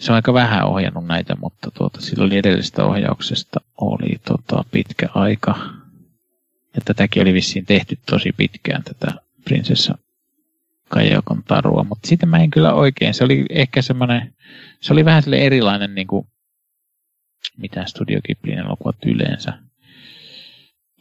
se 0.00 0.12
on 0.12 0.16
aika 0.16 0.32
vähän 0.32 0.64
ohjannut 0.64 1.06
näitä, 1.06 1.36
mutta 1.40 1.70
tuota, 1.70 2.00
sillä 2.00 2.24
oli 2.24 2.36
edellisestä 2.36 2.84
ohjauksesta 2.84 3.60
oli 3.80 4.16
tota, 4.24 4.64
pitkä 4.70 5.08
aika. 5.14 5.75
Ja 6.76 6.82
tätäkin 6.84 7.22
oli 7.22 7.34
vissiin 7.34 7.66
tehty 7.66 7.98
tosi 8.10 8.32
pitkään, 8.32 8.82
tätä 8.82 9.14
prinsessa 9.44 9.98
Kajakon 10.88 11.42
tarua, 11.48 11.84
mutta 11.88 12.08
sitä 12.08 12.26
mä 12.26 12.38
en 12.38 12.50
kyllä 12.50 12.74
oikein. 12.74 13.14
Se 13.14 13.24
oli 13.24 13.46
ehkä 13.50 13.82
semmoinen, 13.82 14.34
se 14.80 14.92
oli 14.92 15.04
vähän 15.04 15.22
sille 15.22 15.38
erilainen 15.38 15.94
niin 15.94 16.06
kuin, 16.06 16.26
mitä 17.56 17.84
Studio 17.86 18.20
Ghiblin 18.22 18.58
elokuvat 18.58 18.96
yleensä. 19.06 19.52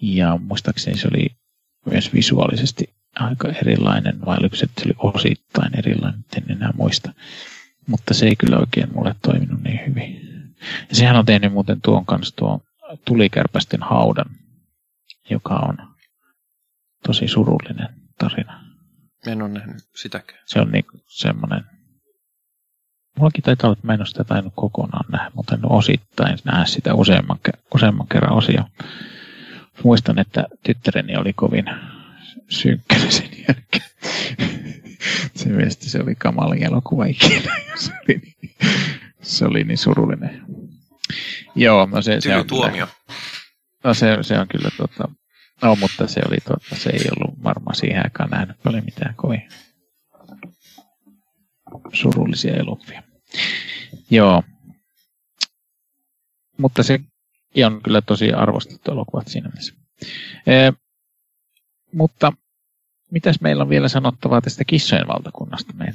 Ja 0.02 0.38
muistaakseni 0.38 0.98
se 0.98 1.08
oli 1.08 1.28
myös 1.86 2.14
visuaalisesti 2.14 2.94
aika 3.16 3.48
erilainen, 3.50 4.22
vai 4.26 4.38
oliko 4.40 4.56
se, 4.56 4.66
se 4.66 4.86
oli 4.86 5.14
osittain 5.14 5.80
erilainen, 5.80 6.26
en 6.38 6.52
enää 6.52 6.74
muista. 6.78 7.14
Mutta 7.88 8.14
se 8.14 8.26
ei 8.26 8.36
kyllä 8.36 8.58
oikein 8.58 8.94
mulle 8.94 9.16
toiminut 9.22 9.64
niin 9.64 9.80
hyvin. 9.88 10.22
Ja 10.90 10.96
sehän 10.96 11.16
on 11.16 11.26
tehnyt 11.26 11.54
muuten 11.54 11.82
tuon 11.82 12.06
kanssa 12.06 12.36
tuon 12.36 12.60
tulikärpästen 13.06 13.84
haudan, 13.84 14.26
joka 15.30 15.56
on 15.56 15.78
tosi 17.04 17.28
surullinen 17.28 17.90
tarina. 18.20 18.66
En 19.28 19.42
ole 19.42 19.50
nähnyt 19.50 19.78
sitäkään. 19.96 20.40
Se 20.46 20.60
on 20.60 20.72
niin 20.72 20.86
semmoinen, 21.08 21.64
mullakin 23.18 23.44
taitaa 23.44 23.68
olla, 23.68 23.74
että 23.74 23.88
mä 23.88 23.94
en 23.94 24.00
ole 24.00 24.08
sitä 24.08 24.24
tainnut 24.24 24.54
kokonaan 24.56 25.12
nähdä, 25.12 25.32
mutta 25.34 25.56
en 25.56 25.72
osittain 25.72 26.38
nähdä 26.44 26.66
sitä 26.66 26.94
useamman, 26.94 27.40
useamman 27.76 28.08
kerran 28.08 28.38
osia. 28.38 28.64
Muistan, 29.84 30.20
että 30.20 30.46
tyttäreni 30.64 31.18
oli 31.18 31.34
kovin 31.34 31.66
synkkänä 32.50 33.12
sen 33.20 33.30
jälkeen. 33.48 33.90
se 35.36 35.50
mielestä 35.50 35.90
se 35.90 36.02
oli 36.04 36.16
kamalin 36.16 36.64
elokuva 36.64 37.06
ikinä. 37.06 37.56
se, 37.76 37.92
oli 37.92 38.22
niin, 38.22 38.56
se 39.22 39.46
oli 39.46 39.64
niin 39.64 39.78
surullinen. 39.78 40.42
Joo, 41.56 41.86
no 41.92 42.02
se, 42.02 42.22
se 42.22 42.36
on 42.36 42.48
tuomio. 42.48 42.88
No 43.86 43.94
se, 43.94 44.18
se 44.22 44.40
on 44.40 44.48
kyllä 44.48 44.70
tota, 44.78 45.10
no 45.62 45.76
mutta 45.76 46.08
se 46.08 46.22
oli 46.28 46.38
tota, 46.38 46.76
se 46.76 46.90
ei 46.90 47.10
ollut 47.18 47.44
varmaan 47.44 47.76
siihen 47.76 48.04
aikaan 48.04 48.30
nähnyt 48.30 48.64
paljon 48.64 48.86
mitään 48.86 49.16
kovin 49.16 49.50
surullisia 51.94 52.56
elokuvia. 52.56 53.04
Joo. 54.10 54.44
Mutta 56.58 56.84
se 56.84 57.00
on 57.66 57.82
kyllä 57.82 58.02
tosi 58.02 58.34
arvostettu 58.34 58.92
elokuvat 58.92 59.28
siinä 59.28 59.50
mielessä. 59.50 59.74
E, 60.48 60.72
mutta 61.94 62.34
mitäs 63.12 63.42
meillä 63.42 63.64
on 63.64 63.70
vielä 63.70 63.88
sanottavaa 63.88 64.42
tästä 64.42 64.64
kissojen 64.64 65.08
valtakunnasta? 65.08 65.74
Me, 65.74 65.94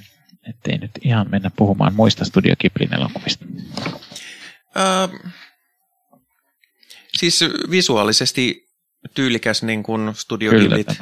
ettei 0.49 0.79
nyt 0.79 0.91
ihan 1.03 1.31
mennä 1.31 1.51
puhumaan 1.57 1.95
muista 1.95 2.25
Studio 2.25 2.55
Kiplin 2.59 2.95
elokuvista. 2.95 3.45
Äh, 4.77 5.33
siis 7.21 7.41
visuaalisesti 7.71 8.69
tyylikäs 9.15 9.63
niin 9.63 9.83
kuin 9.83 10.15
Studio 10.15 10.51
Kyllä, 10.51 10.77
Ghiblit 10.77 10.99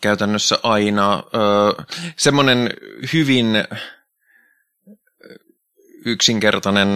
käytännössä 0.00 0.58
aina. 0.62 1.14
Äh, 1.14 1.86
semmoinen 2.16 2.70
hyvin 3.12 3.46
yksinkertainen 6.04 6.88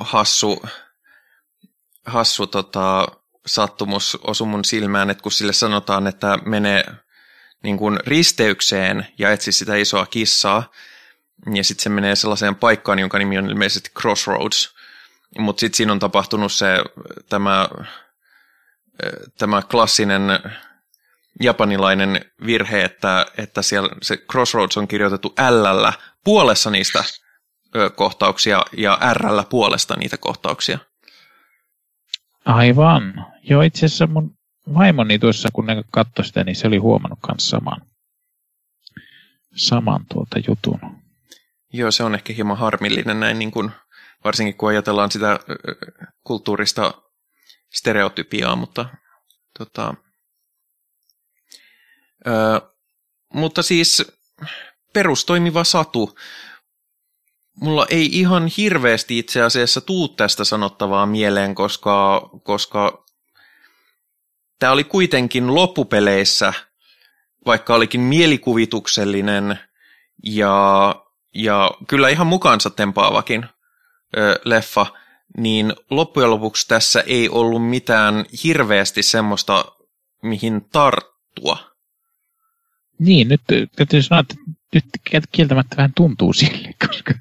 hassu, 0.00 0.62
hassu 2.04 2.46
tota, 2.46 3.08
sattumus 3.46 4.18
osui 4.22 4.46
mun 4.46 4.64
silmään, 4.64 5.10
että 5.10 5.22
kun 5.22 5.32
sille 5.32 5.52
sanotaan, 5.52 6.06
että 6.06 6.38
menee 6.44 6.84
niin 7.62 7.76
kuin 7.76 7.98
risteykseen 8.06 9.06
ja 9.18 9.30
etsi 9.30 9.52
sitä 9.52 9.76
isoa 9.76 10.06
kissaa, 10.06 10.70
ja 11.54 11.64
sitten 11.64 11.82
se 11.82 11.88
menee 11.88 12.16
sellaiseen 12.16 12.54
paikkaan, 12.54 12.98
jonka 12.98 13.18
nimi 13.18 13.38
on 13.38 13.50
ilmeisesti 13.50 13.90
Crossroads, 14.00 14.75
mutta 15.38 15.60
sitten 15.60 15.76
siinä 15.76 15.92
on 15.92 15.98
tapahtunut 15.98 16.52
se 16.52 16.84
tämä, 17.28 17.68
tämä 19.38 19.62
klassinen 19.62 20.22
japanilainen 21.40 22.20
virhe, 22.46 22.84
että, 22.84 23.26
että 23.38 23.62
siellä 23.62 23.88
se 24.02 24.16
Crossroads 24.16 24.76
on 24.76 24.88
kirjoitettu 24.88 25.34
L 25.50 25.88
puolessa 26.24 26.70
niistä 26.70 27.04
kohtauksia 27.94 28.62
ja 28.76 28.98
R 29.12 29.44
puolesta 29.50 29.96
niitä 29.96 30.16
kohtauksia. 30.16 30.78
Aivan. 32.44 33.26
Joo, 33.42 33.62
itse 33.62 33.86
asiassa 33.86 34.06
mun 34.06 34.36
vaimoni 34.74 35.18
tuossa, 35.18 35.48
kun 35.52 35.66
ne 35.66 35.84
katsoi 35.90 36.24
sitä, 36.24 36.44
niin 36.44 36.56
se 36.56 36.66
oli 36.66 36.76
huomannut 36.76 37.18
myös 37.28 37.48
saman, 37.50 37.80
saman 39.56 40.06
tuota 40.12 40.38
jutun. 40.48 40.80
Joo, 41.72 41.90
se 41.90 42.04
on 42.04 42.14
ehkä 42.14 42.32
hieman 42.32 42.58
harmillinen 42.58 43.20
näin, 43.20 43.38
niin 43.38 43.50
kuin, 43.50 43.70
varsinkin 44.24 44.56
kun 44.56 44.68
ajatellaan 44.68 45.10
sitä 45.10 45.40
kulttuurista 46.24 47.02
stereotypiaa, 47.72 48.56
mutta 48.56 48.88
tota, 49.58 49.94
ö, 52.26 52.60
mutta 53.34 53.62
siis 53.62 54.12
perustoimiva 54.92 55.64
satu. 55.64 56.18
Mulla 57.60 57.86
ei 57.90 58.06
ihan 58.06 58.46
hirveästi 58.56 59.18
itse 59.18 59.42
asiassa 59.42 59.80
tuu 59.80 60.08
tästä 60.08 60.44
sanottavaa 60.44 61.06
mieleen, 61.06 61.54
koska, 61.54 62.28
koska 62.42 63.04
tämä 64.58 64.72
oli 64.72 64.84
kuitenkin 64.84 65.54
loppupeleissä, 65.54 66.52
vaikka 67.46 67.74
olikin 67.74 68.00
mielikuvituksellinen 68.00 69.58
ja, 70.24 70.94
ja 71.34 71.70
kyllä 71.88 72.08
ihan 72.08 72.26
mukaansa 72.26 72.70
tempaavakin 72.70 73.46
ö, 74.16 74.40
leffa, 74.44 74.86
niin 75.36 75.72
loppujen 75.90 76.30
lopuksi 76.30 76.68
tässä 76.68 77.04
ei 77.06 77.28
ollut 77.28 77.68
mitään 77.68 78.24
hirveästi 78.44 79.02
semmoista, 79.02 79.64
mihin 80.22 80.68
tarttua. 80.72 81.58
Niin, 82.98 83.28
nyt 83.28 83.40
täytyy 83.76 84.02
sanoa, 84.02 84.20
että 84.20 84.34
nyt 84.74 84.84
kieltämättä 85.32 85.76
vähän 85.76 85.92
tuntuu 85.96 86.32
sille, 86.32 86.74
koska, 86.88 87.14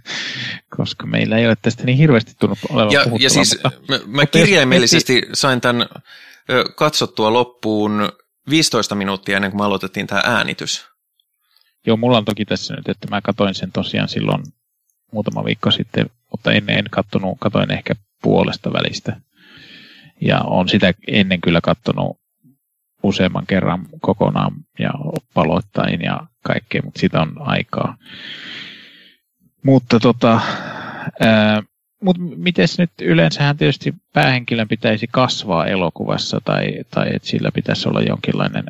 koska 0.77 1.05
meillä 1.05 1.37
ei 1.37 1.47
ole 1.47 1.57
tästä 1.61 1.83
niin 1.83 1.97
hirveästi 1.97 2.33
tunnut 2.39 2.59
olevan 2.69 2.93
Ja, 2.93 3.05
ja 3.19 3.29
siis 3.29 3.59
mutta, 3.63 3.81
mä, 3.89 3.97
mä 3.97 4.21
mutta 4.21 4.37
kirjaimellisesti 4.37 5.15
jos, 5.15 5.39
sain 5.39 5.61
tämän 5.61 5.85
katsottua 6.75 7.33
loppuun 7.33 8.09
15 8.49 8.95
minuuttia 8.95 9.35
ennen 9.35 9.51
kuin 9.51 9.61
me 9.61 9.65
aloitettiin 9.65 10.07
tämä 10.07 10.21
äänitys. 10.25 10.85
Joo, 11.87 11.97
mulla 11.97 12.17
on 12.17 12.25
toki 12.25 12.45
tässä 12.45 12.75
nyt, 12.75 12.89
että 12.89 13.07
mä 13.09 13.21
katoin 13.21 13.55
sen 13.55 13.71
tosiaan 13.71 14.09
silloin 14.09 14.43
muutama 15.11 15.45
viikko 15.45 15.71
sitten, 15.71 16.09
mutta 16.31 16.51
ennen 16.51 16.77
en 16.77 16.85
kattonut, 16.91 17.37
katoin 17.39 17.71
ehkä 17.71 17.93
puolesta 18.21 18.73
välistä. 18.73 19.21
Ja 20.21 20.39
on 20.39 20.69
sitä 20.69 20.93
ennen 21.07 21.41
kyllä 21.41 21.61
kattonut 21.61 22.19
useamman 23.03 23.45
kerran 23.47 23.85
kokonaan 24.01 24.51
ja 24.79 24.91
paloittain 25.33 26.01
ja 26.01 26.19
kaikkea, 26.43 26.81
mutta 26.83 26.99
siitä 26.99 27.21
on 27.21 27.33
aikaa. 27.39 27.97
Mutta 29.63 29.99
tota, 29.99 30.41
ää, 31.19 31.63
mut 32.01 32.17
miten 32.35 32.67
nyt 32.77 32.91
yleensähän 33.01 33.57
tietysti 33.57 33.93
päähenkilön 34.13 34.67
pitäisi 34.67 35.07
kasvaa 35.11 35.65
elokuvassa 35.65 36.41
tai, 36.45 36.67
tai 36.91 37.07
että 37.13 37.27
sillä 37.27 37.51
pitäisi 37.51 37.89
olla 37.89 38.01
jonkinlainen 38.01 38.65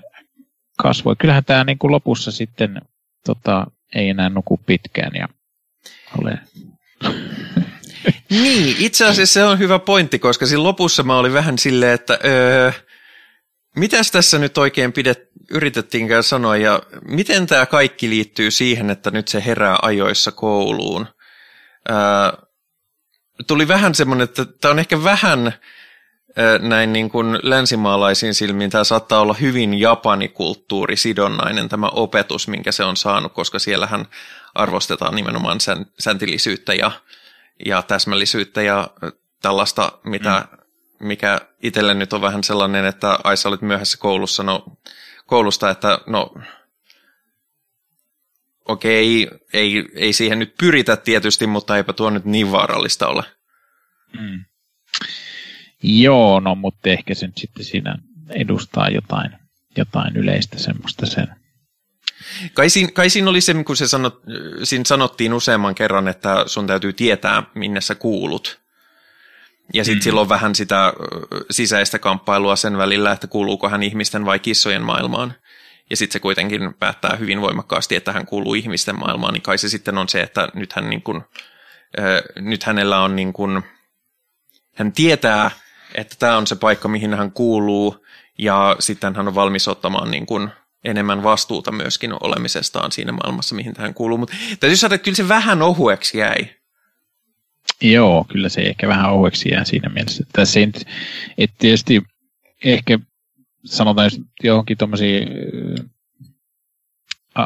kasvu. 0.78 1.16
Kyllähän 1.18 1.46
tämä 1.46 1.64
niin 1.64 1.78
kuin 1.78 1.92
lopussa 1.92 2.32
sitten 2.32 2.82
tota, 3.26 3.68
ei 3.96 4.10
enää 4.10 4.30
nuku 4.30 4.58
pitkään 4.58 5.12
ja 5.16 5.28
ole 6.18 6.40
niin, 8.30 8.76
itse 8.80 9.06
asiassa 9.06 9.34
se 9.34 9.44
on 9.44 9.60
hyvä 9.60 9.80
pointti, 9.80 10.20
koska 10.20 10.46
siinä 10.46 10.64
lopussa 10.64 11.04
mä 11.04 11.18
olin 11.18 11.34
vähän 11.34 11.58
silleen, 11.58 11.94
että 11.94 12.20
öö, 12.26 12.72
Mitäs 13.76 14.12
tässä 14.12 14.40
nyt 14.40 14.58
oikein 14.58 14.94
pidet, 14.94 15.20
yritettiinkään 15.52 16.24
sanoa 16.24 16.58
ja 16.58 16.82
miten 17.08 17.48
tämä 17.48 17.66
kaikki 17.66 18.10
liittyy 18.10 18.52
siihen, 18.52 18.90
että 18.90 19.12
nyt 19.12 19.28
se 19.28 19.46
herää 19.46 19.78
ajoissa 19.82 20.32
kouluun? 20.32 21.08
Ää, 21.90 22.34
tuli 23.48 23.68
vähän 23.68 23.96
semmoinen, 23.96 24.24
että 24.24 24.46
tämä 24.46 24.72
on 24.72 24.80
ehkä 24.80 25.04
vähän 25.04 25.54
näin 26.60 26.94
niin 26.94 27.10
kuin 27.10 27.40
länsimaalaisiin 27.44 28.34
silmiin, 28.34 28.70
tämä 28.70 28.84
saattaa 28.84 29.22
olla 29.22 29.34
hyvin 29.34 29.80
japanikulttuurisidonnainen 29.80 31.70
tämä 31.70 31.90
opetus, 31.90 32.48
minkä 32.48 32.72
se 32.72 32.84
on 32.84 32.98
saanut, 32.98 33.34
koska 33.34 33.60
siellähän 33.60 34.06
arvostetaan 34.56 35.16
nimenomaan 35.16 35.58
säntillisyyttä 36.00 36.74
ja, 36.74 36.92
ja 37.66 37.82
täsmällisyyttä 37.82 38.62
ja 38.62 38.90
tällaista, 39.42 39.92
mitä 40.04 40.48
mm 40.52 40.66
mikä 41.00 41.42
itselle 41.64 41.94
nyt 41.94 42.14
on 42.14 42.22
vähän 42.22 42.44
sellainen, 42.44 42.86
että 42.86 43.20
ai 43.24 43.38
sä 43.38 43.50
olit 43.50 43.62
myöhässä 43.62 43.98
koulussa, 43.98 44.44
no, 44.44 44.66
koulusta, 45.26 45.70
että 45.70 46.00
no 46.08 46.34
okei, 48.66 49.28
ei, 49.54 49.86
ei 49.96 50.14
siihen 50.14 50.40
nyt 50.40 50.56
pyritä 50.58 50.98
tietysti, 50.98 51.48
mutta 51.48 51.78
eipä 51.78 51.94
tuo 51.94 52.10
nyt 52.10 52.26
niin 52.26 52.52
vaarallista 52.52 53.08
ole. 53.08 53.24
Mm. 54.20 54.46
Joo, 55.84 56.40
no 56.40 56.56
mutta 56.56 56.90
ehkä 56.90 57.14
se 57.14 57.28
nyt 57.28 57.38
sitten 57.38 57.66
siinä 57.66 57.98
edustaa 58.30 58.90
jotain, 58.90 59.32
jotain 59.78 60.16
yleistä 60.18 60.60
semmoista 60.60 61.06
sen. 61.06 61.28
Kai 62.54 62.70
siinä, 62.70 62.92
kai 62.92 63.10
siinä 63.10 63.30
oli 63.30 63.42
se, 63.42 63.64
kun 63.64 63.78
se 63.78 63.88
sanot, 63.88 64.22
siinä 64.64 64.86
sanottiin 64.88 65.34
useamman 65.34 65.76
kerran, 65.76 66.08
että 66.08 66.44
sun 66.48 66.68
täytyy 66.68 66.94
tietää, 66.94 67.44
minne 67.56 67.82
sä 67.82 67.96
kuulut. 67.96 68.60
Ja 69.74 69.84
sitten 69.84 70.00
mm. 70.00 70.04
silloin 70.04 70.30
vähän 70.30 70.56
sitä 70.56 70.94
sisäistä 71.52 72.00
kamppailua 72.00 72.56
sen 72.56 72.78
välillä, 72.78 73.12
että 73.12 73.28
kuuluuko 73.28 73.70
hän 73.70 73.84
ihmisten 73.84 74.26
vai 74.26 74.40
kissojen 74.40 74.82
maailmaan. 74.82 75.34
Ja 75.90 75.98
sitten 75.98 76.14
se 76.14 76.20
kuitenkin 76.20 76.74
päättää 76.74 77.16
hyvin 77.16 77.42
voimakkaasti, 77.42 77.96
että 77.96 78.12
hän 78.12 78.26
kuuluu 78.26 78.54
ihmisten 78.54 79.00
maailmaan, 79.00 79.34
niin 79.34 79.42
kai 79.42 79.58
se 79.58 79.70
sitten 79.70 79.98
on 79.98 80.10
se, 80.10 80.22
että 80.22 80.48
nyt, 80.54 80.74
hän 80.74 80.90
niin 80.90 81.02
kuin, 81.02 81.18
äh, 82.00 82.06
nyt 82.36 82.64
hänellä 82.64 83.02
on 83.02 83.16
niin 83.16 83.34
kuin, 83.34 83.64
hän 84.76 84.92
tietää, 84.92 85.52
että 85.96 86.16
tämä 86.20 86.38
on 86.38 86.48
se 86.48 86.56
paikka, 86.56 86.88
mihin 86.88 87.14
hän 87.14 87.32
kuuluu, 87.32 88.06
ja 88.38 88.76
sitten 88.80 89.16
hän 89.16 89.28
on 89.28 89.36
valmis 89.36 89.68
ottamaan 89.68 90.12
niin 90.12 90.26
kuin 90.26 90.50
enemmän 90.86 91.24
vastuuta 91.24 91.72
myöskin 91.72 92.14
olemisestaan 92.24 92.92
siinä 92.92 93.12
maailmassa, 93.12 93.56
mihin 93.56 93.74
hän 93.78 93.94
kuuluu. 93.94 94.18
Mutta 94.18 94.36
täytyy 94.60 94.78
sanoa, 94.78 94.96
että 94.96 95.06
kyllä 95.06 95.16
se 95.16 95.28
vähän 95.28 95.62
ohueksi 95.62 96.18
jäi. 96.18 96.50
Joo, 97.82 98.26
kyllä 98.28 98.50
se 98.50 98.62
ehkä 98.62 98.88
vähän 98.88 99.12
ohueksi 99.12 99.50
jää 99.50 99.66
siinä 99.66 99.90
mielessä. 99.90 100.24
Että 100.24 100.42
tässä 100.42 100.60
ei 100.60 100.66
nyt, 100.66 100.86
että 101.38 101.56
tietysti 101.60 102.04
ehkä 102.66 103.00
sanotaan 103.66 104.06
jos 104.06 104.22
johonkin 104.44 104.78
tuommoisiin 104.78 105.28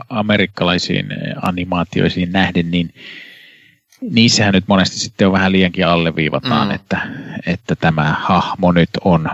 amerikkalaisiin 0.09 1.05
animaatioisiin 1.41 2.31
nähden, 2.31 2.71
niin 2.71 2.93
niissähän 4.01 4.53
nyt 4.53 4.67
monesti 4.67 4.99
sitten 4.99 5.27
on 5.27 5.33
vähän 5.33 5.51
liiankin 5.51 5.87
alleviivataan, 5.87 6.67
mm. 6.67 6.75
että, 6.75 7.09
että 7.45 7.75
tämä 7.75 8.15
hahmo 8.19 8.71
nyt 8.71 8.89
on 9.03 9.29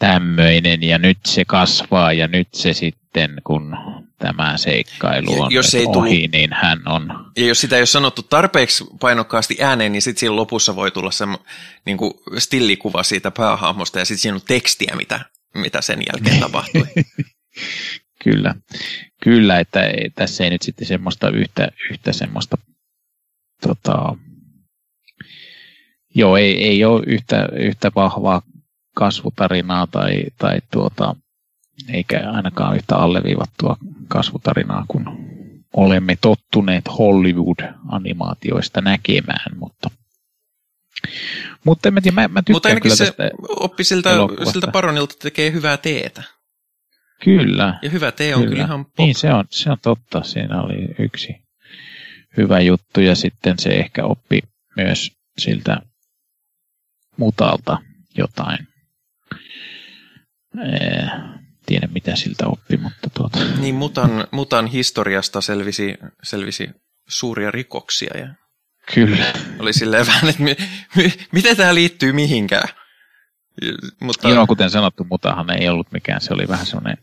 tämmöinen 0.00 0.82
ja 0.82 0.98
nyt 0.98 1.18
se 1.26 1.44
kasvaa 1.44 2.12
ja 2.12 2.28
nyt 2.28 2.48
se 2.52 2.72
sitten, 2.72 3.42
kun 3.44 3.76
tämä 4.18 4.56
seikkailu 4.56 5.42
on 5.42 5.52
jos 5.52 5.74
ei 5.74 5.84
ohi, 5.84 5.92
tullut, 5.92 6.32
niin 6.32 6.52
hän 6.52 6.88
on... 6.88 7.32
Ja 7.36 7.46
jos 7.46 7.60
sitä 7.60 7.76
ei 7.76 7.80
ole 7.80 7.86
sanottu 7.86 8.22
tarpeeksi 8.22 8.84
painokkaasti 9.00 9.56
ääneen, 9.62 9.92
niin 9.92 10.02
sitten 10.02 10.20
siinä 10.20 10.36
lopussa 10.36 10.76
voi 10.76 10.90
tulla 10.90 11.10
se 11.10 11.24
niin 11.86 11.96
kuin 11.96 12.12
stillikuva 12.38 13.02
siitä 13.02 13.30
päähahmosta 13.30 13.98
ja 13.98 14.04
sitten 14.04 14.22
siinä 14.22 14.34
on 14.34 14.42
tekstiä, 14.46 14.94
mitä, 14.96 15.20
mitä 15.54 15.80
sen 15.80 16.02
jälkeen 16.12 16.40
tapahtui. 16.50 16.86
Kyllä, 18.24 18.54
kyllä, 19.22 19.60
että 19.60 19.86
ei, 19.86 20.10
tässä 20.10 20.44
ei 20.44 20.50
nyt 20.50 20.62
sitten 20.62 20.86
semmoista 20.86 21.30
yhtä, 21.30 21.68
yhtä 21.90 22.12
semmoista 22.12 22.58
tota, 23.66 24.16
joo, 26.14 26.36
ei, 26.36 26.64
ei 26.64 26.84
ole 26.84 27.02
yhtä, 27.06 27.48
yhtä 27.52 27.92
vahvaa 27.94 28.42
kasvutarinaa 29.00 29.86
tai, 29.86 30.24
tai 30.38 30.58
tuota, 30.70 31.16
eikä 31.92 32.30
ainakaan 32.32 32.76
yhtä 32.76 32.96
alleviivattua 32.96 33.76
kasvutarinaa 34.08 34.84
kuin 34.88 35.04
olemme 35.76 36.16
tottuneet 36.20 36.84
Hollywood-animaatioista 36.88 38.80
näkemään, 38.80 39.58
mutta 39.58 39.90
mutta 41.64 41.88
en 41.88 41.94
mä 41.94 42.00
tiedä, 42.00 42.14
mä, 42.14 42.28
mä 42.28 42.42
Mutta 42.50 42.68
ainakin 42.68 42.96
se 42.96 43.12
oppi 43.48 43.84
siltä, 43.84 44.10
siltä 44.52 44.66
paronilta 44.66 45.14
tekee 45.22 45.52
hyvää 45.52 45.76
teetä. 45.76 46.22
Kyllä. 47.24 47.78
Ja 47.82 47.90
hyvä 47.90 48.12
tee 48.12 48.34
on 48.34 48.40
kyllä, 48.40 48.52
kyllä 48.54 48.64
ihan 48.64 48.84
pop. 48.84 48.98
Niin, 48.98 49.14
se 49.14 49.32
on, 49.32 49.44
se 49.50 49.70
on 49.70 49.76
totta. 49.82 50.22
Siinä 50.22 50.62
oli 50.62 50.88
yksi 50.98 51.36
hyvä 52.36 52.60
juttu 52.60 53.00
ja 53.00 53.14
sitten 53.14 53.58
se 53.58 53.70
ehkä 53.70 54.04
oppi 54.04 54.40
myös 54.76 55.12
siltä 55.38 55.76
mutalta 57.16 57.78
jotain. 58.16 58.69
Ee, 60.58 61.06
tiedä 61.66 61.88
mitä 61.94 62.16
siltä 62.16 62.46
oppi, 62.46 62.76
mutta 62.76 63.10
tuota. 63.14 63.38
Niin, 63.60 63.74
mutan, 63.74 64.26
mutan 64.30 64.66
historiasta 64.66 65.40
selvisi, 65.40 65.94
selvisi 66.22 66.70
suuria 67.08 67.50
rikoksia 67.50 68.18
ja 68.18 68.34
Kyllä. 68.94 69.24
Oli 69.58 69.72
silleen 69.72 70.06
vähän, 70.06 70.28
että 70.28 70.42
mi, 70.42 70.56
mi, 70.96 71.12
miten 71.32 71.56
tämä 71.56 71.74
liittyy 71.74 72.12
mihinkään. 72.12 72.68
Mutta... 74.00 74.28
Joo, 74.28 74.46
kuten 74.46 74.70
sanottu, 74.70 75.06
mutahan 75.10 75.50
ei 75.50 75.68
ollut 75.68 75.92
mikään, 75.92 76.20
se 76.20 76.34
oli 76.34 76.48
vähän 76.48 76.66
semmoinen 76.66 76.96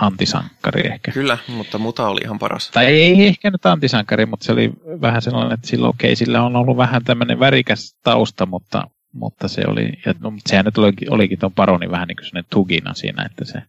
antisankkari 0.00 0.92
ehkä. 0.92 1.12
Kyllä, 1.12 1.38
mutta 1.48 1.78
muta 1.78 2.08
oli 2.08 2.20
ihan 2.24 2.38
paras. 2.38 2.70
Tai 2.70 2.86
ei 2.86 3.26
ehkä 3.26 3.50
nyt 3.50 3.66
antisankkari, 3.66 4.26
mutta 4.26 4.44
se 4.44 4.52
oli 4.52 4.72
vähän 5.00 5.22
sellainen, 5.22 5.52
että 5.52 5.66
silloin 5.66 5.90
okei, 5.90 6.08
okay, 6.08 6.16
sillä 6.16 6.42
on 6.42 6.56
ollut 6.56 6.76
vähän 6.76 7.04
tämmöinen 7.04 7.40
värikäs 7.40 7.96
tausta, 8.02 8.46
mutta, 8.46 8.90
mutta 9.12 9.48
se 9.48 9.62
oli, 9.66 9.92
ja 10.06 10.14
no, 10.20 10.32
sehän 10.46 10.64
nyt 10.64 10.78
olikin, 10.78 11.12
olikin 11.12 11.38
tuon 11.38 11.52
paroni 11.52 11.90
vähän 11.90 12.08
niin 12.08 12.16
kuin 12.16 12.26
sellainen 12.26 12.50
tugina 12.50 12.94
siinä, 12.94 13.22
että 13.22 13.44
se 13.44 13.62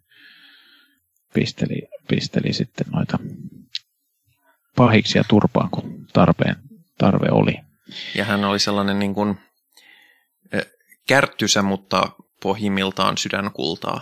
pisteli, 1.33 1.81
pisteli 2.07 2.53
sitten 2.53 2.87
noita 2.93 3.19
pahiksia 4.75 5.23
turpaan, 5.27 5.69
kun 5.69 6.05
tarpeen, 6.13 6.55
tarve 6.97 7.27
oli. 7.31 7.59
Ja 8.15 8.25
hän 8.25 8.45
oli 8.45 8.59
sellainen 8.59 8.99
niin 8.99 9.13
kuin, 9.13 9.37
kärttysä, 11.07 11.61
mutta 11.61 12.11
pohjimmiltaan 12.41 13.17
sydänkultaa. 13.17 14.01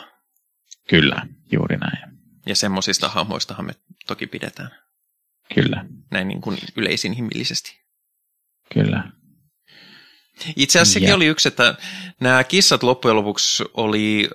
Kyllä, 0.89 1.27
juuri 1.51 1.77
näin. 1.77 2.19
Ja 2.45 2.55
semmoisista 2.55 3.09
hahmoistahan 3.09 3.65
me 3.65 3.75
toki 4.07 4.27
pidetään. 4.27 4.71
Kyllä. 5.55 5.85
Näin 6.11 6.27
niin 6.27 6.41
kuin 6.41 6.57
yleisinhimillisesti. 6.75 7.79
Kyllä. 8.73 9.03
Itse 10.55 10.79
asiassa 10.79 10.93
sekin 10.93 11.13
oli 11.13 11.25
yksi, 11.25 11.47
että 11.47 11.75
nämä 12.19 12.43
kissat 12.43 12.83
loppujen 12.83 13.15
lopuksi 13.15 13.63
oli 13.73 14.29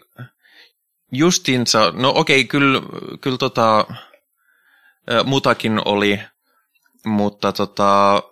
justinsa, 1.13 1.93
no 1.97 2.13
okei, 2.17 2.45
kyllä, 2.45 2.83
kyllä 3.21 3.39
tota, 3.39 3.87
mutakin 5.25 5.81
oli, 5.85 6.21
mutta 7.05 7.53
tota, 7.53 8.23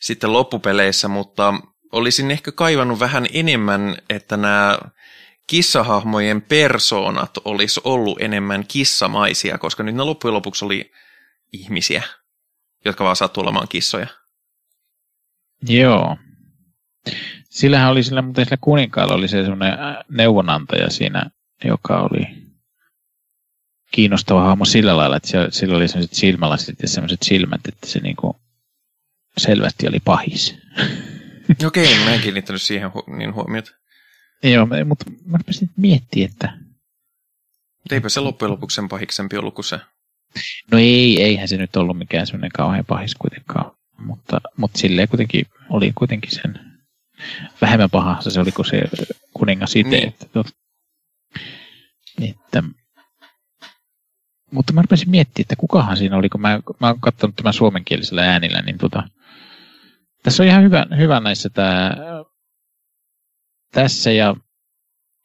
sitten 0.00 0.32
loppupeleissä, 0.32 1.08
mutta 1.08 1.54
olisin 1.92 2.30
ehkä 2.30 2.52
kaivannut 2.52 3.00
vähän 3.00 3.26
enemmän, 3.32 3.96
että 4.08 4.36
nämä 4.36 4.78
kissahahmojen 5.46 6.42
persoonat 6.42 7.30
olisi 7.44 7.80
ollut 7.84 8.20
enemmän 8.20 8.66
kissamaisia, 8.66 9.58
koska 9.58 9.82
nyt 9.82 9.94
ne 9.94 10.02
loppujen 10.02 10.34
lopuksi 10.34 10.64
oli 10.64 10.92
ihmisiä, 11.52 12.02
jotka 12.84 13.04
vaan 13.04 13.16
sattuu 13.16 13.42
olemaan 13.42 13.68
kissoja. 13.68 14.06
Joo. 15.68 16.16
Sillähän 17.50 17.90
oli 17.90 18.02
sillä, 18.02 18.22
mutta 18.22 18.44
sillä 18.44 18.56
kuninkaalla 18.60 19.14
oli 19.14 19.28
se 19.28 19.42
semmoinen 19.42 19.72
äh, 19.72 19.96
neuvonantaja 20.08 20.90
siinä, 20.90 21.30
joka 21.64 22.00
oli 22.00 22.26
kiinnostava 23.92 24.42
hahmo 24.42 24.64
sillä 24.64 24.96
lailla, 24.96 25.16
että 25.16 25.28
sillä 25.50 25.76
oli 25.76 25.88
sellaiset 25.88 26.14
silmälasit 26.14 26.82
ja 26.82 26.88
sellaiset 26.88 27.22
silmät, 27.22 27.60
että 27.68 27.86
se 27.86 28.00
niinku 28.00 28.36
selvästi 29.38 29.88
oli 29.88 30.00
pahis. 30.04 30.54
Okei, 31.66 31.92
okay, 31.92 31.98
mä 32.04 32.14
en 32.14 32.20
kiinnittänyt 32.20 32.62
siihen 32.62 32.90
hu- 32.90 33.16
niin 33.16 33.34
huomiota. 33.34 33.70
Joo, 34.42 34.66
mutta 34.84 35.04
mä 35.24 35.38
rupesin 35.38 35.70
miettimään, 35.76 36.30
että... 36.30 36.58
Eipä 37.90 38.08
se 38.08 38.20
loppujen 38.20 38.52
lopuksi 38.52 38.74
sen 38.74 38.88
pahiksempi 38.88 39.36
ollut 39.36 39.54
kuin 39.54 39.64
se. 39.64 39.80
No 40.72 40.78
ei, 40.78 41.22
eihän 41.22 41.48
se 41.48 41.56
nyt 41.56 41.76
ollut 41.76 41.98
mikään 41.98 42.26
semmoinen 42.26 42.50
kauhean 42.52 42.84
pahis 42.84 43.14
kuitenkaan. 43.14 43.76
Mutta, 43.98 44.40
mutta 44.56 44.78
silleen 44.78 45.08
kuitenkin 45.08 45.46
oli 45.70 45.92
kuitenkin 45.94 46.30
sen 46.30 46.60
vähemmän 47.60 47.90
paha 47.90 48.20
se 48.20 48.40
oli 48.40 48.52
kuin 48.52 48.66
se 48.66 48.82
kuningas 49.34 49.76
itse. 49.76 49.90
Niin. 49.90 50.08
Että, 50.08 50.26
tot, 50.32 50.46
että, 52.22 52.62
mutta 54.50 54.72
mä 54.72 54.82
rupesin 54.82 55.10
miettimään, 55.10 55.44
että 55.44 55.56
kukahan 55.56 55.96
siinä 55.96 56.16
oli, 56.16 56.28
kun 56.28 56.40
mä, 56.40 56.60
mä 56.80 56.86
oon 56.86 57.00
katsonut 57.00 57.36
tämän 57.36 57.54
suomenkielisellä 57.54 58.22
äänillä, 58.32 58.62
niin 58.62 58.78
tota, 58.78 59.02
tässä 60.22 60.42
on 60.42 60.48
ihan 60.48 60.62
hyvä, 60.62 60.86
hyvä 60.98 61.20
näissä 61.20 61.50
tämä 61.50 61.96
tässä 63.72 64.12
ja 64.12 64.36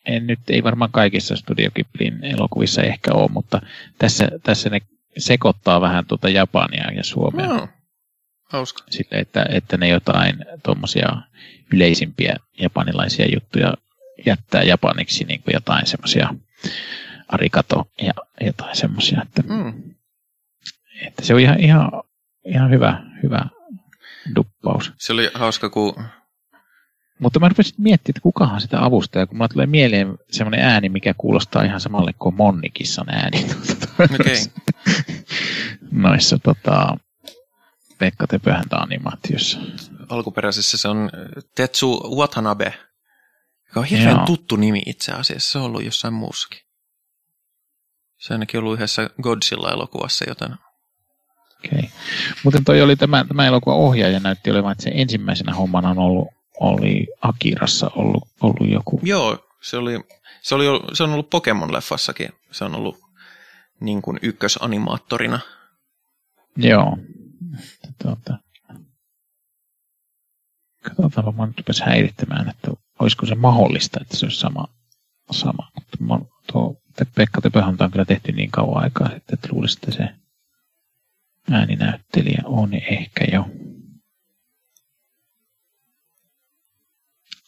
en 0.05 0.28
nyt, 0.28 0.39
ei 0.49 0.63
varmaan 0.63 0.91
kaikissa 0.91 1.36
Studio 1.36 1.72
Ghiblin 1.72 2.24
elokuvissa 2.24 2.82
ehkä 2.82 3.13
ole, 3.13 3.32
mutta 3.32 3.61
tässä, 3.99 4.32
tässä 4.43 4.70
ne 4.70 4.82
sekoittaa 5.18 5.82
vähän 5.82 6.05
tuota 6.05 6.30
Japania 6.30 6.91
ja 6.91 7.03
Suomea. 7.03 7.47
No, 7.47 7.68
hauska. 8.48 8.84
Sille, 8.89 9.20
että, 9.20 9.45
että 9.50 9.78
ne 9.78 9.88
jotain 9.88 10.45
tuommoisia 10.64 11.10
yleisimpiä 11.74 12.36
japanilaisia 12.60 13.26
juttuja 13.34 13.74
jättää 14.26 14.64
japaniksi 14.64 15.24
niin 15.24 15.41
kuin 15.41 15.54
jotain 15.54 15.88
semmoisia 15.88 16.34
arikato 17.28 17.88
ja 18.02 18.14
jotain 18.41 18.76
semmoisia. 18.76 19.22
Että, 19.22 19.41
mm. 19.54 19.84
että 21.08 21.26
se 21.26 21.34
on 21.34 21.39
ihan, 21.39 21.60
ihan, 21.60 21.91
ihan 22.45 22.72
hyvä, 22.72 23.04
hyvä 23.24 23.45
duppaus. 24.36 24.91
Se 24.98 25.14
oli 25.14 25.32
hauska, 25.34 25.70
kun 25.70 25.95
mutta 27.20 27.39
mä 27.39 27.50
rupesin 27.50 27.76
miettimään, 27.78 28.12
että 28.12 28.22
kukahan 28.22 28.62
sitä 28.62 28.84
avustaa, 28.84 29.26
kun 29.26 29.38
mä 29.38 29.48
tulee 29.48 29.66
mieleen 29.66 30.18
semmoinen 30.32 30.66
ääni, 30.66 30.89
mikä 30.89 31.14
kuulostaa 31.18 31.64
ihan 31.64 31.82
samalle 31.82 32.14
kuin 32.14 32.36
Monnikissan 32.36 33.10
ääni. 33.10 33.45
Okay. 34.00 34.36
Noissa 35.91 36.39
tota, 36.39 36.98
Pekka 37.98 38.28
Tepöhäntä 38.28 38.78
animaatiossa. 38.78 39.60
Alkuperäisessä 40.10 40.78
se 40.78 40.88
on 40.88 41.10
Tetsu 41.56 42.18
Watanabe, 42.18 42.74
joka 43.68 43.80
on 43.80 43.86
hirveän 43.86 44.16
Joo. 44.16 44.26
tuttu 44.26 44.56
nimi 44.56 44.82
itse 44.86 45.12
asiassa. 45.12 45.52
Se 45.52 45.58
on 45.58 45.64
ollut 45.64 45.86
jossain 45.86 46.14
muussakin. 46.14 46.60
Se 48.18 48.34
ainakin 48.34 48.60
ollut 48.60 48.74
yhdessä 48.74 49.10
Godzilla-elokuvassa, 49.22 50.26
joten... 50.28 50.54
Okei. 51.58 51.80
Okay. 51.80 51.89
Muuten 52.43 52.64
toi 52.66 52.82
oli 52.82 52.95
tämä, 52.95 53.26
tämä 53.28 53.48
elokuva 53.48 53.76
ohjaaja 53.76 54.20
näytti 54.20 54.52
olevan, 54.52 54.72
että 54.72 54.84
se 54.84 54.91
ensimmäisenä 54.93 55.54
hommana 55.54 55.89
on 55.89 56.00
ollut 56.00 56.28
oli 56.60 57.08
Akirassa 57.22 57.91
ollut, 57.95 58.28
ollut 58.41 58.70
joku. 58.70 59.00
Joo, 59.04 59.48
se, 59.62 59.78
oli, 59.78 60.00
se, 60.41 60.56
oli, 60.56 60.66
se 60.93 61.04
on 61.04 61.10
ollut 61.10 61.30
Pokemon-leffassakin. 61.30 62.34
Se 62.52 62.66
on 62.66 62.76
ollut 62.76 63.00
niin 63.80 64.02
kuin 64.02 64.20
ykkösanimaattorina. 64.22 65.39
Joo. 66.58 66.98
Tuota, 68.04 68.38
katsotaanpa, 70.84 71.32
mä 71.32 71.45
nyt 71.45 71.80
häirittämään, 71.86 72.50
että 72.50 72.72
olisiko 73.00 73.26
se 73.26 73.36
mahdollista, 73.36 74.00
että 74.02 74.18
se 74.18 74.26
olisi 74.26 74.39
sama. 74.39 74.68
sama. 75.32 75.72
Mutta 76.00 76.26
tuo 76.52 76.82
Pekka 77.16 77.41
Tepöhäntä 77.41 77.84
on 77.84 77.91
kyllä 77.91 78.06
tehty 78.06 78.32
niin 78.32 78.52
kauan 78.52 78.84
aikaa, 78.84 79.10
että 79.16 79.38
luulisin, 79.52 79.80
että 79.84 79.91
se 79.98 80.10
ääninäyttelijä 81.52 82.41
on 82.45 82.74
ehkä 82.74 83.26
jo. 83.34 83.45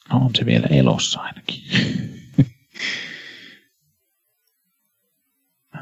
No 0.10 0.18
on 0.18 0.32
se 0.36 0.45
vielä 0.45 0.68
elossa 0.68 1.20
ainakin. 1.22 1.64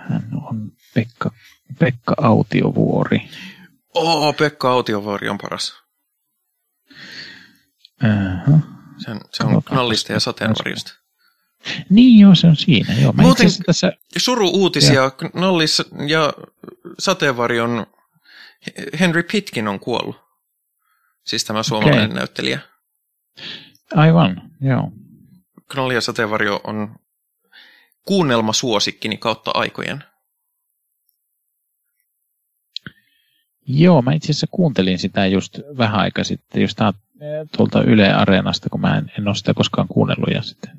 Hän 0.10 0.30
on 0.34 0.72
Pekka, 0.94 1.32
Pekka 1.80 2.16
Autiovuori. 2.22 3.30
Oo, 3.98 4.34
Pekka 4.34 4.72
Autiovuori 4.72 5.30
on 5.30 5.38
paras. 5.38 5.74
Uh-huh. 8.04 8.60
Se 8.98 9.12
on, 9.12 9.22
se 9.34 9.44
on 9.44 9.64
knallista 9.64 10.14
ja 10.14 10.20
sateenvarjosta. 10.20 10.94
Niin 11.90 12.20
joo, 12.20 12.36
se 12.36 12.48
on 12.48 12.56
siinä. 12.56 12.94
Joo, 12.94 13.14
mä 13.14 13.22
Muuten 13.22 13.50
tässä, 13.66 13.92
suru-uutisia. 14.18 15.12
Knallis 15.12 15.84
ja 16.08 16.34
sateenvarjon 17.00 17.88
Henry 19.00 19.24
Pitkin 19.24 19.68
on 19.68 19.80
kuollut. 19.80 20.16
Siis 21.26 21.46
tämä 21.46 21.64
suomalainen 21.64 22.06
Okei. 22.06 22.16
näyttelijä. 22.16 22.60
aivan, 23.96 24.42
joo. 24.62 24.92
Knalli 25.72 25.94
ja 25.94 26.02
sateenvarjo 26.02 26.62
on 26.64 26.96
kuunnelma 28.06 28.54
suosikkini 28.54 29.18
kautta 29.18 29.52
aikojen. 29.54 30.04
Joo, 33.68 34.02
mä 34.02 34.14
itse 34.14 34.26
asiassa 34.26 34.48
kuuntelin 34.52 35.00
sitä 35.00 35.26
just 35.26 35.60
vähän 35.78 36.00
aikaa 36.00 36.24
sitten, 36.24 36.62
just 36.62 36.78
tää- 36.78 36.94
tuolta 37.58 37.84
Yle 37.84 38.14
Areenasta, 38.14 38.70
kun 38.70 38.82
mä 38.82 38.98
en, 38.98 39.12
en 39.20 39.28
ole 39.28 39.36
sitä 39.36 39.54
koskaan 39.54 39.88
kuunnellut 39.88 40.34
ja 40.34 40.42
sitten 40.42 40.72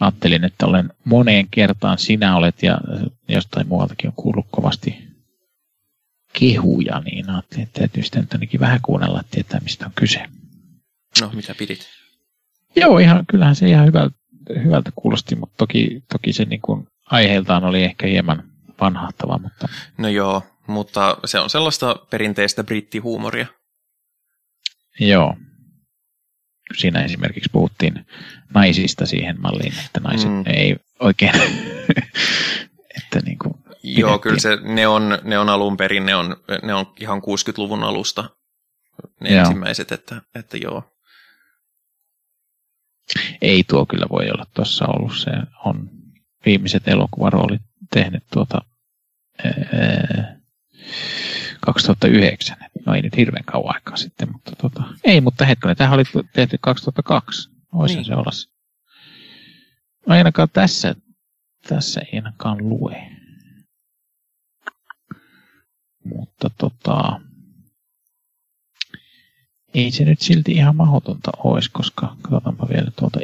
ajattelin, 0.00 0.44
että 0.44 0.66
olen 0.66 0.90
moneen 1.04 1.48
kertaan 1.50 1.98
sinä 1.98 2.36
olet 2.36 2.62
ja 2.62 2.78
jostain 3.28 3.68
muualtakin 3.68 4.08
on 4.08 4.14
kuullut 4.16 4.46
kovasti 4.50 5.08
kehuja, 6.32 7.00
niin 7.00 7.30
ajattelin, 7.30 7.62
että 7.62 7.78
täytyy 7.78 8.02
sitten 8.02 8.22
nyt 8.22 8.32
ainakin 8.32 8.60
vähän 8.60 8.80
kuunnella, 8.82 9.20
että 9.20 9.30
tietää 9.30 9.60
mistä 9.60 9.86
on 9.86 9.92
kyse. 9.94 10.24
No, 11.20 11.30
mitä 11.34 11.54
pidit? 11.54 11.88
Joo, 12.76 12.98
ihan, 12.98 13.26
kyllähän 13.26 13.56
se 13.56 13.68
ihan 13.68 13.86
hyvältä, 13.86 14.16
hyvältä 14.64 14.92
kuulosti, 14.94 15.36
mutta 15.36 15.54
toki, 15.56 16.02
toki 16.12 16.32
se 16.32 16.44
niin 16.44 16.60
kuin 16.60 16.86
aiheeltaan 17.06 17.64
oli 17.64 17.84
ehkä 17.84 18.06
hieman 18.06 18.42
vanhahtava, 18.80 19.38
mutta 19.38 19.68
No 19.98 20.08
joo, 20.08 20.42
mutta 20.68 21.16
se 21.24 21.40
on 21.40 21.50
sellaista 21.50 21.96
perinteistä 22.10 22.64
brittihuumoria. 22.64 23.46
Joo. 25.00 25.36
Siinä 26.76 27.04
esimerkiksi 27.04 27.50
puhuttiin 27.52 28.06
naisista 28.54 29.06
siihen 29.06 29.40
malliin, 29.40 29.74
että 29.86 30.00
naiset 30.00 30.30
Mm. 30.30 30.42
ei 30.46 30.76
oikein, 31.00 31.32
että 32.98 33.20
niin 33.24 33.38
kuin, 33.38 33.54
Joo, 33.82 34.18
kyllä 34.18 34.38
se, 34.38 34.56
ne, 34.62 34.86
on, 34.86 35.18
ne 35.24 35.38
on 35.38 35.48
alun 35.48 35.76
perin, 35.76 36.06
ne 36.06 36.14
on, 36.14 36.36
ne 36.62 36.74
on 36.74 36.92
ihan 37.00 37.18
60-luvun 37.18 37.84
alusta 37.84 38.30
ne 39.20 39.30
Joo. 39.30 39.40
ensimmäiset, 39.40 39.92
että, 39.92 40.22
että 40.34 40.56
joo. 40.56 40.82
ei 43.42 43.64
tuo 43.64 43.86
kyllä 43.86 44.06
voi 44.10 44.30
olla 44.30 44.46
tuossa 44.54 44.86
ollut. 44.86 45.18
Se 45.18 45.30
on 45.64 45.90
viimeiset 46.46 46.88
elokuvaroolit 46.88 47.62
tehnyt 47.92 48.22
tuota 48.32 48.62
ää, 49.44 50.37
2009. 51.60 52.56
No 52.86 52.94
ei 52.94 53.02
nyt 53.02 53.16
hirveän 53.16 53.44
kauan 53.44 53.74
aikaa 53.74 53.96
sitten, 53.96 54.32
mutta 54.32 54.52
tota, 54.56 54.82
ei, 55.04 55.20
mutta 55.20 55.44
hetkinen, 55.44 55.76
tämähän 55.76 55.98
oli 55.98 56.24
tehty 56.32 56.58
2002. 56.60 57.50
Voisi 57.72 57.94
Niin. 57.94 58.04
se 58.04 58.14
olla. 58.14 58.30
ainakaan 60.06 60.48
tässä, 60.52 60.94
tässä 61.68 62.00
ei 62.00 62.10
ainakaan 62.18 62.68
lue. 62.68 63.10
Mutta 66.04 66.50
tota, 66.58 67.20
ei 69.74 69.90
se 69.90 70.04
nyt 70.04 70.20
silti 70.20 70.52
ihan 70.52 70.76
mahdotonta 70.76 71.30
olisi, 71.44 71.70
koska 71.72 72.16
katsotaanpa 72.22 72.68
vielä 72.68 72.90
tuolta 72.96 73.20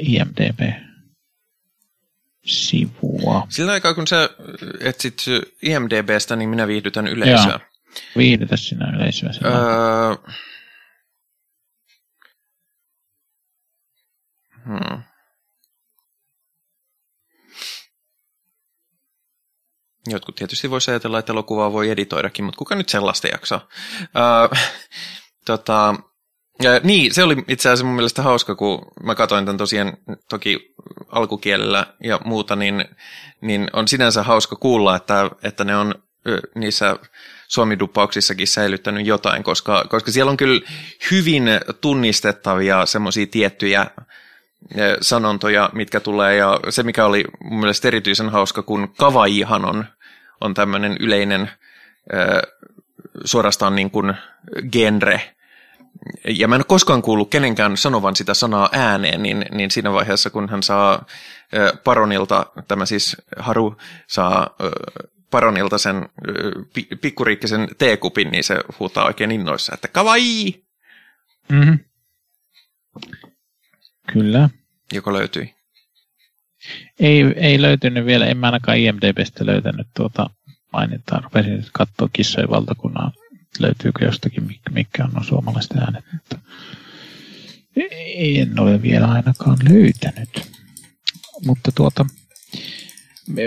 IMDB-sivua. 2.44 3.46
Sillä 3.48 3.72
aikaa, 3.72 3.94
kun 3.94 4.06
sä 4.06 4.30
etsit 4.80 5.24
IMDBstä, 5.62 6.36
niin 6.36 6.48
minä 6.48 6.66
viihdytän 6.66 7.06
yleisöä. 7.06 7.60
Viihdytä 8.16 8.56
sinä 8.56 8.92
yleisöä. 8.96 9.30
Öö... 9.44 9.50
Öö, 9.50 10.16
hmm. 14.66 15.02
Jotkut 20.06 20.34
tietysti 20.34 20.70
voisi 20.70 20.90
ajatella, 20.90 21.18
että 21.18 21.32
elokuvaa 21.32 21.72
voi 21.72 21.90
editoidakin, 21.90 22.44
mutta 22.44 22.58
kuka 22.58 22.74
nyt 22.74 22.88
sellaista 22.88 23.28
jaksaa? 23.28 23.68
Öö, 24.00 24.60
tota, 25.46 25.94
ja, 26.62 26.80
niin, 26.82 27.14
se 27.14 27.22
oli 27.22 27.44
itse 27.48 27.68
asiassa 27.68 27.84
mun 27.84 27.94
mielestä 27.94 28.22
hauska, 28.22 28.54
kun 28.54 28.86
mä 29.02 29.14
katsoin 29.14 29.44
tämän 29.44 29.58
tosiaan 29.58 29.92
toki 30.28 30.74
alkukielellä 31.08 31.86
ja 32.04 32.20
muuta, 32.24 32.56
niin, 32.56 32.84
niin 33.40 33.68
on 33.72 33.88
sinänsä 33.88 34.22
hauska 34.22 34.56
kuulla, 34.56 34.96
että, 34.96 35.30
että 35.42 35.64
ne 35.64 35.76
on 35.76 35.94
niissä 36.54 36.96
suomidupauksissakin 37.48 38.48
säilyttänyt 38.48 39.06
jotain, 39.06 39.42
koska, 39.42 39.84
koska 39.88 40.10
siellä 40.10 40.30
on 40.30 40.36
kyllä 40.36 40.60
hyvin 41.10 41.44
tunnistettavia 41.80 42.86
semmoisia 42.86 43.26
tiettyjä 43.26 43.86
sanontoja, 45.00 45.70
mitkä 45.72 46.00
tulee, 46.00 46.36
ja 46.36 46.60
se 46.68 46.82
mikä 46.82 47.06
oli 47.06 47.24
mun 47.40 47.60
mielestä 47.60 47.88
erityisen 47.88 48.28
hauska, 48.28 48.62
kun 48.62 48.94
kavaihan 48.98 49.64
on, 49.64 49.84
on 50.40 50.54
tämmöinen 50.54 50.96
yleinen 51.00 51.50
suorastaan 53.24 53.76
niin 53.76 53.90
kuin 53.90 54.14
genre, 54.72 55.33
ja 56.28 56.48
mä 56.48 56.54
en 56.54 56.58
ole 56.58 56.64
koskaan 56.64 57.02
kuullut 57.02 57.30
kenenkään 57.30 57.76
sanovan 57.76 58.16
sitä 58.16 58.34
sanaa 58.34 58.68
ääneen, 58.72 59.22
niin, 59.22 59.46
niin 59.50 59.70
siinä 59.70 59.92
vaiheessa, 59.92 60.30
kun 60.30 60.48
hän 60.48 60.62
saa 60.62 61.06
Paronilta, 61.84 62.46
tämä 62.68 62.86
siis 62.86 63.16
Haru 63.36 63.76
saa 64.06 64.56
Paronilta 65.30 65.78
sen 65.78 66.08
pikkuriikkisen 67.00 67.68
teekupin, 67.78 68.30
niin 68.30 68.44
se 68.44 68.56
huutaa 68.80 69.04
oikein 69.06 69.32
innoissa, 69.32 69.74
että 69.74 69.88
kavai, 69.88 70.54
Mm-hmm. 71.52 71.78
Kyllä. 74.12 74.48
joka 74.92 75.12
löytyi. 75.12 75.54
Ei, 77.00 77.22
ei 77.36 77.62
löytynyt 77.62 78.06
vielä, 78.06 78.26
en 78.26 78.36
mä 78.36 78.46
ainakaan 78.46 78.78
IMDBstä 78.78 79.46
löytänyt 79.46 79.86
tuota 79.96 80.30
mainintaa. 80.72 81.20
Rupesin 81.20 81.52
nyt 81.52 81.70
katsoa 81.72 82.08
kissojen 82.12 82.50
valtakunnan, 82.50 83.12
löytyykö 83.58 84.04
jostakin, 84.04 84.60
mikä, 84.70 85.04
on 85.04 85.10
nuo 85.10 85.22
suomalaiset 85.22 85.76
äänet. 85.76 86.04
Mutta 86.12 86.38
en 88.16 88.60
ole 88.60 88.82
vielä 88.82 89.06
ainakaan 89.06 89.58
löytänyt. 89.68 90.52
Mutta 91.46 91.72
tuota, 91.74 92.06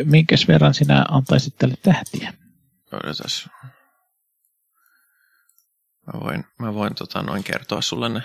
minkäs 0.06 0.48
verran 0.48 0.74
sinä 0.74 1.06
antaisit 1.10 1.56
tälle 1.58 1.76
tähtiä? 1.84 2.34
Odotas. 2.92 3.50
Mä 6.14 6.20
voin, 6.20 6.46
mä 6.60 6.74
voin 6.74 6.96
tota 6.96 7.22
noin 7.22 7.44
kertoa 7.44 7.82
sulle 7.82 8.10
ne, 8.10 8.22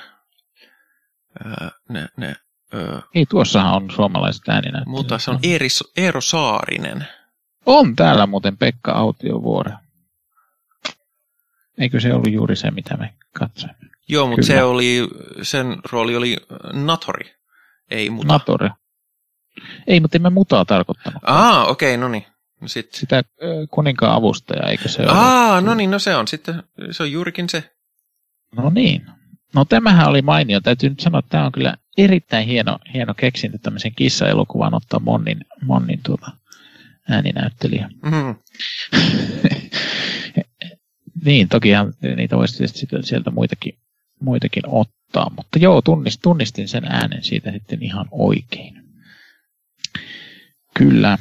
ää, 1.45 1.71
ne, 1.89 2.09
ne 2.17 2.37
ää, 2.73 3.03
Ei, 3.15 3.27
tuossahan 3.27 3.75
on 3.75 3.91
suomalaiset 3.91 4.49
ääninäyttelijät. 4.49 4.87
mutta 4.87 5.19
se 5.19 5.31
on 5.31 5.41
Eero 5.97 6.21
Saarinen. 6.21 7.09
On 7.67 7.97
täällä 7.97 8.27
muuten 8.27 8.57
Pekka 8.57 8.93
Autiovuore. 8.93 9.73
Eikö 11.79 12.01
se 12.01 12.15
ollut 12.15 12.33
juuri 12.33 12.57
se, 12.57 12.71
mitä 12.71 12.97
me 12.97 13.15
katsoimme? 13.39 13.89
Joo, 14.09 14.27
mutta 14.27 14.47
Kyllä. 14.47 14.59
se 14.59 14.63
oli, 14.63 15.09
sen 15.43 15.77
rooli 15.93 16.17
oli 16.17 16.37
Natori, 16.73 17.35
ei 17.91 18.11
muta. 18.11 18.33
Natore. 18.33 18.71
Ei, 19.87 20.01
mutta 20.01 20.17
emme 20.17 20.31
mutaa 20.31 20.65
tarkoittanut. 20.65 21.23
Aa, 21.27 21.65
okei, 21.65 21.95
okay, 21.95 22.01
no 22.01 22.09
niin. 22.09 22.27
No 22.61 22.69
sit. 22.69 22.93
Sitä 22.93 23.17
ö, 23.43 23.67
kuninkaan 23.71 24.15
avustajaa, 24.15 24.71
eikö 24.71 24.89
se 24.89 25.03
ole? 25.03 25.11
Aa, 25.13 25.61
no 25.61 25.75
niin, 25.75 25.91
no 25.91 25.99
se 25.99 26.17
on 26.17 26.29
sitten, 26.29 26.63
se 26.91 27.03
on 27.03 27.13
juurikin 27.13 27.49
se. 27.49 27.73
No 28.57 28.71
niin. 28.71 29.07
No 29.55 29.65
tämähän 29.65 30.09
oli 30.09 30.23
mainio. 30.23 30.61
Täytyy 30.61 30.89
nyt 30.89 31.01
sanoa, 31.01 31.19
että 31.19 31.29
tämä 31.29 31.47
on 31.47 31.53
kyllä 31.53 31.77
erittäin 31.99 32.47
hieno, 32.47 32.79
hieno 32.95 33.15
keksintö 33.15 33.59
tämmöisen 33.59 33.95
kissa-elokuvan 33.95 34.75
ottaa 34.75 35.01
Monnin, 35.01 35.41
Monnin 35.65 36.01
tuota 36.03 36.31
ääninäyttelijä. 37.09 37.89
Mm, 38.05 38.35
Niin, 41.25 41.49
tokihan 41.49 41.93
niitä 42.17 42.37
voisi 42.37 42.69
sitten 42.69 43.05
sieltä 43.05 43.31
muitakin, 43.31 43.79
muitakin 44.21 44.63
ottaa, 44.67 45.31
mutta 45.37 45.59
joo, 45.59 45.83
tunnist, 45.83 46.21
tunnistin 46.23 46.69
sen 46.69 46.85
äänen 46.85 47.25
siitä 47.25 47.53
sitten 47.53 47.83
ihan 47.83 48.09
oikein. 48.11 48.83
Kyllä. 50.75 51.19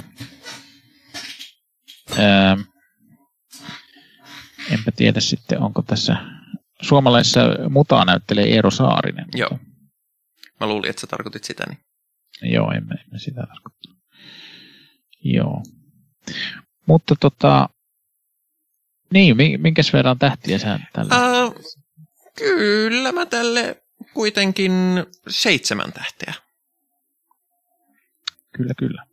Öö, 2.19 2.55
enpä 4.71 4.91
tiedä 4.95 5.19
sitten, 5.19 5.59
onko 5.61 5.81
tässä 5.81 6.17
suomalaisessa 6.81 7.41
mutaa 7.69 8.05
näyttelee 8.05 8.45
Eero 8.45 8.71
Saarinen. 8.71 9.25
Joo. 9.35 9.49
Mutta, 9.51 9.67
mä 10.59 10.67
luulin, 10.67 10.89
että 10.89 11.01
sä 11.01 11.07
tarkoitit 11.07 11.43
sitä. 11.43 11.63
Niin. 11.69 12.53
joo, 12.53 12.71
emme, 12.71 12.95
emme 12.95 13.19
sitä 13.19 13.41
tarkoittaa. 13.47 13.93
Joo. 15.23 15.63
Mutta 16.87 17.15
tota, 17.19 17.69
niin, 19.11 19.37
mi- 19.37 19.57
minkäs 19.57 19.93
verran 19.93 20.19
tähtiä 20.19 20.57
sä 20.57 20.79
tällä? 20.93 21.15
Ää, 21.15 21.51
kyllä 22.37 23.11
mä 23.11 23.25
tälle 23.25 23.81
kuitenkin 24.13 24.71
seitsemän 25.27 25.93
tähteä. 25.93 26.33
Kyllä, 28.51 28.73
kyllä. 28.77 29.05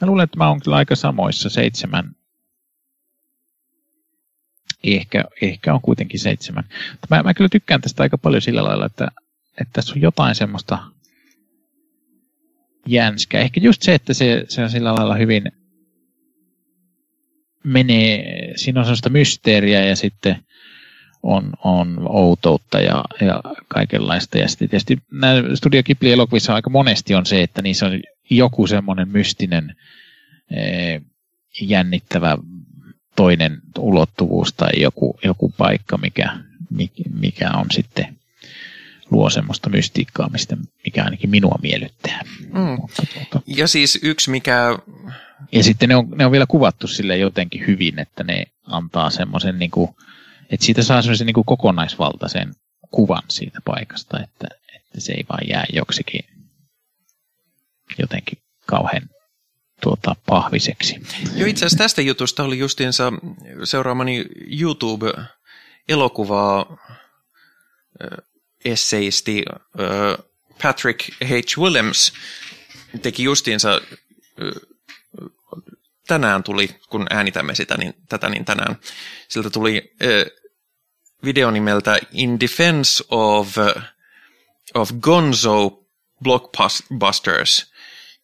Mä 0.00 0.06
luulen, 0.06 0.24
että 0.24 0.38
mä 0.38 0.48
oon 0.48 0.60
kyllä 0.60 0.76
aika 0.76 0.96
samoissa 0.96 1.50
seitsemän. 1.50 2.16
ehkä, 4.84 5.24
ehkä 5.42 5.74
on 5.74 5.80
kuitenkin 5.80 6.20
seitsemän. 6.20 6.64
Mä, 7.10 7.22
mä 7.22 7.34
kyllä 7.34 7.48
tykkään 7.48 7.80
tästä 7.80 8.02
aika 8.02 8.18
paljon 8.18 8.42
sillä 8.42 8.64
lailla, 8.64 8.86
että, 8.86 9.08
että 9.60 9.72
tässä 9.72 9.92
on 9.94 10.00
jotain 10.00 10.34
semmoista 10.34 10.78
jänskää. 12.86 13.40
Ehkä 13.40 13.60
just 13.60 13.82
se, 13.82 13.94
että 13.94 14.14
se, 14.14 14.44
se 14.48 14.62
on 14.62 14.70
sillä 14.70 14.94
lailla 14.94 15.14
hyvin 15.14 15.52
menee, 17.64 18.52
siinä 18.56 18.80
on 18.80 18.84
sellaista 18.84 19.10
mysteeriä 19.10 19.84
ja 19.84 19.96
sitten 19.96 20.36
on, 21.22 21.52
on 21.64 22.06
outoutta 22.08 22.80
ja, 22.80 23.04
ja 23.20 23.40
kaikenlaista. 23.68 24.38
Ja 24.38 24.48
sitten 24.48 24.68
tietysti 24.68 24.98
nämä 25.12 25.34
Studio 25.54 25.82
Ghibli-elokuvissa 25.82 26.54
aika 26.54 26.70
monesti 26.70 27.14
on 27.14 27.26
se, 27.26 27.42
että 27.42 27.62
niissä 27.62 27.86
on 27.86 28.00
joku 28.30 28.66
semmoinen 28.66 29.08
mystinen 29.08 29.76
ee, 30.56 31.00
jännittävä 31.60 32.38
toinen 33.16 33.60
ulottuvuus 33.78 34.52
tai 34.52 34.70
joku, 34.76 35.18
joku 35.24 35.52
paikka, 35.56 35.98
mikä, 35.98 36.38
mikä 37.20 37.50
on 37.50 37.66
sitten 37.72 38.16
luo 39.10 39.30
semmoista 39.30 39.70
mystiikkaa, 39.70 40.28
mistä, 40.28 40.56
mikä 40.84 41.04
ainakin 41.04 41.30
minua 41.30 41.58
miellyttää. 41.62 42.20
Mm. 42.40 42.76
tuota. 43.14 43.40
Ja 43.46 43.68
siis 43.68 43.98
yksi, 44.02 44.30
mikä... 44.30 44.78
Ja 45.52 45.62
sitten 45.62 45.88
ne 45.88 45.96
on, 45.96 46.10
ne 46.10 46.26
on 46.26 46.32
vielä 46.32 46.46
kuvattu 46.46 46.86
sille 46.86 47.16
jotenkin 47.16 47.66
hyvin, 47.66 47.98
että 47.98 48.24
ne 48.24 48.44
antaa 48.66 49.10
semmoisen, 49.10 49.58
niin 49.58 49.70
kuin, 49.70 49.90
että 50.50 50.66
siitä 50.66 50.82
saa 50.82 51.02
semmoisen 51.02 51.26
niin 51.26 51.34
kuin 51.34 51.44
kokonaisvaltaisen 51.44 52.54
kuvan 52.90 53.22
siitä 53.28 53.58
paikasta, 53.64 54.20
että, 54.20 54.48
että 54.76 55.00
se 55.00 55.12
ei 55.12 55.24
vaan 55.28 55.48
jää 55.48 55.64
joksikin 55.72 56.24
jotenkin 57.98 58.38
kauhean 58.66 59.08
tuota, 59.82 60.16
pahviseksi. 60.26 61.00
Joo, 61.36 61.48
itse 61.48 61.66
asiassa 61.66 61.84
tästä 61.84 62.02
jutusta 62.02 62.42
oli 62.42 62.58
justiinsa 62.58 63.12
seuraamani 63.64 64.24
YouTube-elokuvaa 64.50 66.76
esseisti 68.64 69.44
Patrick 70.62 71.00
H. 71.24 71.58
Williams 71.58 72.12
teki 73.02 73.24
justiinsa 73.24 73.80
tänään 76.06 76.42
tuli, 76.42 76.68
kun 76.90 77.06
äänitämme 77.10 77.54
sitä, 77.54 77.76
niin 77.76 77.94
tätä 78.08 78.28
niin 78.28 78.44
tänään, 78.44 78.76
siltä 79.28 79.50
tuli 79.50 79.94
video 81.24 81.50
nimeltä 81.50 81.98
In 82.12 82.40
Defense 82.40 83.04
of, 83.10 83.56
of 84.74 84.90
Gonzo 85.00 85.84
Blockbusters, 86.22 87.72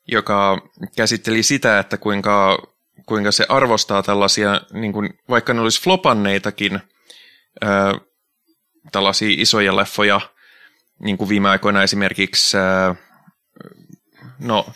joka 0.08 0.68
käsitteli 0.96 1.42
sitä, 1.42 1.78
että 1.78 1.96
kuinka, 1.96 2.62
kuinka 3.06 3.32
se 3.32 3.46
arvostaa 3.48 4.02
tällaisia, 4.02 4.60
niin 4.72 4.92
kuin, 4.92 5.18
vaikka 5.28 5.54
ne 5.54 5.60
olisi 5.60 5.82
flopanneitakin, 5.82 6.80
tällaisia 8.92 9.34
isoja 9.38 9.76
leffoja, 9.76 10.20
niin 10.98 11.18
kuin 11.18 11.28
viime 11.28 11.48
aikoina 11.48 11.82
esimerkiksi, 11.82 12.56
ää, 12.56 12.94
no, 14.38 14.66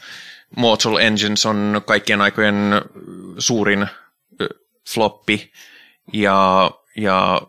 Mortal 0.57 0.97
Engines 0.97 1.47
on 1.47 1.83
kaikkien 1.87 2.21
aikojen 2.21 2.83
suurin 3.39 3.87
floppi, 4.95 5.53
ja, 6.13 6.71
ja 6.97 7.43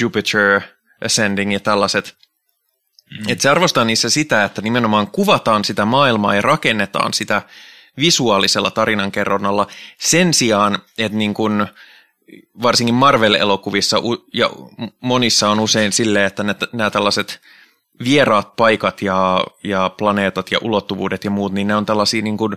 Jupiter 0.00 0.60
Ascending 1.04 1.52
ja 1.52 1.60
tällaiset. 1.60 2.16
Mm. 3.10 3.28
Että 3.28 3.42
se 3.42 3.48
arvostaa 3.48 3.84
niissä 3.84 4.10
sitä, 4.10 4.44
että 4.44 4.62
nimenomaan 4.62 5.06
kuvataan 5.06 5.64
sitä 5.64 5.84
maailmaa 5.84 6.34
ja 6.34 6.42
rakennetaan 6.42 7.14
sitä 7.14 7.42
visuaalisella 7.98 8.70
tarinankerronnalla 8.70 9.66
sen 9.98 10.34
sijaan, 10.34 10.78
että 10.98 11.18
niin 11.18 11.34
kun, 11.34 11.66
varsinkin 12.62 12.94
Marvel-elokuvissa 12.94 13.96
ja 14.34 14.50
monissa 15.00 15.48
on 15.48 15.60
usein 15.60 15.92
silleen, 15.92 16.26
että 16.26 16.44
nämä 16.72 16.90
tällaiset 16.90 17.40
vieraat 18.04 18.56
paikat 18.56 19.02
ja, 19.02 19.44
ja 19.64 19.90
planeetat 19.98 20.50
ja 20.50 20.58
ulottuvuudet 20.62 21.24
ja 21.24 21.30
muut, 21.30 21.52
niin 21.52 21.66
ne 21.66 21.76
on 21.76 21.86
tällaisia 21.86 22.22
niin 22.22 22.36
kuin, 22.36 22.56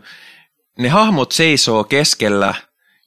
ne 0.77 0.89
hahmot 0.89 1.31
seisoo 1.31 1.83
keskellä 1.83 2.53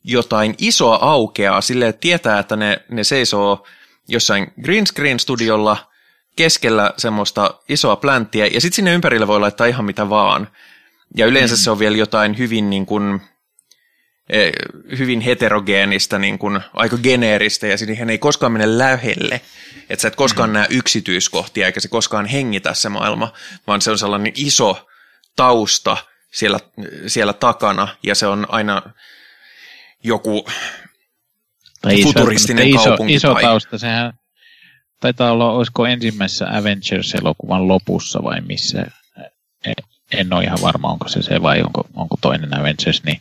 jotain 0.05 0.55
isoa 0.59 0.99
aukeaa 1.03 1.61
sille, 1.61 1.89
että 1.89 2.01
tietää, 2.01 2.39
että 2.39 2.57
ne, 2.57 2.83
ne 2.89 3.05
seisoo 3.05 3.67
jossain 4.09 4.53
green 4.63 4.87
screen 4.87 5.21
studiolla 5.21 5.77
keskellä 6.37 6.95
semmoista 6.97 7.55
isoa 7.69 7.97
plänttiä, 7.97 8.47
ja 8.47 8.61
sitten 8.61 8.77
sinne 8.77 8.95
ympärille 8.95 9.27
voi 9.27 9.41
laittaa 9.41 9.67
ihan 9.67 9.85
mitä 9.85 10.11
vaan. 10.11 10.49
Ja 11.17 11.27
yleensä 11.27 11.55
mm. 11.55 11.59
se 11.59 11.71
on 11.71 11.79
vielä 11.79 11.97
jotain 11.97 12.39
hyvin 12.39 12.71
niin 12.71 12.87
kuin, 12.87 13.21
hyvin 14.99 15.21
heterogeenistä, 15.21 16.19
niin 16.19 16.39
kuin, 16.39 16.61
aika 16.75 16.97
geneeristä, 16.97 17.67
ja 17.67 17.79
siihen 17.79 18.11
ei 18.11 18.19
koskaan 18.19 18.53
mene 18.53 18.79
lähelle. 18.79 19.41
Että 19.91 20.03
sä 20.03 20.09
et 20.09 20.17
koskaan 20.17 20.51
mm. 20.51 20.55
näe 20.55 20.67
yksityiskohtia, 20.71 21.67
eikä 21.67 21.81
se 21.81 21.89
koskaan 21.89 22.27
hengitä 22.27 22.75
se 22.75 22.89
maailma, 22.89 23.33
vaan 23.67 23.81
se 23.81 23.91
on 23.91 23.99
sellainen 23.99 24.33
iso 24.37 24.89
tausta 25.37 25.97
siellä, 26.33 26.61
siellä 27.07 27.33
takana, 27.33 27.89
ja 28.03 28.15
se 28.15 28.27
on 28.27 28.47
aina 28.49 28.83
joku 30.05 30.47
tai 31.81 32.03
futuristinen 32.03 32.69
iso, 32.69 32.85
kaupunki. 32.85 33.15
Iso 33.15 33.33
tai... 33.35 33.43
tausta, 33.43 33.79
sehän 33.79 34.13
taitaa 35.01 35.33
olla, 35.33 35.53
olisiko 35.53 35.87
ensimmäisessä 35.87 36.47
Avengers-elokuvan 36.51 37.69
lopussa 37.69 38.23
vai 38.23 38.41
missä, 38.41 38.87
en 40.13 40.33
ole 40.33 40.45
ihan 40.45 40.59
varma, 40.63 40.89
onko 40.89 41.09
se 41.09 41.23
se 41.23 41.43
vai 41.43 41.63
onko, 41.63 41.85
onko 41.95 42.17
toinen 42.21 42.61
Avengers, 42.61 43.05
niin 43.05 43.21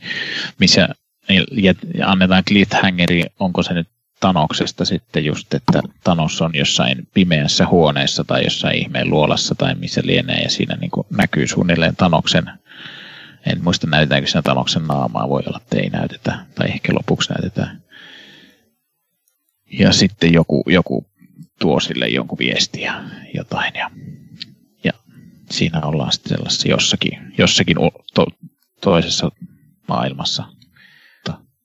missä 0.60 0.89
annetaan 2.05 2.43
cliffhangeri, 2.43 3.23
onko 3.39 3.63
se 3.63 3.73
nyt 3.73 3.88
Tanoksesta 4.19 4.86
sitten 4.86 5.25
just, 5.25 5.53
että 5.53 5.82
Thanos 6.03 6.41
on 6.41 6.51
jossain 6.53 7.07
pimeässä 7.13 7.67
huoneessa 7.67 8.23
tai 8.23 8.43
jossain 8.43 8.77
ihmeen 8.77 9.09
luolassa 9.09 9.55
tai 9.55 9.75
missä 9.75 10.01
lienee 10.03 10.41
ja 10.41 10.49
siinä 10.49 10.75
niin 10.75 10.91
näkyy 11.09 11.47
suunnilleen 11.47 11.95
Tanoksen 11.95 12.51
en 13.45 13.63
muista 13.63 13.88
näytetäänkö 13.88 14.30
siinä 14.30 14.41
Tanoksen 14.41 14.88
naamaa, 14.88 15.30
voi 15.30 15.43
olla, 15.45 15.59
että 15.63 15.77
ei 15.77 15.89
näytetä, 15.89 16.45
tai 16.55 16.67
ehkä 16.67 16.93
lopuksi 16.93 17.34
näytetään. 17.34 17.82
Ja 19.71 19.93
sitten 19.93 20.34
joku, 20.34 20.63
joku 20.67 21.05
tuo 21.59 21.80
sille 21.80 22.07
jonkun 22.07 22.38
viestiä 22.38 23.03
jotain 23.34 23.73
ja, 23.75 23.91
ja 24.84 24.91
siinä 25.51 25.82
ollaan 25.82 26.11
sitten 26.11 26.30
sellaisessa 26.30 26.67
jossakin, 26.67 27.34
jossakin 27.38 27.77
to, 28.13 28.25
toisessa 28.82 29.32
maailmassa. 29.88 30.43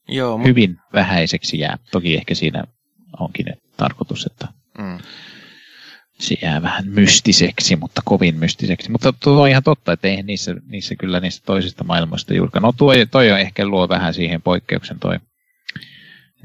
Joo, 0.07 0.37
hyvin 0.37 0.77
vähäiseksi 0.93 1.59
jää. 1.59 1.77
Toki 1.91 2.15
ehkä 2.15 2.35
siinä 2.35 2.63
onkin 3.19 3.45
tarkoitus, 3.77 4.25
että 4.25 4.47
mm. 4.77 4.97
se 6.19 6.35
jää 6.41 6.61
vähän 6.61 6.87
mystiseksi, 6.87 7.75
mutta 7.75 8.01
kovin 8.05 8.35
mystiseksi. 8.35 8.91
Mutta 8.91 9.13
tuo 9.13 9.41
on 9.41 9.49
ihan 9.49 9.63
totta, 9.63 9.91
että 9.91 10.07
eihän 10.07 10.25
niissä, 10.25 10.55
niissä 10.67 10.95
kyllä 10.95 11.19
niistä 11.19 11.45
toisista 11.45 11.83
maailmoista 11.83 12.33
juurikaan. 12.33 12.63
No 12.63 12.71
tuo, 12.71 12.93
toi 13.11 13.31
on 13.31 13.39
ehkä 13.39 13.65
luo 13.65 13.89
vähän 13.89 14.13
siihen 14.13 14.41
poikkeuksen 14.41 14.99
toi 14.99 15.19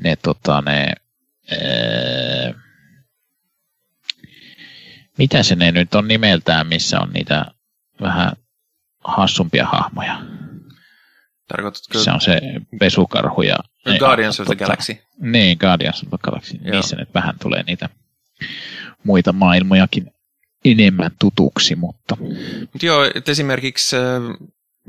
ne, 0.03 0.17
tota, 0.17 0.63
ne 0.63 0.93
ää, 1.51 2.55
mitä 5.19 5.43
se 5.43 5.55
ne 5.55 5.73
nyt 5.73 5.95
on 5.95 6.09
nimeltään, 6.09 6.67
missä 6.67 7.01
on 7.01 7.11
niitä 7.13 7.47
vähän 8.01 8.33
hassumpia 9.05 9.67
hahmoja? 9.67 10.21
Tarkoitatko? 11.51 11.99
Se 11.99 12.11
on 12.11 12.21
se 12.21 12.41
pesukarhu 12.79 13.43
ja... 13.43 13.57
No, 13.87 13.99
Guardians 13.99 14.41
of 14.41 14.47
the 14.47 14.55
tota, 14.55 14.65
Galaxy. 14.65 14.99
Niin, 15.21 15.59
Guardians 15.61 16.03
of 16.03 16.09
the 16.09 16.19
Galaxy. 16.23 16.59
Joo. 16.63 16.73
Niissä 16.73 16.97
nyt 16.97 17.15
vähän 17.15 17.39
tulee 17.39 17.63
niitä 17.63 17.89
muita 19.05 19.33
maailmojakin 19.33 20.13
enemmän 20.65 21.11
tutuksi, 21.19 21.77
mutta... 21.77 22.17
Mut 22.73 22.83
joo, 22.83 23.11
että 23.15 23.33
esimerkiksi 23.33 23.97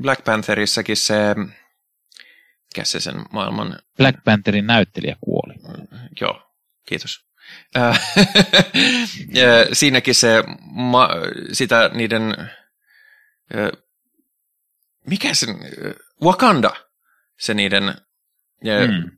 Black 0.02 0.24
Pantherissakin 0.24 0.96
se... 0.96 1.34
Mikä 2.74 2.84
se 2.84 3.00
sen 3.00 3.14
maailman... 3.32 3.78
Black 3.96 4.24
Pantherin 4.24 4.66
näyttelijä 4.66 5.16
kuoli. 5.20 5.54
Joo, 6.20 6.42
kiitos. 6.88 7.24
Siinäkin 9.72 10.14
se, 10.14 10.44
ma, 10.60 11.08
sitä 11.52 11.90
niiden, 11.94 12.36
mikä 15.06 15.34
se, 15.34 15.46
Wakanda, 16.22 16.70
se 17.38 17.54
niiden 17.54 17.94
mm. 18.64 19.10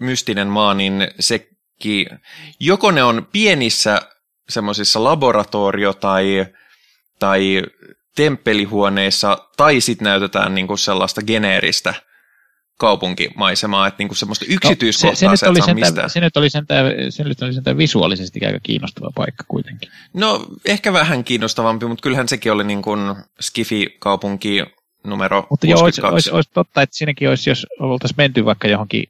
mystinen 0.00 0.48
maa, 0.48 0.74
niin 0.74 1.08
sekin, 1.20 2.06
joko 2.60 2.90
ne 2.90 3.02
on 3.02 3.28
pienissä 3.32 4.00
semmoisissa 4.48 5.00
laboratorio- 5.00 5.94
tai, 6.00 6.46
tai 7.18 7.62
temppelihuoneissa, 8.16 9.48
tai 9.56 9.80
sitten 9.80 10.04
näytetään 10.04 10.54
niinku 10.54 10.76
sellaista 10.76 11.22
geneeristä– 11.22 11.94
kaupunkimaisemaa, 12.82 13.86
että 13.86 13.98
niinku 13.98 14.14
semmoista 14.14 14.44
yksityiskohtaa 14.48 15.30
no, 15.30 15.36
se, 15.36 15.40
se, 15.40 15.46
nyt 15.46 15.50
oli 15.50 15.58
sentään, 15.58 15.76
mistään. 15.76 16.10
Se 16.10 16.20
nyt 16.20 16.36
oli 16.36 16.50
sentään, 16.50 16.86
se 17.08 17.24
nyt 17.24 17.42
oli 17.42 17.52
sentään 17.52 17.76
visuaalisesti 17.76 18.46
aika 18.46 18.58
kiinnostava 18.62 19.10
paikka 19.14 19.44
kuitenkin. 19.48 19.90
No 20.14 20.46
ehkä 20.64 20.92
vähän 20.92 21.24
kiinnostavampi, 21.24 21.86
mutta 21.86 22.02
kyllähän 22.02 22.28
sekin 22.28 22.52
oli 22.52 22.64
niin 22.64 22.82
kuin 22.82 23.14
Skifi-kaupunki 23.40 24.62
numero 25.04 25.46
Mutta 25.50 25.66
joo, 25.66 25.80
olisi, 25.80 26.02
olisi, 26.02 26.30
olisi, 26.30 26.50
totta, 26.54 26.82
että 26.82 26.96
siinäkin 26.96 27.28
olisi, 27.28 27.50
jos 27.50 27.66
oltaisiin 27.80 28.16
menty 28.16 28.44
vaikka 28.44 28.68
johonkin 28.68 29.04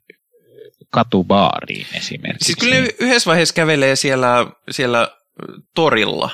katubaariin 0.89 1.87
esimerkiksi. 1.93 2.45
Siis 2.45 2.57
kyllä 2.57 2.75
ne 2.75 2.87
yhdessä 2.99 3.27
vaiheessa 3.29 3.53
kävelee 3.53 3.95
siellä, 3.95 4.47
siellä 4.71 5.17
torilla, 5.75 6.29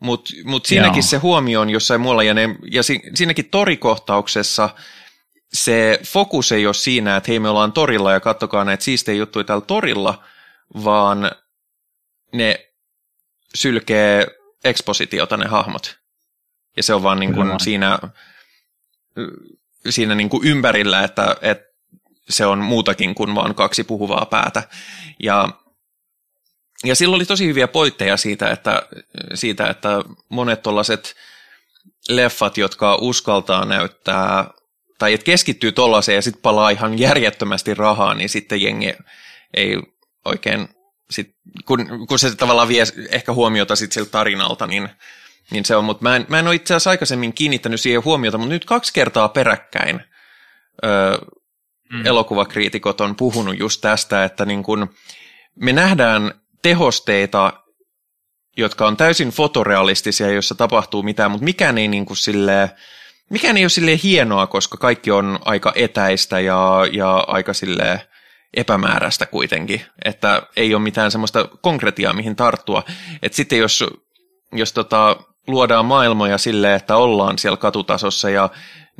mutta 0.00 0.30
mut 0.44 0.66
siinäkin 0.66 0.96
Joo. 0.96 1.02
se 1.02 1.16
huomio 1.16 1.60
on 1.60 1.70
jossain 1.70 2.00
muualla, 2.00 2.22
ja, 2.22 2.34
ne, 2.34 2.56
ja 2.70 2.82
si, 2.82 3.00
siinäkin 3.14 3.50
torikohtauksessa 3.50 4.70
se 5.52 6.00
fokus 6.06 6.52
ei 6.52 6.66
ole 6.66 6.74
siinä, 6.74 7.16
että 7.16 7.30
hei 7.30 7.38
me 7.38 7.48
ollaan 7.48 7.72
torilla 7.72 8.12
ja 8.12 8.20
kattokaa 8.20 8.64
näitä 8.64 8.84
siistejä 8.84 9.18
juttuja 9.18 9.44
täällä 9.44 9.64
torilla, 9.66 10.24
vaan 10.84 11.30
ne 12.32 12.70
sylkee 13.54 14.26
ekspositiota 14.64 15.36
ne 15.36 15.46
hahmot. 15.46 15.98
Ja 16.76 16.82
se 16.82 16.94
on 16.94 17.02
vaan 17.02 17.20
niin 17.20 17.34
kuin 17.34 17.60
siinä, 17.60 17.98
siinä 19.90 20.14
niin 20.14 20.28
kuin 20.28 20.48
ympärillä, 20.48 21.04
että, 21.04 21.36
että 21.42 21.66
se 22.28 22.46
on 22.46 22.58
muutakin 22.58 23.14
kuin 23.14 23.34
vain 23.34 23.54
kaksi 23.54 23.84
puhuvaa 23.84 24.26
päätä. 24.26 24.62
Ja, 25.22 25.48
ja 26.84 26.94
silloin 26.94 27.18
oli 27.18 27.26
tosi 27.26 27.46
hyviä 27.46 27.68
poitteja 27.68 28.16
siitä, 28.16 28.50
että, 28.50 28.82
siitä, 29.34 29.70
että 29.70 29.88
monet 30.28 30.62
tuollaiset 30.62 31.16
leffat, 32.08 32.58
jotka 32.58 32.98
uskaltaa 33.00 33.64
näyttää, 33.64 34.50
tai 34.98 35.12
että 35.14 35.24
keskittyy 35.24 35.72
tuollaiseen 35.72 36.16
ja 36.16 36.22
sitten 36.22 36.42
palaa 36.42 36.70
ihan 36.70 36.98
järjettömästi 36.98 37.74
rahaa, 37.74 38.14
niin 38.14 38.28
sitten 38.28 38.62
jengi 38.62 38.94
ei 39.54 39.76
oikein, 40.24 40.68
sit, 41.10 41.36
kun, 41.64 42.06
kun 42.08 42.18
se 42.18 42.34
tavallaan 42.34 42.68
vie 42.68 42.84
ehkä 43.10 43.32
huomiota 43.32 43.76
sit 43.76 43.92
siltä 43.92 44.10
tarinalta, 44.10 44.66
niin, 44.66 44.88
niin 45.50 45.64
se 45.64 45.76
on, 45.76 45.84
mutta 45.84 46.02
mä 46.02 46.16
en, 46.16 46.26
mä 46.28 46.38
en 46.38 46.46
ole 46.46 46.54
itse 46.54 46.74
asiassa 46.74 46.90
aikaisemmin 46.90 47.32
kiinnittänyt 47.32 47.80
siihen 47.80 48.04
huomiota, 48.04 48.38
mutta 48.38 48.52
nyt 48.52 48.64
kaksi 48.64 48.92
kertaa 48.92 49.28
peräkkäin 49.28 50.02
öö, 50.84 51.18
mm. 51.92 52.06
elokuvakriitikot 52.06 53.00
on 53.00 53.16
puhunut 53.16 53.58
just 53.58 53.80
tästä, 53.80 54.24
että 54.24 54.44
niin 54.44 54.62
kun 54.62 54.94
me 55.54 55.72
nähdään 55.72 56.32
tehosteita, 56.62 57.52
jotka 58.56 58.86
on 58.86 58.96
täysin 58.96 59.30
fotorealistisia, 59.30 60.30
joissa 60.30 60.54
tapahtuu 60.54 61.02
mitään, 61.02 61.30
mutta 61.30 61.44
mikään 61.44 61.78
ei 61.78 61.88
niin 61.88 62.06
kuin 62.06 62.16
silleen, 62.16 62.70
mikään 63.30 63.56
ei 63.56 63.64
ole 63.64 63.68
silleen 63.68 64.00
hienoa, 64.02 64.46
koska 64.46 64.76
kaikki 64.76 65.10
on 65.10 65.38
aika 65.44 65.72
etäistä 65.74 66.40
ja, 66.40 66.82
ja 66.92 67.14
aika 67.16 67.54
silleen 67.54 68.00
epämääräistä 68.54 69.26
kuitenkin, 69.26 69.82
että 70.04 70.42
ei 70.56 70.74
ole 70.74 70.82
mitään 70.82 71.10
semmoista 71.10 71.48
konkretiaa, 71.62 72.12
mihin 72.12 72.36
tarttua. 72.36 72.82
Et 73.22 73.32
sitten 73.32 73.58
jos, 73.58 73.84
jos 74.52 74.72
tota, 74.72 75.16
luodaan 75.46 75.86
maailmoja 75.86 76.38
silleen, 76.38 76.74
että 76.74 76.96
ollaan 76.96 77.38
siellä 77.38 77.56
katutasossa 77.56 78.30
ja 78.30 78.50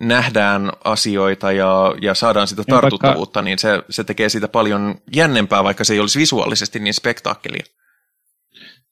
nähdään 0.01 0.73
asioita 0.85 1.53
ja, 1.53 1.95
ja 2.03 2.15
saadaan 2.15 2.49
sitä 2.49 2.63
tartuttavuutta, 2.65 3.43
niin 3.43 3.59
se, 3.59 3.83
se 3.91 4.05
tekee 4.05 4.29
siitä 4.29 4.49
paljon 4.49 4.95
jännempää, 5.17 5.65
vaikka 5.65 5.85
se 5.85 5.95
ei 5.95 6.01
olisi 6.01 6.19
visuaalisesti 6.19 6.79
niin 6.79 6.95
spektaakkelia. 6.95 7.65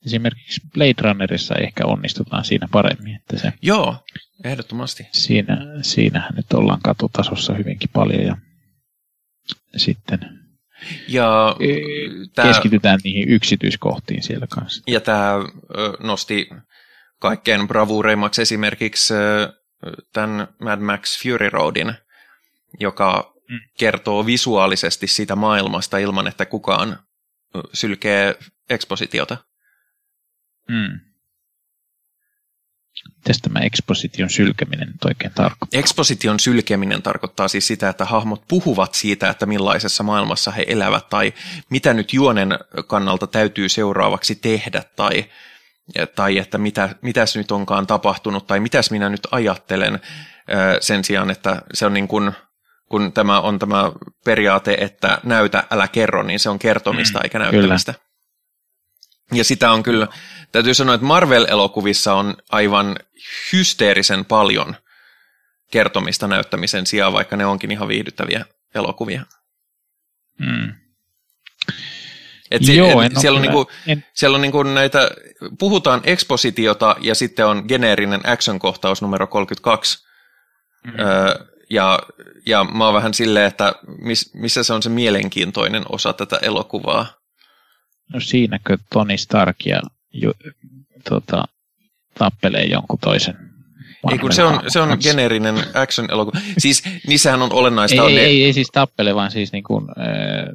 Esimerkiksi 0.05 0.61
Blade 0.73 1.01
Runnerissa 1.01 1.55
ehkä 1.55 1.85
onnistutaan 1.85 2.45
siinä 2.45 2.67
paremmin. 2.71 3.15
Että 3.15 3.37
se, 3.37 3.53
Joo, 3.61 3.95
ehdottomasti. 4.43 5.07
Siinä, 5.11 5.57
siinähän 5.81 6.35
nyt 6.35 6.53
ollaan 6.53 6.81
katutasossa 6.81 7.53
hyvinkin 7.53 7.89
paljon 7.93 8.23
ja 8.23 8.37
sitten 9.77 10.19
ja 11.07 11.55
tämä, 12.35 12.47
keskitytään 12.47 12.99
niihin 13.03 13.29
yksityiskohtiin 13.29 14.23
siellä 14.23 14.47
kanssa. 14.47 14.83
Ja 14.87 15.01
tämä 15.01 15.33
nosti 15.99 16.49
kaikkein 17.19 17.67
bravuureimmaksi 17.67 18.41
esimerkiksi 18.41 19.13
tämän 20.13 20.47
Mad 20.61 20.79
Max 20.79 21.23
Fury 21.23 21.49
Roadin, 21.49 21.93
joka 22.79 23.33
mm. 23.49 23.59
kertoo 23.79 24.25
visuaalisesti 24.25 25.07
sitä 25.07 25.35
maailmasta 25.35 25.97
ilman, 25.97 26.27
että 26.27 26.45
kukaan 26.45 26.99
sylkee 27.73 28.35
ekspositiota. 28.69 29.37
Mm. 30.69 30.99
Mitäs 33.15 33.41
tämä 33.41 33.59
eksposition 33.59 34.29
sylkeminen 34.29 34.87
nyt 34.87 35.05
oikein 35.05 35.31
tarkoittaa? 35.33 35.79
Eksposition 35.79 36.39
sylkeminen 36.39 37.01
tarkoittaa 37.01 37.47
siis 37.47 37.67
sitä, 37.67 37.89
että 37.89 38.05
hahmot 38.05 38.43
puhuvat 38.47 38.93
siitä, 38.93 39.29
että 39.29 39.45
millaisessa 39.45 40.03
maailmassa 40.03 40.51
he 40.51 40.65
elävät 40.67 41.09
tai 41.09 41.33
mitä 41.69 41.93
nyt 41.93 42.13
juonen 42.13 42.49
kannalta 42.87 43.27
täytyy 43.27 43.69
seuraavaksi 43.69 44.35
tehdä 44.35 44.83
tai 44.95 45.25
tai 46.15 46.37
että 46.37 46.57
mitä, 46.57 46.89
mitäs 47.01 47.35
nyt 47.35 47.51
onkaan 47.51 47.87
tapahtunut 47.87 48.47
tai 48.47 48.59
mitäs 48.59 48.91
minä 48.91 49.09
nyt 49.09 49.27
ajattelen 49.31 49.99
sen 50.79 51.03
sijaan, 51.03 51.31
että 51.31 51.61
se 51.73 51.85
on 51.85 51.93
niin 51.93 52.07
kuin, 52.07 52.31
kun 52.89 53.13
tämä 53.13 53.39
on 53.39 53.59
tämä 53.59 53.91
periaate, 54.25 54.77
että 54.79 55.17
näytä, 55.23 55.63
älä 55.71 55.87
kerro, 55.87 56.23
niin 56.23 56.39
se 56.39 56.49
on 56.49 56.59
kertomista 56.59 57.19
mm, 57.19 57.23
eikä 57.23 57.39
näyttämistä. 57.39 57.93
Kyllä. 57.93 58.05
Ja 59.33 59.43
sitä 59.43 59.71
on 59.71 59.83
kyllä, 59.83 60.07
täytyy 60.51 60.73
sanoa, 60.73 60.95
että 60.95 61.07
Marvel-elokuvissa 61.07 62.13
on 62.13 62.35
aivan 62.51 62.95
hysteerisen 63.53 64.25
paljon 64.25 64.75
kertomista 65.71 66.27
näyttämisen 66.27 66.85
sijaan, 66.85 67.13
vaikka 67.13 67.37
ne 67.37 67.45
onkin 67.45 67.71
ihan 67.71 67.87
viihdyttäviä 67.87 68.45
elokuvia. 68.75 69.25
Mm. 70.39 70.84
Et 72.51 72.63
si- 72.63 72.77
Joo, 72.77 73.01
et 73.01 73.11
siellä, 73.17 73.37
on 73.37 73.41
niinku, 73.41 73.67
en... 73.87 74.05
siellä 74.13 74.35
on 74.35 74.41
niinku 74.41 74.63
näitä, 74.63 75.11
puhutaan 75.59 76.01
ekspositiota 76.03 76.95
ja 77.01 77.15
sitten 77.15 77.45
on 77.45 77.63
geneerinen 77.67 78.21
action-kohtaus 78.25 79.01
numero 79.01 79.27
32. 79.27 80.05
Mm-hmm. 80.85 80.99
Öö, 80.99 81.35
ja, 81.69 81.99
ja 82.45 82.63
mä 82.63 82.85
oon 82.85 82.93
vähän 82.93 83.13
silleen, 83.13 83.45
että 83.45 83.73
miss, 84.01 84.33
missä 84.33 84.63
se 84.63 84.73
on 84.73 84.83
se 84.83 84.89
mielenkiintoinen 84.89 85.83
osa 85.89 86.13
tätä 86.13 86.39
elokuvaa. 86.41 87.05
No 88.13 88.19
siinäkö 88.19 88.77
Tony 88.89 89.17
Stark 89.17 89.65
ja 89.65 89.81
ju, 90.13 90.31
tota, 91.09 91.43
tappelee 92.19 92.65
jonkun 92.65 92.99
toisen 92.99 93.44
ei, 94.11 94.17
kun 94.17 94.33
se 94.33 94.43
on, 94.43 94.61
se 94.67 94.79
on 94.79 94.97
geneerinen 95.01 95.55
action-elokuva. 95.73 96.39
Siis 96.57 96.83
niissähän 97.07 97.41
on 97.41 97.53
olennaista. 97.53 97.95
Ei, 97.95 97.99
on 97.99 98.11
ei, 98.11 98.19
ei, 98.19 98.43
ei 98.43 98.53
siis 98.53 98.67
tappele, 98.71 99.15
vaan 99.15 99.31
siis 99.31 99.51
niin 99.51 99.63
kuin, 99.63 99.85
äh, 99.89 100.05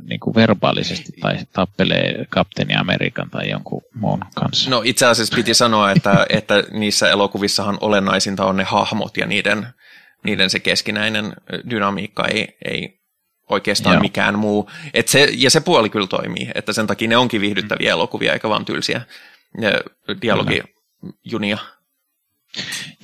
niin 0.08 0.20
kuin 0.20 0.34
verbaalisesti 0.34 1.12
tai 1.20 1.38
tappelee 1.52 2.26
kapteeni 2.28 2.74
Amerikan 2.74 3.30
tai 3.30 3.50
jonkun 3.50 3.82
muun 3.94 4.20
kanssa. 4.34 4.70
No 4.70 4.82
itse 4.84 5.06
asiassa 5.06 5.36
piti 5.36 5.54
sanoa, 5.54 5.90
että, 5.90 6.26
että 6.28 6.64
niissä 6.70 7.10
elokuvissahan 7.10 7.78
olennaisinta 7.80 8.44
on 8.44 8.56
ne 8.56 8.64
hahmot 8.64 9.16
ja 9.16 9.26
niiden, 9.26 9.66
niiden 10.24 10.50
se 10.50 10.58
keskinäinen 10.58 11.32
dynamiikka 11.70 12.24
ei, 12.24 12.56
ei 12.64 13.00
oikeastaan 13.50 13.94
Joo. 13.94 14.02
mikään 14.02 14.38
muu. 14.38 14.70
Et 14.94 15.08
se, 15.08 15.28
ja 15.32 15.50
se 15.50 15.60
puoli 15.60 15.90
kyllä 15.90 16.06
toimii, 16.06 16.50
että 16.54 16.72
sen 16.72 16.86
takia 16.86 17.08
ne 17.08 17.16
onkin 17.16 17.40
viihdyttäviä 17.40 17.90
mm. 17.90 17.92
elokuvia 17.92 18.32
eikä 18.32 18.48
vaan 18.48 18.64
tylsiä 18.64 19.00
dialogijunia. 20.22 21.58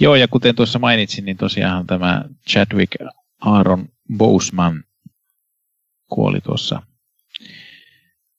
Joo, 0.01 0.15
ja 0.15 0.29
kuten 0.29 0.55
tuossa 0.55 0.79
mainitsin, 0.79 1.25
niin 1.25 1.37
tosiaan 1.37 1.87
tämä 1.87 2.25
Chadwick 2.49 2.93
Aaron 3.41 3.89
Boseman 4.17 4.85
kuoli 6.07 6.41
tuossa. 6.41 6.83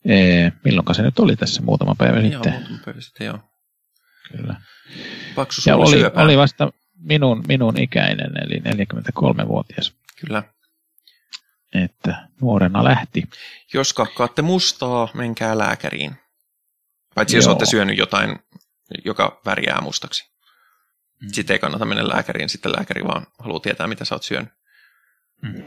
Ee, 0.05 0.51
milloinka 0.64 0.93
se 0.93 1.01
nyt 1.01 1.20
oli 1.20 1.36
tässä 1.36 1.62
muutama 1.62 1.95
päivä 1.95 2.20
joo, 2.20 2.32
sitten? 2.32 2.53
muutama 2.53 2.80
päivä 2.86 3.01
sitten, 3.01 3.28
joo. 3.28 3.39
Kyllä. 4.32 4.55
Paksu 5.36 5.70
ja 5.70 5.76
oli, 5.76 6.03
oli 6.16 6.38
vasta 6.38 6.72
minun, 6.99 7.43
minun 7.47 7.80
ikäinen, 7.80 8.32
eli 8.43 8.60
43-vuotias. 8.60 9.93
Kyllä. 10.22 10.43
Että 11.74 12.28
nuorena 12.41 12.84
lähti. 12.84 13.24
Jos 13.74 13.93
kakkaatte 13.93 14.41
mustaa, 14.41 15.10
menkää 15.14 15.58
lääkäriin. 15.58 16.16
Paitsi 17.16 17.36
Joo. 17.36 17.39
jos 17.39 17.47
olette 17.47 17.66
syönyt 17.66 17.97
jotain, 17.97 18.39
joka 19.05 19.41
värjää 19.45 19.82
mustaksi. 19.82 20.37
Mm. 21.22 21.30
Sitten 21.32 21.53
ei 21.53 21.59
kannata 21.59 21.86
mennä 21.86 22.07
lääkäriin, 22.07 22.49
sitten 22.49 22.72
lääkäri 22.72 23.03
vaan 23.03 23.28
haluaa 23.39 23.59
tietää, 23.59 23.88
mitä 23.88 24.05
sä 24.05 24.15
oot 24.15 24.24
syönyt. 24.24 24.49
Mm. 25.41 25.63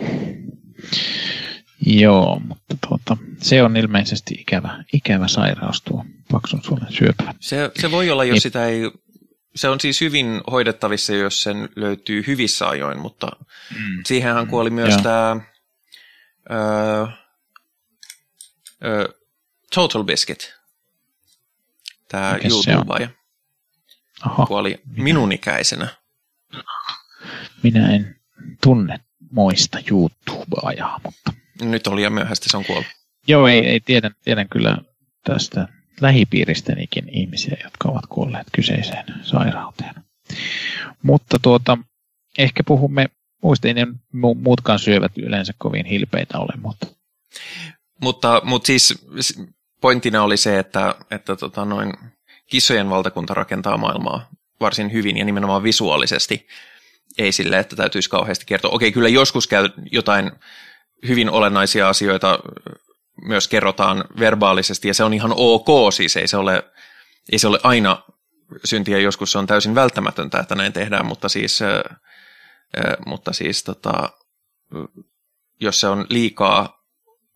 Joo, 1.86 2.40
mutta 2.48 2.76
tuota, 2.88 3.16
se 3.38 3.62
on 3.62 3.76
ilmeisesti 3.76 4.34
ikävä, 4.34 4.84
ikävä 4.92 5.28
sairaus 5.28 5.82
tuo 5.82 6.04
paksun 6.30 6.62
suolen 6.62 6.92
syöpä. 6.92 7.34
Se, 7.40 7.70
se 7.80 7.90
voi 7.90 8.10
olla, 8.10 8.24
jos 8.24 8.34
niin. 8.34 8.40
sitä 8.40 8.66
ei... 8.66 8.90
Se 9.54 9.68
on 9.68 9.80
siis 9.80 10.00
hyvin 10.00 10.40
hoidettavissa, 10.50 11.14
jos 11.14 11.42
sen 11.42 11.68
löytyy 11.76 12.24
hyvissä 12.26 12.68
ajoin, 12.68 12.98
mutta 12.98 13.26
mm. 13.74 14.02
siihenhän 14.06 14.46
kuoli 14.46 14.70
myös 14.70 14.96
mm. 14.96 15.02
tämä 15.02 15.36
Total 19.74 20.04
Biscuit, 20.04 20.54
tämä 22.08 22.38
YouTubaaja. 22.50 23.08
Aha. 24.22 24.46
kuoli 24.46 24.80
minun 24.96 25.32
ikäisenä. 25.32 25.88
Minä 27.62 27.90
en 27.90 28.16
tunne 28.62 29.00
moista 29.32 29.78
YouTubeajaa, 29.90 31.00
mutta... 31.04 31.32
Nyt 31.62 31.86
oli 31.86 32.02
jo 32.02 32.10
myöhäistä, 32.10 32.46
se 32.50 32.56
on 32.56 32.64
kuollut. 32.64 32.86
Joo, 33.28 33.48
ei, 33.48 33.66
ei 33.66 33.80
tiedän, 33.80 34.14
tiedän 34.24 34.48
kyllä 34.48 34.78
tästä 35.24 35.68
lähipiiristänikin 36.00 37.08
ihmisiä, 37.08 37.56
jotka 37.64 37.88
ovat 37.88 38.06
kuolleet 38.08 38.46
kyseiseen 38.52 39.04
sairauteen. 39.22 39.94
Mutta 41.02 41.38
tuota, 41.42 41.78
ehkä 42.38 42.62
puhumme 42.64 43.06
muista, 43.42 43.68
ei 43.68 43.74
muutkaan 44.34 44.78
syövät 44.78 45.12
yleensä 45.18 45.52
kovin 45.58 45.86
hilpeitä 45.86 46.38
ole, 46.38 46.52
mutta... 46.62 46.86
mutta, 48.00 48.40
mutta 48.44 48.66
siis 48.66 49.08
pointtina 49.80 50.22
oli 50.22 50.36
se, 50.36 50.58
että, 50.58 50.94
että 51.10 51.36
tota 51.36 51.64
noin, 51.64 51.92
kissojen 52.50 52.90
valtakunta 52.90 53.34
rakentaa 53.34 53.76
maailmaa 53.76 54.28
varsin 54.60 54.92
hyvin 54.92 55.16
ja 55.16 55.24
nimenomaan 55.24 55.62
visuaalisesti. 55.62 56.48
Ei 57.18 57.32
sille, 57.32 57.58
että 57.58 57.76
täytyisi 57.76 58.10
kauheasti 58.10 58.44
kertoa. 58.46 58.70
Okei, 58.70 58.92
kyllä 58.92 59.08
joskus 59.08 59.46
käy 59.46 59.68
jotain 59.92 60.32
hyvin 61.08 61.30
olennaisia 61.30 61.88
asioita 61.88 62.38
myös 63.22 63.48
kerrotaan 63.48 64.04
verbaalisesti 64.18 64.88
ja 64.88 64.94
se 64.94 65.04
on 65.04 65.14
ihan 65.14 65.32
ok, 65.36 65.92
siis 65.92 66.16
ei 66.16 66.28
se 66.28 66.36
ole, 66.36 66.62
ei 67.32 67.38
se 67.38 67.48
ole 67.48 67.60
aina 67.62 68.02
syntiä, 68.64 68.98
joskus 68.98 69.32
se 69.32 69.38
on 69.38 69.46
täysin 69.46 69.74
välttämätöntä, 69.74 70.38
että 70.38 70.54
näin 70.54 70.72
tehdään, 70.72 71.06
mutta 71.06 71.28
siis, 71.28 71.60
mutta 73.06 73.32
siis 73.32 73.64
tota, 73.64 74.10
jos 75.60 75.80
se 75.80 75.86
on 75.86 76.06
liikaa 76.08 76.80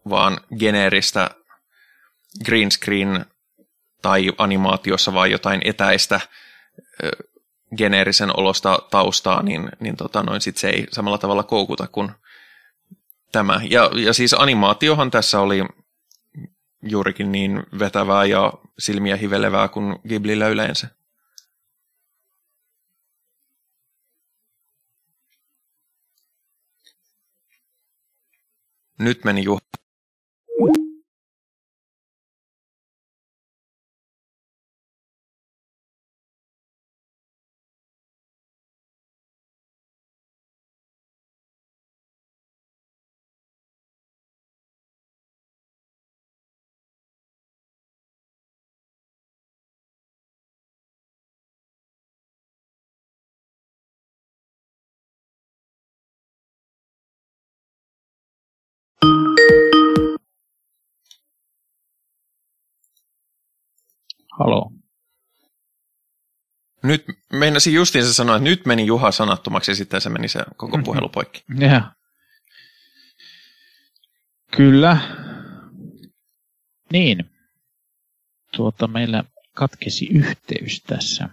vaan 0.08 0.40
geneeristä 0.58 1.30
green 2.44 2.70
screen 2.70 3.26
tai 4.04 4.32
animaatiossa 4.38 5.14
vai 5.14 5.30
jotain 5.30 5.60
etäistä 5.64 6.20
geneerisen 7.76 8.38
olosta 8.38 8.78
taustaa, 8.90 9.42
niin, 9.42 9.68
niin 9.80 9.96
tota, 9.96 10.22
noin 10.22 10.40
sit 10.40 10.56
se 10.56 10.68
ei 10.68 10.86
samalla 10.92 11.18
tavalla 11.18 11.42
koukuta 11.42 11.86
kuin 11.86 12.10
tämä. 13.32 13.60
Ja, 13.70 13.90
ja 13.94 14.12
siis 14.12 14.34
animaatiohan 14.34 15.10
tässä 15.10 15.40
oli 15.40 15.64
juurikin 16.82 17.32
niin 17.32 17.62
vetävää 17.78 18.24
ja 18.24 18.52
silmiä 18.78 19.16
hivelevää 19.16 19.68
kuin 19.68 19.96
Ghiblillä 20.08 20.48
yleensä. 20.48 20.88
Nyt 28.98 29.24
meni 29.24 29.42
Juha. 29.44 29.60
Halo. 64.38 64.70
Nyt 66.82 67.04
meinasin 67.32 67.74
justiin 67.74 68.04
se 68.04 68.14
sanoa, 68.14 68.36
että 68.36 68.44
nyt 68.44 68.66
meni 68.66 68.86
Juha 68.86 69.10
sanattomaksi 69.10 69.70
ja 69.70 69.74
sitten 69.74 70.00
se 70.00 70.08
meni 70.10 70.28
se 70.28 70.40
koko 70.56 70.76
mhm. 70.76 70.84
puhelu 70.84 71.08
poikki. 71.08 71.44
Ja. 71.58 71.92
Kyllä. 74.56 74.96
Niin. 76.92 77.30
Tuota, 78.56 78.86
meillä 78.86 79.24
katkesi 79.52 80.06
yhteys 80.06 80.82
tässä. 80.82 81.28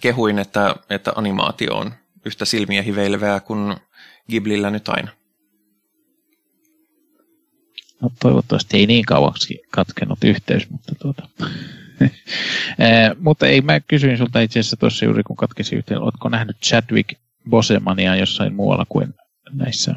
Kehuin, 0.00 0.38
että, 0.38 0.74
että 0.90 1.12
animaatio 1.16 1.74
on 1.74 1.94
yhtä 2.24 2.44
silmiä 2.44 2.82
hiveilevää 2.82 3.40
kuin 3.40 3.76
Ghiblillä 4.30 4.70
nyt 4.70 4.88
aina. 4.88 5.19
No 8.02 8.10
toivottavasti 8.20 8.76
ei 8.76 8.86
niin 8.86 9.04
kauaksi 9.04 9.62
katkenut 9.70 10.24
yhteys, 10.24 10.70
mutta 10.70 10.94
tuota. 10.94 11.28
Eh, 12.78 13.10
mutta 13.18 13.46
ei, 13.46 13.60
mä 13.60 13.80
kysyin 13.80 14.18
sulta 14.18 14.40
itse 14.40 14.60
asiassa 14.60 14.76
tuossa 14.76 15.04
juuri 15.04 15.22
kun 15.22 15.36
katkesi 15.36 15.76
yhteen, 15.76 16.00
oletko 16.00 16.28
nähnyt 16.28 16.56
Chadwick 16.60 17.18
Bosemania 17.50 18.16
jossain 18.16 18.54
muualla 18.54 18.86
kuin 18.88 19.14
näissä 19.52 19.94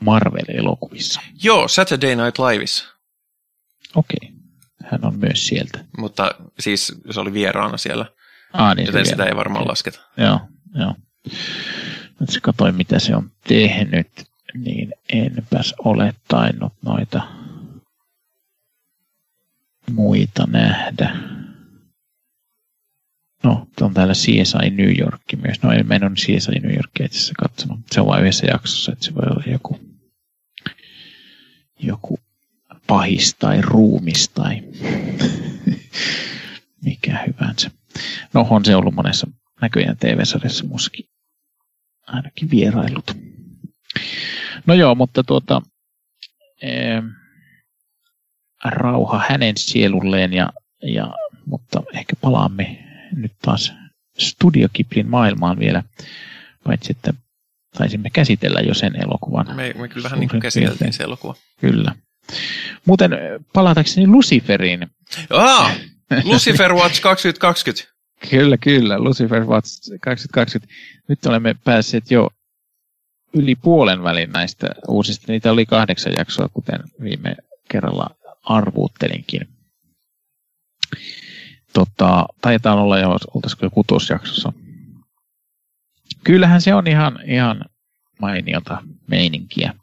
Marvel-elokuvissa? 0.00 1.20
Joo, 1.42 1.68
Saturday 1.68 2.16
Night 2.16 2.38
Liveissa. 2.38 2.84
Okei, 3.94 4.16
okay. 4.22 4.36
hän 4.84 5.04
on 5.04 5.18
myös 5.18 5.46
sieltä. 5.46 5.84
Mutta 5.98 6.30
siis 6.60 7.00
se 7.10 7.20
oli 7.20 7.32
vieraana 7.32 7.76
siellä, 7.76 8.06
ah, 8.52 8.76
niin 8.76 8.86
joten 8.86 9.06
sitä 9.06 9.24
ei 9.24 9.36
varmaan 9.36 9.62
okay. 9.62 9.70
lasketa. 9.70 10.00
Joo, 10.16 10.40
joo. 10.74 10.94
Nyt 12.20 12.30
se 12.30 12.40
katsoin, 12.40 12.74
mitä 12.74 12.98
se 12.98 13.16
on 13.16 13.30
tehnyt, 13.48 14.08
niin 14.64 14.94
enpäs 15.08 15.74
ole 15.84 16.14
tainnut 16.28 16.72
noita 16.82 17.22
muita 19.90 20.46
nähdä. 20.46 21.16
No, 23.42 23.66
on 23.80 23.94
täällä 23.94 24.14
CSI 24.14 24.70
New 24.70 24.98
York 24.98 25.22
myös. 25.42 25.62
No, 25.62 25.72
en 25.72 26.04
ole 26.04 26.14
CSI 26.14 26.58
New 26.62 26.74
Yorkia 26.74 27.06
itse 27.06 27.18
asiassa 27.18 27.34
katsonut. 27.38 27.80
Se 27.92 28.00
on 28.00 28.06
vain 28.06 28.22
yhdessä 28.22 28.46
jaksossa, 28.46 28.92
että 28.92 29.04
se 29.04 29.14
voi 29.14 29.24
olla 29.30 29.44
joku, 29.46 29.80
joku 31.78 32.18
pahis 32.86 33.34
tai 33.34 33.60
ruumis 33.60 34.28
tai 34.28 34.62
mikä 36.84 37.24
hyvänsä. 37.26 37.70
No, 38.34 38.46
on 38.50 38.64
se 38.64 38.76
ollut 38.76 38.94
monessa 38.94 39.26
näköjään 39.60 39.96
TV-sarjassa 39.96 40.64
muskin 40.64 41.04
ainakin 42.06 42.50
vierailut. 42.50 43.16
No 44.66 44.74
joo, 44.74 44.94
mutta 44.94 45.24
tuota, 45.24 45.62
ee, 46.62 47.02
rauha 48.64 49.24
hänen 49.28 49.56
sielulleen, 49.56 50.32
ja, 50.32 50.52
ja, 50.82 51.10
mutta 51.46 51.82
ehkä 51.94 52.16
palaamme 52.20 52.84
nyt 53.16 53.32
taas 53.42 53.72
Studio 54.18 54.68
Kiplin 54.72 55.10
maailmaan 55.10 55.58
vielä, 55.58 55.82
paitsi 56.64 56.92
että 56.92 57.12
taisimme 57.78 58.10
käsitellä 58.10 58.60
jo 58.60 58.74
sen 58.74 59.02
elokuvan. 59.02 59.56
Me, 59.56 59.74
me 59.78 59.88
kyllä 59.88 60.04
vähän 60.04 60.20
niin 60.20 60.30
kuin 60.30 60.40
käsiteltiin 60.40 60.92
se 60.92 61.02
elokuva. 61.02 61.34
Kyllä. 61.60 61.94
Muuten 62.84 63.10
palatakseni 63.52 64.06
Luciferiin. 64.06 64.86
Ah, 65.30 65.76
Lucifer 66.24 66.72
Watch 66.72 67.00
2020. 67.00 67.94
kyllä, 68.30 68.56
kyllä, 68.56 68.98
Lucifer 68.98 69.44
Watch 69.44 69.90
2020. 70.00 70.74
Nyt 71.08 71.26
olemme 71.26 71.56
päässeet 71.64 72.10
jo 72.10 72.30
yli 73.34 73.54
puolen 73.54 74.02
välin 74.02 74.32
näistä 74.32 74.66
uusista. 74.88 75.32
Niitä 75.32 75.52
oli 75.52 75.66
kahdeksan 75.66 76.12
jaksoa, 76.18 76.48
kuten 76.48 76.80
viime 77.02 77.36
kerralla 77.68 78.10
arvuuttelinkin. 78.42 79.48
Tota, 81.72 82.26
taitaa 82.40 82.82
olla 82.82 82.98
jo, 82.98 83.16
oltaisiko 83.34 83.66
jo 83.66 83.70
kutosjaksossa. 83.70 84.52
Kyllähän 86.24 86.60
se 86.60 86.74
on 86.74 86.86
ihan, 86.86 87.18
ihan 87.26 87.64
mainiota 88.20 88.82
meininkiä. 89.06 89.74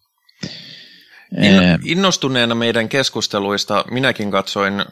Innostuneena 1.83 2.55
meidän 2.55 2.89
keskusteluista 2.89 3.85
minäkin 3.91 4.31
katsoin 4.31 4.85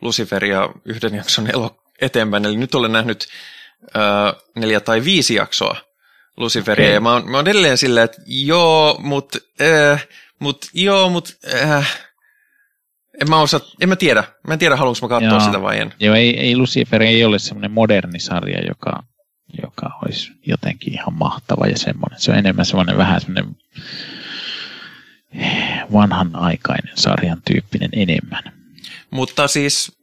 Luciferia 0.00 0.68
yhden 0.84 1.14
jakson 1.14 1.50
elo 1.50 1.76
eteenpäin, 2.00 2.44
eli 2.44 2.56
nyt 2.56 2.74
olen 2.74 2.92
nähnyt 2.92 3.26
äh, 3.96 4.42
neljä 4.56 4.80
tai 4.80 5.04
viisi 5.04 5.34
jaksoa 5.34 5.91
Luciferia, 6.36 6.86
okay. 6.86 6.94
ja 6.94 7.00
mä 7.00 7.12
oon, 7.12 7.30
mä 7.30 7.36
oon 7.36 7.48
edelleen 7.48 7.78
silleen, 7.78 8.04
että 8.04 8.22
joo, 8.26 8.98
mut, 9.02 9.36
äh, 9.60 10.06
mut 10.38 10.66
joo, 10.74 11.10
mut 11.10 11.36
äh, 11.54 12.12
en 13.20 13.30
mä, 13.30 13.40
osaa, 13.40 13.60
en 13.80 13.88
mä 13.88 13.96
tiedä. 13.96 14.24
Mä 14.46 14.52
en 14.52 14.58
tiedä, 14.58 14.76
haluanko 14.76 14.98
mä 15.02 15.08
katsoa 15.08 15.30
Joo. 15.30 15.40
sitä 15.40 15.62
vai 15.62 15.80
en. 15.80 15.94
Joo, 16.00 16.14
ei, 16.14 16.40
ei 16.40 16.56
Lucifer 16.56 17.02
ei 17.02 17.24
ole 17.24 17.38
semmoinen 17.38 17.70
moderni 17.70 18.20
sarja, 18.20 18.66
joka, 18.66 19.02
joka 19.62 19.98
olisi 20.04 20.32
jotenkin 20.46 20.92
ihan 20.92 21.14
mahtava 21.14 21.66
ja 21.66 21.78
semmoinen. 21.78 22.20
Se 22.20 22.30
on 22.30 22.38
enemmän 22.38 22.64
semmoinen 22.64 22.96
vähän 22.96 23.20
semmoinen 23.20 23.56
vanhanaikainen 25.92 26.96
sarjan 26.96 27.42
tyyppinen 27.44 27.90
enemmän. 27.92 28.42
Mutta 29.10 29.48
siis 29.48 29.98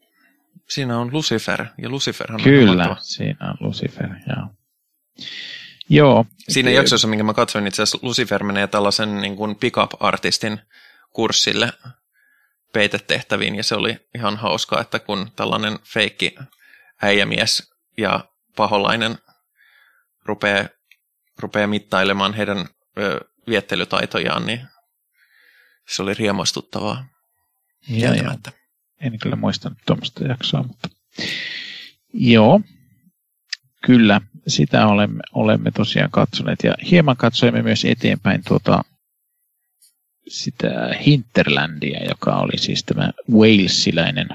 siinä 0.69 0.97
on 0.99 1.13
Lucifer, 1.13 1.65
ja 1.81 1.89
Lucifer 1.89 2.33
on 2.33 2.43
Kyllä, 2.43 2.95
siinä 2.99 3.49
on 3.49 3.67
Lucifer, 3.67 4.09
joo. 4.09 4.47
Joo. 5.89 6.25
Siinä 6.49 6.69
jaksossa, 6.69 7.07
minkä 7.07 7.23
mä 7.23 7.33
katsoin, 7.33 7.67
itse 7.67 7.81
asiassa 7.81 7.99
Lucifer 8.01 8.43
menee 8.43 8.67
tällaisen 8.67 9.21
niin 9.21 9.35
kuin 9.35 9.55
pick-up-artistin 9.55 10.61
kurssille 11.13 11.73
peitetehtäviin 12.73 13.55
ja 13.55 13.63
se 13.63 13.75
oli 13.75 13.97
ihan 14.15 14.37
hauskaa, 14.37 14.81
että 14.81 14.99
kun 14.99 15.31
tällainen 15.35 15.79
feikki 15.83 16.35
äijämies 17.01 17.73
ja 17.97 18.29
paholainen 18.55 19.17
rupeaa, 20.25 20.67
rupeaa 21.39 21.67
mittailemaan 21.67 22.33
heidän 22.33 22.67
ö, 22.97 23.19
viettelytaitojaan, 23.47 24.45
niin 24.45 24.67
se 25.87 26.01
oli 26.01 26.13
riemastuttavaa. 26.13 27.05
Ja, 27.89 28.15
ja. 28.15 28.35
En 29.01 29.19
kyllä 29.19 29.35
muistanut 29.35 29.77
tuommoista 29.85 30.23
jaksoa, 30.23 30.63
mutta 30.63 30.89
joo, 32.13 32.61
kyllä, 33.85 34.21
sitä 34.47 34.87
olemme, 34.87 35.23
olemme 35.33 35.71
tosiaan 35.71 36.11
katsoneet 36.11 36.59
ja 36.63 36.73
hieman 36.91 37.17
katsoimme 37.17 37.61
myös 37.61 37.85
eteenpäin 37.85 38.41
tuota 38.47 38.83
sitä 40.27 40.95
Hinterlandia, 41.05 42.05
joka 42.09 42.35
oli 42.35 42.57
siis 42.57 42.83
tämä 42.83 43.11
Walesiläinen 43.31 44.27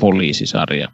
poliisisarja 0.00 0.88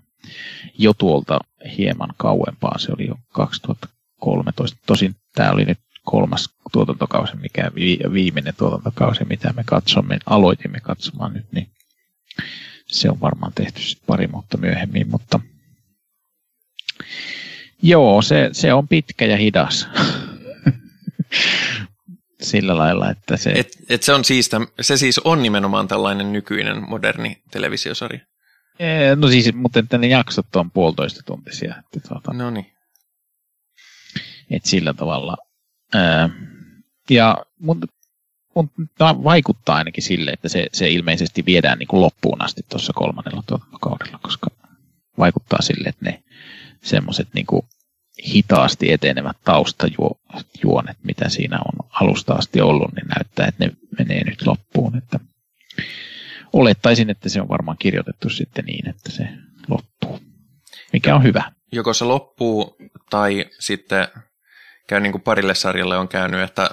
jo 0.78 0.94
tuolta 0.94 1.40
hieman 1.78 2.14
kauempaa. 2.16 2.78
Se 2.78 2.92
oli 2.92 3.06
jo 3.06 3.14
2013. 3.32 4.78
Tosin 4.86 5.16
tämä 5.34 5.50
oli 5.50 5.64
nyt 5.64 5.78
kolmas 6.04 6.48
tuotantokausi, 6.72 7.36
mikä 7.36 7.70
viimeinen 8.12 8.54
tuotantokausi, 8.58 9.24
mitä 9.24 9.52
me 9.52 9.62
katsomme, 9.66 10.18
aloitimme 10.26 10.80
katsomaan 10.80 11.34
nyt, 11.34 11.52
niin 11.52 11.70
se 12.86 13.10
on 13.10 13.20
varmaan 13.20 13.52
tehty 13.54 13.80
pari 14.06 14.32
vuotta 14.32 14.56
myöhemmin, 14.58 15.10
mutta 15.10 15.40
joo, 17.82 18.22
se, 18.22 18.48
se 18.52 18.72
on 18.72 18.88
pitkä 18.88 19.24
ja 19.24 19.36
hidas. 19.36 19.88
Sillä 22.42 22.78
lailla, 22.78 23.10
että 23.10 23.36
se... 23.36 23.50
Et, 23.50 23.68
et 23.88 24.02
se, 24.02 24.12
on 24.12 24.24
siis, 24.24 24.50
se 24.80 24.96
siis 24.96 25.18
on 25.18 25.42
nimenomaan 25.42 25.88
tällainen 25.88 26.32
nykyinen 26.32 26.88
moderni 26.88 27.42
televisiosarja. 27.50 28.20
No 29.16 29.28
siis, 29.28 29.54
mutta 29.54 29.78
että 29.78 29.98
ne 29.98 30.06
jaksot 30.06 30.56
on 30.56 30.70
puolitoista 30.70 31.22
tuntisia. 31.26 31.74
Että 31.78 32.08
tuota, 32.08 32.32
no 32.32 32.50
niin. 32.50 32.66
Että 34.50 34.68
sillä 34.68 34.94
tavalla. 34.94 35.36
Ää, 35.94 36.30
ja, 37.10 37.36
mutta 37.60 37.86
mutta 38.54 39.24
vaikuttaa 39.24 39.76
ainakin 39.76 40.02
sille, 40.02 40.30
että 40.30 40.48
se, 40.48 40.66
se 40.72 40.90
ilmeisesti 40.90 41.46
viedään 41.46 41.78
niin 41.78 41.86
kuin 41.86 42.00
loppuun 42.00 42.42
asti 42.42 42.62
tuossa 42.68 42.92
kolmannella 42.92 43.42
tuotantokaudella, 43.46 44.18
koska 44.22 44.50
vaikuttaa 45.18 45.62
sille, 45.62 45.88
että 45.88 46.04
ne 46.04 46.22
semmoiset 46.82 47.28
niin 47.34 47.46
hitaasti 48.34 48.92
etenevät 48.92 49.36
taustajuonet, 49.44 50.96
mitä 51.02 51.28
siinä 51.28 51.58
on 51.58 51.88
alusta 52.00 52.34
asti 52.34 52.60
ollut, 52.60 52.92
niin 52.94 53.08
näyttää, 53.08 53.46
että 53.46 53.64
ne 53.64 53.72
menee 53.98 54.24
nyt 54.24 54.46
loppuun. 54.46 54.96
Että 54.96 55.20
olettaisin, 56.52 57.10
että 57.10 57.28
se 57.28 57.40
on 57.40 57.48
varmaan 57.48 57.76
kirjoitettu 57.78 58.28
sitten 58.28 58.64
niin, 58.64 58.88
että 58.88 59.10
se 59.10 59.28
loppuu, 59.68 60.20
mikä 60.92 61.14
on 61.14 61.22
hyvä. 61.22 61.52
Joko 61.72 61.94
se 61.94 62.04
loppuu 62.04 62.76
tai 63.10 63.46
sitten 63.58 64.08
käy 64.88 65.00
niin 65.00 65.12
kuin 65.12 65.22
parille 65.22 65.54
sarjalle 65.54 65.98
on 65.98 66.08
käynyt, 66.08 66.40
että 66.40 66.70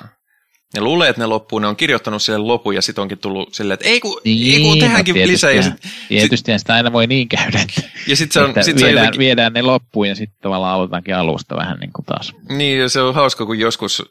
ne 0.74 0.82
luulee, 0.82 1.10
että 1.10 1.22
ne 1.22 1.26
loppuu, 1.26 1.60
ne 1.60 1.68
on 1.68 1.76
kirjoittanut 1.76 2.22
sille 2.22 2.38
lopun 2.38 2.76
ja 2.76 2.82
sitten 2.82 3.02
onkin 3.02 3.18
tullut 3.18 3.54
silleen, 3.54 3.74
että 3.74 3.86
ei 3.86 4.00
kun, 4.00 4.22
niin, 4.26 4.54
ei 4.54 4.62
kun 4.62 4.72
niin, 4.72 4.84
tehdäänkin 4.84 5.16
no, 5.16 5.28
lisää. 5.28 5.52
Ja 5.52 5.64
sit, 5.64 5.74
tietysti 6.08 6.52
sit, 6.52 6.60
sitä 6.60 6.74
aina 6.74 6.94
voi 6.94 7.08
niin 7.08 7.30
käydä, 7.30 7.60
että, 7.62 7.82
ja 8.08 8.16
sit 8.16 8.32
se 8.32 8.40
on, 8.40 8.50
että 8.50 8.64
sit 8.64 8.76
viedään, 8.76 8.94
se 8.94 9.00
jotenkin... 9.00 9.20
viedään 9.20 9.54
ne 9.54 9.62
loppuun 9.62 10.08
ja 10.08 10.16
sitten 10.16 10.40
tavallaan 10.42 10.76
aloitetaankin 10.76 11.16
alusta 11.16 11.56
vähän 11.56 11.80
niin 11.80 11.94
kuin 11.94 12.06
taas. 12.06 12.34
Niin, 12.50 12.80
ja 12.80 12.90
se 12.90 13.02
on 13.02 13.16
hauska, 13.16 13.46
kun 13.46 13.60
joskus 13.60 14.04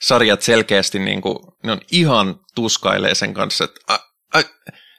sarjat 0.00 0.42
selkeästi 0.42 0.98
niin 0.98 1.20
kuin, 1.20 1.38
ne 1.64 1.72
on 1.72 1.80
ihan 1.92 2.40
tuskailee 2.54 3.14
sen 3.14 3.34
kanssa, 3.34 3.64
että 3.64 3.80
äh, 3.90 4.44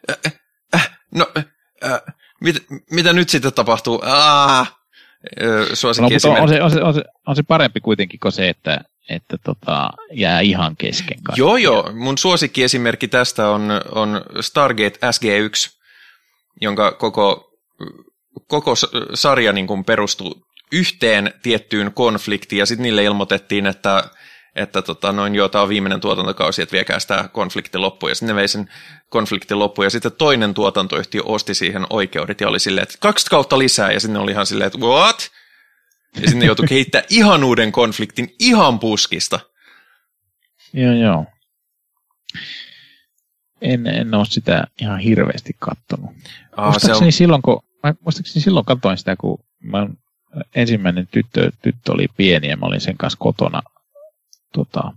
äh, 0.09 0.33
äh, 0.75 0.99
no, 1.15 1.31
äh, 1.83 2.01
mit, 2.41 2.65
mitä 2.91 3.13
nyt 3.13 3.29
sitten 3.29 3.53
tapahtuu? 3.53 4.01
Ah, 4.03 4.75
no, 6.01 6.09
mutta 6.09 6.29
on, 6.41 6.49
se, 6.49 6.61
on, 6.61 6.71
se, 6.71 6.81
on, 6.83 6.93
se, 6.93 7.03
on 7.27 7.35
se 7.35 7.43
parempi 7.43 7.79
kuitenkin 7.81 8.19
kuin 8.19 8.31
se, 8.31 8.49
että 8.49 8.81
että 9.09 9.37
tota, 9.43 9.89
jää 10.13 10.39
ihan 10.39 10.77
kesken 10.77 11.23
kaikkea. 11.23 11.45
Joo, 11.45 11.57
joo. 11.57 11.91
Mun 11.93 12.17
suosikkiesimerkki 12.17 13.07
tästä 13.07 13.49
on, 13.49 13.71
on 13.91 14.21
Stargate 14.39 14.99
SG-1, 15.05 15.79
jonka 16.61 16.91
koko, 16.91 17.51
koko 18.47 18.73
sarja 19.13 19.53
niin 19.53 19.67
kuin 19.67 19.85
perustuu 19.85 20.45
yhteen 20.71 21.33
tiettyyn 21.41 21.93
konfliktiin, 21.93 22.59
ja 22.59 22.65
sitten 22.65 22.83
niille 22.83 23.03
ilmoitettiin, 23.03 23.67
että, 23.67 24.03
että 24.55 24.81
tota, 24.81 25.11
noin 25.11 25.35
joo, 25.35 25.49
tämä 25.49 25.61
on 25.61 25.69
viimeinen 25.69 26.01
tuotantokausi, 26.01 26.61
että 26.61 26.73
viekää 26.73 26.99
sitä 26.99 27.29
konflikti 27.33 27.77
loppuun, 27.77 28.11
ja 28.11 28.15
sitten 28.15 28.27
ne 28.27 28.35
vei 28.35 28.47
sen 28.47 28.69
konfliktin 29.09 29.59
loppuun, 29.59 29.85
ja 29.85 29.89
sitten 29.89 30.11
toinen 30.11 30.53
tuotantoyhtiö 30.53 31.21
osti 31.25 31.53
siihen 31.53 31.85
oikeudet, 31.89 32.41
ja 32.41 32.47
oli 32.47 32.59
silleen, 32.59 32.83
että 32.83 32.95
kaksi 32.99 33.29
kautta 33.29 33.59
lisää, 33.59 33.91
ja 33.91 33.99
sitten 33.99 34.21
oli 34.21 34.31
ihan 34.31 34.45
silleen, 34.45 34.67
että 34.67 34.79
what? 34.79 35.31
Ja 36.21 36.29
sinne 36.29 36.45
joutui 36.45 36.67
kehittämään 36.67 37.07
ihan 37.09 37.43
uuden 37.43 37.71
konfliktin 37.71 38.35
ihan 38.39 38.79
puskista. 38.79 39.39
Joo, 40.73 40.93
joo. 40.93 41.25
En, 43.61 43.87
en 43.87 44.13
ole 44.13 44.25
sitä 44.25 44.67
ihan 44.81 44.99
hirveästi 44.99 45.55
kattonut. 45.59 46.11
Aa, 46.57 46.71
muistaakseni, 46.71 47.07
on... 47.07 47.11
silloin, 47.11 47.41
kun, 47.41 47.63
mä, 47.83 47.93
muistaakseni 48.01 48.43
silloin 48.43 48.65
katsoin 48.65 48.97
sitä, 48.97 49.15
kun 49.15 49.43
mä, 49.63 49.87
ensimmäinen 50.55 51.07
tyttö, 51.07 51.51
tyttö 51.61 51.91
oli 51.91 52.07
pieni 52.17 52.49
ja 52.49 52.57
mä 52.57 52.65
olin 52.65 52.81
sen 52.81 52.97
kanssa 52.97 53.19
kotona 53.19 53.61
tota, 54.53 54.93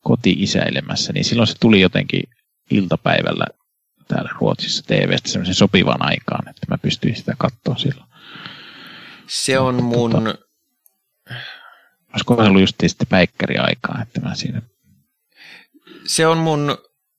koti-isäilemässä, 0.00 1.12
niin 1.12 1.24
silloin 1.24 1.46
se 1.46 1.54
tuli 1.60 1.80
jotenkin 1.80 2.22
iltapäivällä 2.70 3.46
täällä 4.08 4.30
Ruotsissa 4.40 4.82
TVstä 4.86 5.28
semmoisen 5.28 5.54
sopivan 5.54 6.02
aikaan, 6.02 6.48
että 6.48 6.66
mä 6.68 6.78
pystyin 6.78 7.16
sitä 7.16 7.34
katsoa 7.38 7.76
silloin. 7.76 8.05
Se 9.26 9.58
on 9.58 9.82
mun... 9.82 10.12
Tota, 10.12 10.38
olisiko 12.12 12.34
ollut 12.34 12.60
just 12.60 12.76
sitten 12.86 13.06
päikkäriaikaa, 13.06 14.02
että 14.02 14.20
mä 14.20 14.34
siinä... 14.34 14.62
Se 16.06 16.26
on 16.26 16.38
mun, 16.38 16.78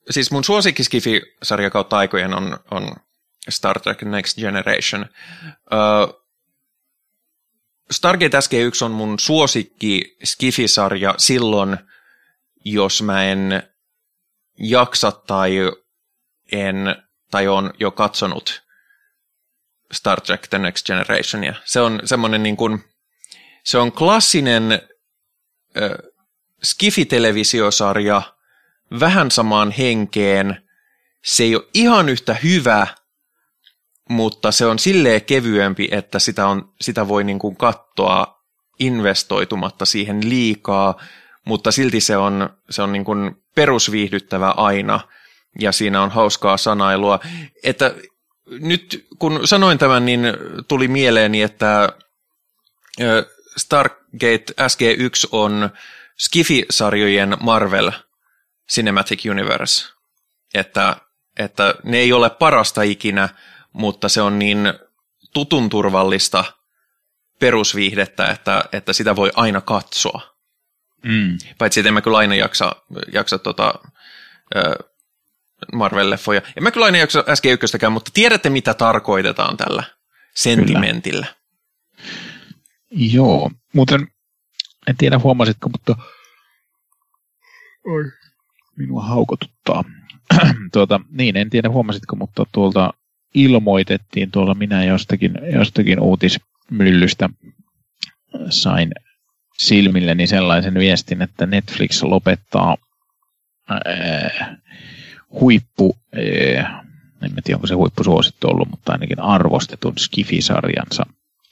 siis 0.10 0.32
mun 0.32 0.44
suosikkiskifi-sarja 0.44 1.70
kautta 1.70 1.98
aikojen 1.98 2.34
on, 2.34 2.60
on 2.72 2.96
Star 3.50 3.80
Trek 3.80 4.02
Next 4.02 4.38
Generation. 4.38 5.06
Uh, 5.46 6.28
Stargate 7.92 8.38
SG1 8.38 8.86
on 8.86 8.92
mun 8.92 9.20
suosikki 9.20 10.18
skifisarja 10.24 11.16
silloin, 11.18 11.78
jos 12.66 13.02
mä 13.02 13.24
en 13.24 13.64
jaksa 14.60 15.12
tai 15.12 15.58
en 16.52 16.96
tai 17.32 17.48
on 17.48 17.74
jo 17.80 17.92
katsonut 17.92 18.67
Star 19.92 20.22
Trek 20.22 20.48
The 20.48 20.60
Next 20.60 20.86
Generationia. 20.86 21.54
Se 21.66 21.82
on 21.82 22.00
semmoinen 22.06 22.44
niin 22.44 22.58
kuin, 22.58 22.84
se 23.64 23.78
on 23.78 23.92
klassinen 23.92 24.72
äh, 24.72 25.92
Skifi-televisiosarja 26.64 28.22
vähän 29.00 29.32
samaan 29.32 29.72
henkeen. 29.72 30.62
Se 31.24 31.44
ei 31.44 31.56
ole 31.56 31.68
ihan 31.74 32.10
yhtä 32.10 32.34
hyvä, 32.34 32.88
mutta 34.10 34.52
se 34.52 34.66
on 34.66 34.80
silleen 34.80 35.22
kevyempi, 35.22 35.88
että 35.92 36.20
sitä, 36.20 36.48
on, 36.48 36.74
sitä 36.82 37.08
voi 37.08 37.24
niin 37.24 37.40
kuin 37.40 37.56
katsoa 37.56 38.44
investoitumatta 38.80 39.86
siihen 39.86 40.30
liikaa, 40.30 41.02
mutta 41.46 41.72
silti 41.72 42.02
se 42.02 42.18
on, 42.18 42.50
se 42.70 42.82
on 42.82 42.92
niin 42.92 43.06
kuin 43.06 43.36
perusviihdyttävä 43.56 44.50
aina 44.50 45.00
ja 45.60 45.72
siinä 45.72 46.02
on 46.02 46.12
hauskaa 46.12 46.58
sanailua. 46.58 47.20
Että 47.64 47.96
nyt 48.50 49.08
kun 49.20 49.48
sanoin 49.48 49.78
tämän, 49.78 50.06
niin 50.06 50.22
tuli 50.68 50.88
mieleeni, 50.88 51.42
että 51.42 51.90
Stargate 53.58 54.54
SG1 54.62 55.30
on 55.32 55.70
Skifi-sarjojen 56.18 57.38
Marvel 57.40 57.92
Cinematic 58.72 59.26
Universe. 59.32 59.88
Että, 60.54 60.96
että 61.40 61.76
ne 61.84 61.98
ei 61.98 62.14
ole 62.14 62.30
parasta 62.30 62.82
ikinä, 62.82 63.30
mutta 63.74 64.10
se 64.10 64.22
on 64.22 64.40
niin 64.40 64.74
tutun 65.34 65.70
turvallista 65.70 66.44
perusviihdettä, 67.40 68.30
että, 68.32 68.64
että 68.72 68.94
sitä 68.94 69.16
voi 69.16 69.32
aina 69.36 69.62
katsoa. 69.62 70.38
Mm. 71.04 71.38
Paitsi, 71.58 71.80
että 71.80 71.88
en 71.88 71.94
mä 71.94 72.02
kyllä 72.02 72.18
aina 72.18 72.36
jaksa, 72.36 72.76
jaksa 73.14 73.40
tota, 73.40 73.74
Marvel-leffoja. 75.74 76.42
En 76.58 76.64
mä 76.64 76.72
kyllä 76.72 76.86
aina 76.86 76.98
jaksa 76.98 77.24
äsken 77.30 77.52
ykköstäkään, 77.52 77.94
mutta 77.94 78.12
tiedätte 78.14 78.50
mitä 78.50 78.74
tarkoitetaan 78.74 79.58
tällä 79.58 79.84
sentimentillä. 80.36 81.26
Kyllä. 81.26 81.38
Joo, 82.92 83.52
muuten 83.74 84.08
en 84.88 84.98
tiedä 84.98 85.20
huomasitko, 85.20 85.70
mutta 85.70 85.96
Oi. 87.86 88.04
minua 88.78 89.04
haukotuttaa. 89.04 89.84
tuota, 90.74 91.00
niin, 91.10 91.38
en 91.38 91.50
tiedä 91.50 91.70
huomasitko, 91.70 92.16
mutta 92.16 92.46
tuolta 92.52 92.94
ilmoitettiin 93.34 94.32
tuolla 94.32 94.54
minä 94.54 94.84
jostakin, 94.84 95.32
jostakin 95.54 96.00
uutismyllystä 96.00 97.30
sain 98.50 98.92
silmilleni 99.58 100.28
sellaisen 100.28 100.74
viestin, 100.74 101.22
että 101.22 101.46
Netflix 101.46 102.04
lopettaa 102.04 102.78
ää, 103.70 104.58
huippu, 105.40 105.98
eh, 106.14 106.66
en 107.22 107.44
tiedä 107.44 107.58
onko 107.58 107.68
se 107.68 107.74
huippusuosittu 107.74 108.48
ollut, 108.48 108.70
mutta 108.70 108.92
ainakin 108.92 109.20
arvostetun 109.20 109.94
Skifi-sarjansa, 109.98 111.06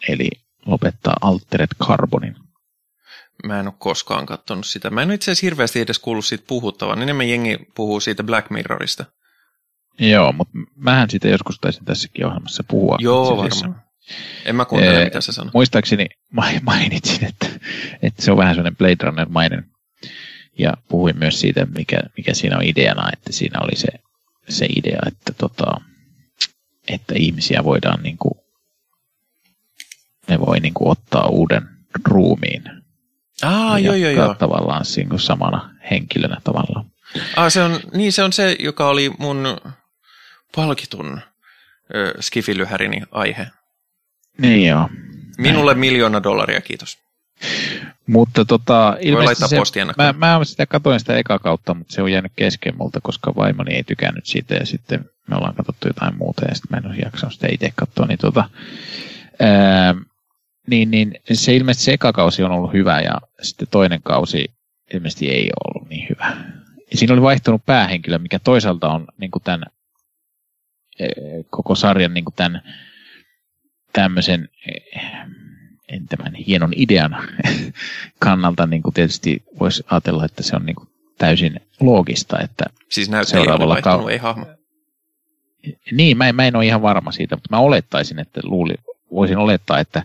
eli 0.10 0.30
lopettaa 0.66 1.16
Altered 1.22 1.68
Carbonin. 1.84 2.36
Mä 3.44 3.60
en 3.60 3.68
ole 3.68 3.76
koskaan 3.78 4.26
katsonut 4.26 4.66
sitä. 4.66 4.90
Mä 4.90 5.02
en 5.02 5.12
itse 5.12 5.32
asiassa 5.32 5.46
hirveästi 5.46 5.80
edes 5.80 6.00
kuullut 6.00 6.26
siitä 6.26 6.44
puhuttavan. 6.48 7.02
Enemmän 7.02 7.30
jengi 7.30 7.58
puhuu 7.76 8.00
siitä 8.00 8.24
Black 8.24 8.50
Mirrorista. 8.50 9.06
Joo, 10.00 10.32
mutta 10.32 10.54
mähän 10.76 11.10
siitä 11.10 11.28
joskus 11.28 11.60
taisin 11.60 11.86
tässäkin 11.86 12.26
ohjelmassa 12.26 12.64
puhua. 12.68 12.98
Joo, 13.00 13.38
varmaan. 13.38 13.82
En 14.46 14.56
mä 14.56 14.66
kuuntele, 14.66 15.04
mitä 15.04 15.22
se 15.22 15.32
sanoo. 15.32 15.52
Muistaakseni 15.54 16.06
mainitsin, 16.62 17.26
että, 17.26 17.48
että 18.02 18.22
se 18.22 18.32
on 18.32 18.38
vähän 18.38 18.56
sellainen 18.56 18.78
Blade 18.78 19.04
Runner-mainen 19.04 19.75
ja 20.58 20.74
puhuin 20.88 21.18
myös 21.20 21.40
siitä, 21.40 21.66
mikä, 21.66 22.00
mikä 22.18 22.34
siinä 22.34 22.58
on 22.58 22.64
ideana, 22.64 23.10
että 23.14 23.32
siinä 23.32 23.60
oli 23.62 23.76
se, 23.76 23.88
se 24.50 24.66
idea, 24.76 25.00
että, 25.08 25.34
tota, 25.34 25.82
että 26.88 27.14
ihmisiä 27.18 27.64
voidaan 27.64 28.04
niin 28.04 28.18
kuin, 28.18 28.34
ne 30.28 30.40
voi 30.40 30.60
niin 30.60 30.74
kuin 30.74 30.92
ottaa 30.92 31.28
uuden 31.28 31.70
ruumiin. 32.06 32.64
Ah, 33.42 33.82
joo, 33.82 33.96
joo, 33.96 34.12
joo. 34.12 34.34
Tavallaan 34.34 34.86
niin 34.96 35.10
kuin 35.10 35.20
samana 35.20 35.76
henkilönä 35.92 36.38
tavallaan. 36.44 36.86
Ah, 37.36 37.52
se 37.52 37.64
on, 37.64 37.80
niin 37.94 38.14
se 38.14 38.24
on 38.24 38.34
se, 38.34 38.56
joka 38.60 38.88
oli 38.88 39.12
mun 39.20 39.58
palkitun 40.56 41.22
ö, 41.96 42.14
skifilyhärini 42.20 43.02
aihe. 43.12 43.48
Niin 44.38 44.68
joo. 44.68 44.90
Minulle 45.38 45.74
Näin. 45.74 45.80
miljoona 45.80 46.24
dollaria, 46.24 46.62
kiitos. 46.62 46.98
Mutta 48.08 48.46
tota, 48.46 48.98
ilmeisesti 49.00 49.56
se, 49.74 49.86
mä, 49.98 50.14
mä 50.14 50.40
sitä 50.44 50.66
katoin 50.66 51.00
sitä 51.00 51.18
eka 51.18 51.40
kautta, 51.40 51.74
mutta 51.74 51.94
se 51.94 52.02
on 52.02 52.12
jäänyt 52.12 52.32
kesken 52.36 52.78
multa, 52.78 53.00
koska 53.02 53.36
vaimoni 53.36 53.76
ei 53.76 53.84
tykännyt 53.84 54.26
siitä 54.26 54.56
ja 54.56 54.66
sitten 54.66 55.06
me 55.30 55.36
ollaan 55.36 55.56
katsottu 55.56 55.88
jotain 55.88 56.18
muuta 56.18 56.46
ja 56.46 56.56
sitten 56.56 56.70
mä 56.72 56.78
en 56.78 56.88
ole 56.88 57.02
jaksanut 57.04 57.34
sitä 57.34 57.48
itse 57.52 57.72
katsoa. 57.76 58.06
Niin, 58.06 58.18
tota, 58.18 58.50
ää, 59.40 59.96
niin, 60.68 60.92
niin 60.92 61.14
se 61.34 61.56
ilmeisesti 61.56 61.86
se 61.86 61.94
eka 61.94 62.14
kausi 62.14 62.44
on 62.44 62.52
ollut 62.52 62.74
hyvä 62.74 63.02
ja 63.02 63.22
sitten 63.42 63.68
toinen 63.72 64.02
kausi 64.04 64.46
ilmeisesti 64.94 65.30
ei 65.30 65.44
ole 65.44 65.72
ollut 65.74 65.90
niin 65.90 66.08
hyvä. 66.10 66.38
Ja 66.92 66.98
siinä 66.98 67.14
oli 67.14 67.22
vaihtunut 67.22 67.66
päähenkilö, 67.66 68.18
mikä 68.18 68.40
toisaalta 68.40 68.90
on 68.90 69.08
niin 69.18 69.32
kuin 69.32 69.44
tämän 69.44 69.66
koko 71.50 71.76
sarjan 71.76 72.14
niin 72.14 72.26
kuin 72.26 72.36
tämän 72.36 72.62
tämmöisen 73.94 74.50
tämän 76.10 76.36
hienon 76.36 76.74
idean 76.76 77.18
kannalta 78.20 78.68
niin 78.68 78.84
kuin 78.84 78.94
tietysti 78.94 79.44
voisi 79.60 79.84
ajatella, 79.92 80.26
että 80.26 80.44
se 80.44 80.56
on 80.56 80.66
niin 80.66 80.76
kuin 80.76 80.90
täysin 81.18 81.60
loogista. 81.80 82.40
Että 82.40 82.66
siis 82.90 83.10
seuraavalla 83.24 83.82
kaudella 83.82 84.12
ei 84.12 84.18
hahmo. 84.18 84.46
Niin, 85.92 86.18
mä 86.18 86.30
en, 86.30 86.36
mä 86.36 86.48
en 86.48 86.56
ole 86.56 86.66
ihan 86.66 86.82
varma 86.82 87.12
siitä, 87.12 87.36
mutta 87.36 87.50
mä 87.52 87.60
olettaisin, 87.60 88.20
että 88.20 88.42
luuli, 88.44 88.74
voisin 89.12 89.38
olettaa, 89.38 89.80
että 89.80 90.04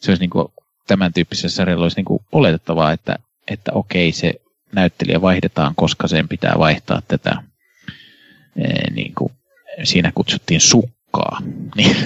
se 0.00 0.10
olisi 0.10 0.22
niin 0.22 0.30
kuin, 0.30 0.48
tämän 0.86 1.12
tyyppisessä 1.12 1.56
sarjalla 1.56 1.84
olisi 1.84 1.96
niin 1.96 2.04
kuin 2.04 2.22
oletettavaa, 2.32 2.92
että, 2.92 3.18
että 3.48 3.72
okei, 3.74 4.12
se 4.12 4.34
näyttelijä 4.72 5.20
vaihdetaan, 5.20 5.74
koska 5.74 6.08
sen 6.08 6.28
pitää 6.28 6.54
vaihtaa 6.58 7.02
tätä, 7.08 7.42
niin 8.94 9.14
kuin, 9.14 9.32
siinä 9.82 10.12
kutsuttiin 10.14 10.60
sukkaa. 10.60 11.38
Niin, 11.76 11.96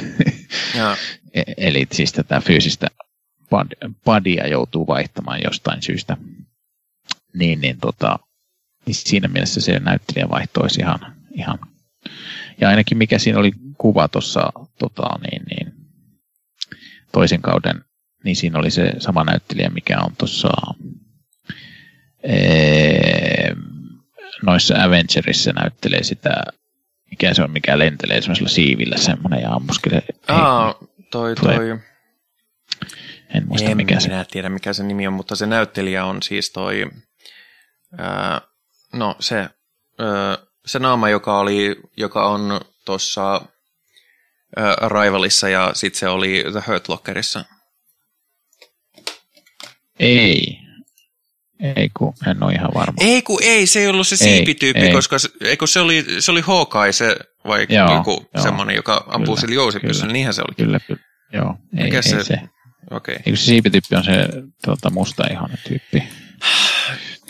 e, 1.35 1.43
Eli 1.57 1.87
siis 1.93 2.13
tätä 2.13 2.41
fyysistä 2.41 2.87
padia 4.05 4.49
joutuu 4.49 4.87
vaihtamaan 4.87 5.41
jostain 5.45 5.83
syystä. 5.83 6.17
Niin, 7.35 7.61
niin, 7.61 7.81
tota, 7.81 8.19
niin 8.87 8.95
siinä 8.95 9.29
mielessä 9.29 9.61
se 9.61 9.79
näyttelijä 9.79 10.29
vaihto 10.29 10.61
olisi 10.61 10.81
ihan, 10.81 11.17
ihan 11.33 11.59
ja 12.61 12.69
ainakin 12.69 12.99
mikä 12.99 13.19
siinä 13.19 13.39
oli 13.39 13.53
kuva 13.79 14.09
tuossa 14.09 14.53
tota, 14.79 15.09
niin, 15.19 15.43
niin, 15.51 15.73
toisen 17.13 17.43
kauden, 17.43 17.85
niin 18.25 18.37
siinä 18.37 18.59
oli 18.59 18.71
se 18.71 18.93
sama 18.99 19.25
näyttelijä, 19.25 19.71
mikä 19.71 19.99
on 20.01 20.17
tuossa 20.19 20.49
noissa 24.43 24.83
Avengerissa 24.83 25.53
näyttelee 25.53 26.03
sitä, 26.03 26.43
mikä 27.11 27.35
se 27.35 27.43
on, 27.43 27.51
mikä 27.51 27.79
lentelee 27.79 28.21
semmoisella 28.21 28.49
siivillä 28.49 28.97
semmoinen 28.97 29.43
ja 29.43 29.53
ammuskelee. 29.53 30.03
Aa, 30.29 30.75
toi, 31.11 31.35
toi. 31.35 31.79
En 33.37 33.47
muista 33.49 33.71
en 33.71 33.77
mikä 33.77 33.97
minä 34.03 34.23
se. 34.23 34.31
tiedä 34.31 34.49
mikä 34.49 34.73
se 34.73 34.83
nimi 34.83 35.07
on, 35.07 35.13
mutta 35.13 35.37
se 35.37 35.47
näyttelijä 35.47 36.05
on 36.05 36.23
siis 36.23 36.51
toi, 36.51 36.91
ää, 37.99 38.41
no 38.93 39.17
se, 39.21 39.37
ää, 39.39 40.39
se 40.67 40.79
naama, 40.79 41.09
joka, 41.09 41.39
oli, 41.39 41.77
joka 41.97 42.27
on 42.29 42.61
tuossa 42.85 43.41
Rivalissa 45.03 45.49
ja 45.49 45.71
sitten 45.75 45.99
se 45.99 46.09
oli 46.09 46.45
The 46.53 46.63
Hurt 46.67 46.89
Lockerissa. 46.89 47.45
Ei. 50.01 50.59
Ei 51.77 51.91
kun, 51.97 52.15
en 52.27 52.43
ole 52.43 52.53
ihan 52.53 52.71
varma. 52.75 52.97
Ei 53.01 53.23
kun 53.23 53.39
ei, 53.43 53.67
se 53.67 53.81
ei 53.81 53.87
ollut 53.87 54.09
se 54.09 54.17
siipityyppi, 54.17 54.81
ei, 54.81 54.93
koska 54.93 55.19
se, 55.19 55.29
ei, 55.41 55.57
kun 55.57 55.69
se 55.69 55.81
oli, 55.81 56.05
se 56.19 56.31
oli 56.31 56.41
Hawkeye, 56.41 56.93
se 56.93 57.17
vai 57.47 57.67
joo, 57.69 57.95
joku 57.95 58.27
joo, 58.35 58.43
semmoinen, 58.43 58.77
joka 58.77 59.05
ampuu 59.07 59.37
sillä 59.37 59.55
jousipyssyllä, 59.55 60.13
niinhän 60.13 60.35
se 60.35 60.43
oli. 60.43 60.55
Kyllä, 60.57 60.81
kyllä. 60.87 61.03
Joo, 61.33 61.55
ei, 61.79 61.85
Mikä 61.85 61.97
ei 61.97 62.03
se, 62.03 62.25
se. 62.25 62.41
Okay. 62.91 63.15
Eikö 63.15 63.37
se 63.37 63.45
siipityyppi 63.45 63.97
on 63.97 64.05
se 64.05 64.29
tuota, 64.65 64.91
musta 64.91 65.27
ihana 65.31 65.57
tyyppi? 65.69 66.03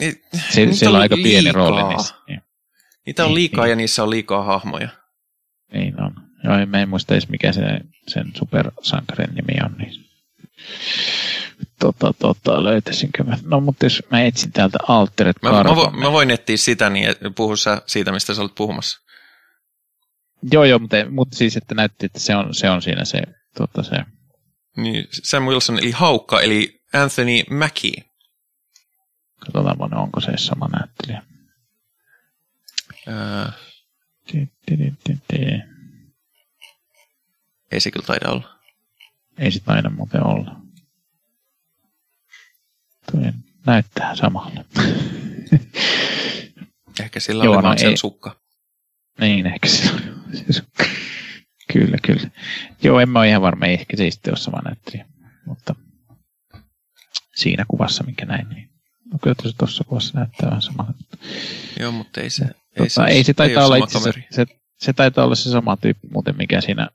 Niin, 0.00 0.22
se, 0.50 0.72
siellä 0.72 0.96
on 0.96 1.02
aika 1.02 1.16
liikaa. 1.16 1.30
pieni 1.30 1.52
rooli 1.52 1.94
niissä. 1.94 2.14
Niin. 2.28 2.40
Niitä 3.06 3.24
on 3.24 3.28
niin, 3.28 3.34
liikaa 3.34 3.64
niin. 3.64 3.70
ja 3.70 3.76
niissä 3.76 4.02
on 4.02 4.10
liikaa 4.10 4.42
hahmoja. 4.42 4.88
Niin 5.72 6.02
on. 6.02 6.14
Joo, 6.44 6.66
mä 6.66 6.82
en 6.82 6.88
muista 6.88 7.14
edes 7.14 7.28
mikä 7.28 7.52
se, 7.52 7.62
sen 8.08 8.32
supersankarin 8.36 9.34
nimi 9.34 9.58
on. 9.64 9.72
Niin. 9.78 10.06
Tota, 11.80 12.12
tota, 12.18 12.64
löytäisinkö 12.64 13.24
mä? 13.24 13.38
No, 13.44 13.60
mutta 13.60 13.86
jos 13.86 14.02
mä 14.10 14.22
etsin 14.22 14.52
täältä 14.52 14.78
Altered 14.88 15.34
mä, 15.42 15.50
mä, 15.50 15.76
vo, 15.76 15.90
mä 15.90 16.12
voin 16.12 16.30
etsiä 16.30 16.56
sitä, 16.56 16.90
niin 16.90 17.14
puhu 17.34 17.56
sä 17.56 17.82
siitä, 17.86 18.12
mistä 18.12 18.34
sä 18.34 18.42
olet 18.42 18.54
puhumassa. 18.54 19.00
Joo, 20.52 20.64
joo, 20.64 20.78
mutta, 20.78 20.96
mutta 21.10 21.36
siis, 21.36 21.56
että 21.56 21.74
näytti, 21.74 22.06
että 22.06 22.18
se 22.18 22.36
on, 22.36 22.54
se 22.54 22.70
on 22.70 22.82
siinä 22.82 23.04
se, 23.04 23.22
tota, 23.58 23.82
se 23.82 23.96
niin, 24.76 25.08
Sam 25.10 25.44
Wilson 25.44 25.78
eli 25.78 25.90
Haukka, 25.90 26.40
eli 26.40 26.80
Anthony 26.92 27.42
Mackie. 27.50 28.04
Katsotaan, 29.38 29.94
onko 29.94 30.20
se 30.20 30.32
sama 30.36 30.68
näyttelijä. 30.68 31.22
Ää... 33.06 33.52
Ei 37.72 37.80
se 37.80 37.90
kyllä 37.90 38.06
taida 38.06 38.30
olla. 38.30 38.58
Ei 39.38 39.50
se 39.50 39.60
taida 39.60 39.90
muuten 39.90 40.26
olla. 40.26 40.56
Tuo 43.10 43.20
näyttää 43.66 44.16
samalle. 44.16 44.64
ehkä 47.00 47.20
sillä 47.20 47.44
Joo, 47.44 47.52
oli 47.52 47.62
no 47.62 47.68
vaan 47.68 47.78
sen 47.78 47.98
sukka. 47.98 48.40
Niin, 49.20 49.46
ehkä 49.46 49.68
sillä 49.68 49.92
oli 49.92 50.36
se 50.36 50.52
sukka. 50.52 50.84
Kyllä, 51.78 51.96
kyllä. 52.02 52.30
Joo, 52.82 53.00
en 53.00 53.08
mä 53.08 53.18
ole 53.18 53.28
ihan 53.28 53.42
varma, 53.42 53.66
ehkä 53.66 53.96
se 53.96 54.10
sitten 54.10 54.30
ole 54.30 54.38
sama 54.38 54.58
näyttelijä, 54.64 55.06
mutta 55.46 55.74
siinä 57.34 57.64
kuvassa, 57.68 58.04
minkä 58.04 58.26
näin, 58.26 58.48
niin 58.48 58.70
no 59.12 59.18
kyllä 59.22 59.36
se 59.42 59.56
tuossa 59.58 59.84
kuvassa 59.84 60.18
näyttää 60.18 60.48
vähän 60.48 60.62
samalta. 60.62 60.92
Joo, 61.80 61.92
mutta 61.92 62.20
ei 62.20 62.30
se, 62.30 62.44
ei 62.44 62.52
tota, 62.76 62.88
se, 62.90 63.02
ei 63.02 63.24
se 63.24 63.34
taitaa 63.34 63.62
ei 63.62 63.66
olla 63.66 63.76
itse 63.76 63.98
se, 63.98 64.12
se, 64.30 64.46
se, 64.76 64.92
taitaa 64.92 65.24
olla 65.24 65.34
se 65.34 65.50
sama 65.50 65.76
tyyppi 65.76 66.08
muuten, 66.08 66.36
mikä 66.36 66.60
siinä 66.60 66.88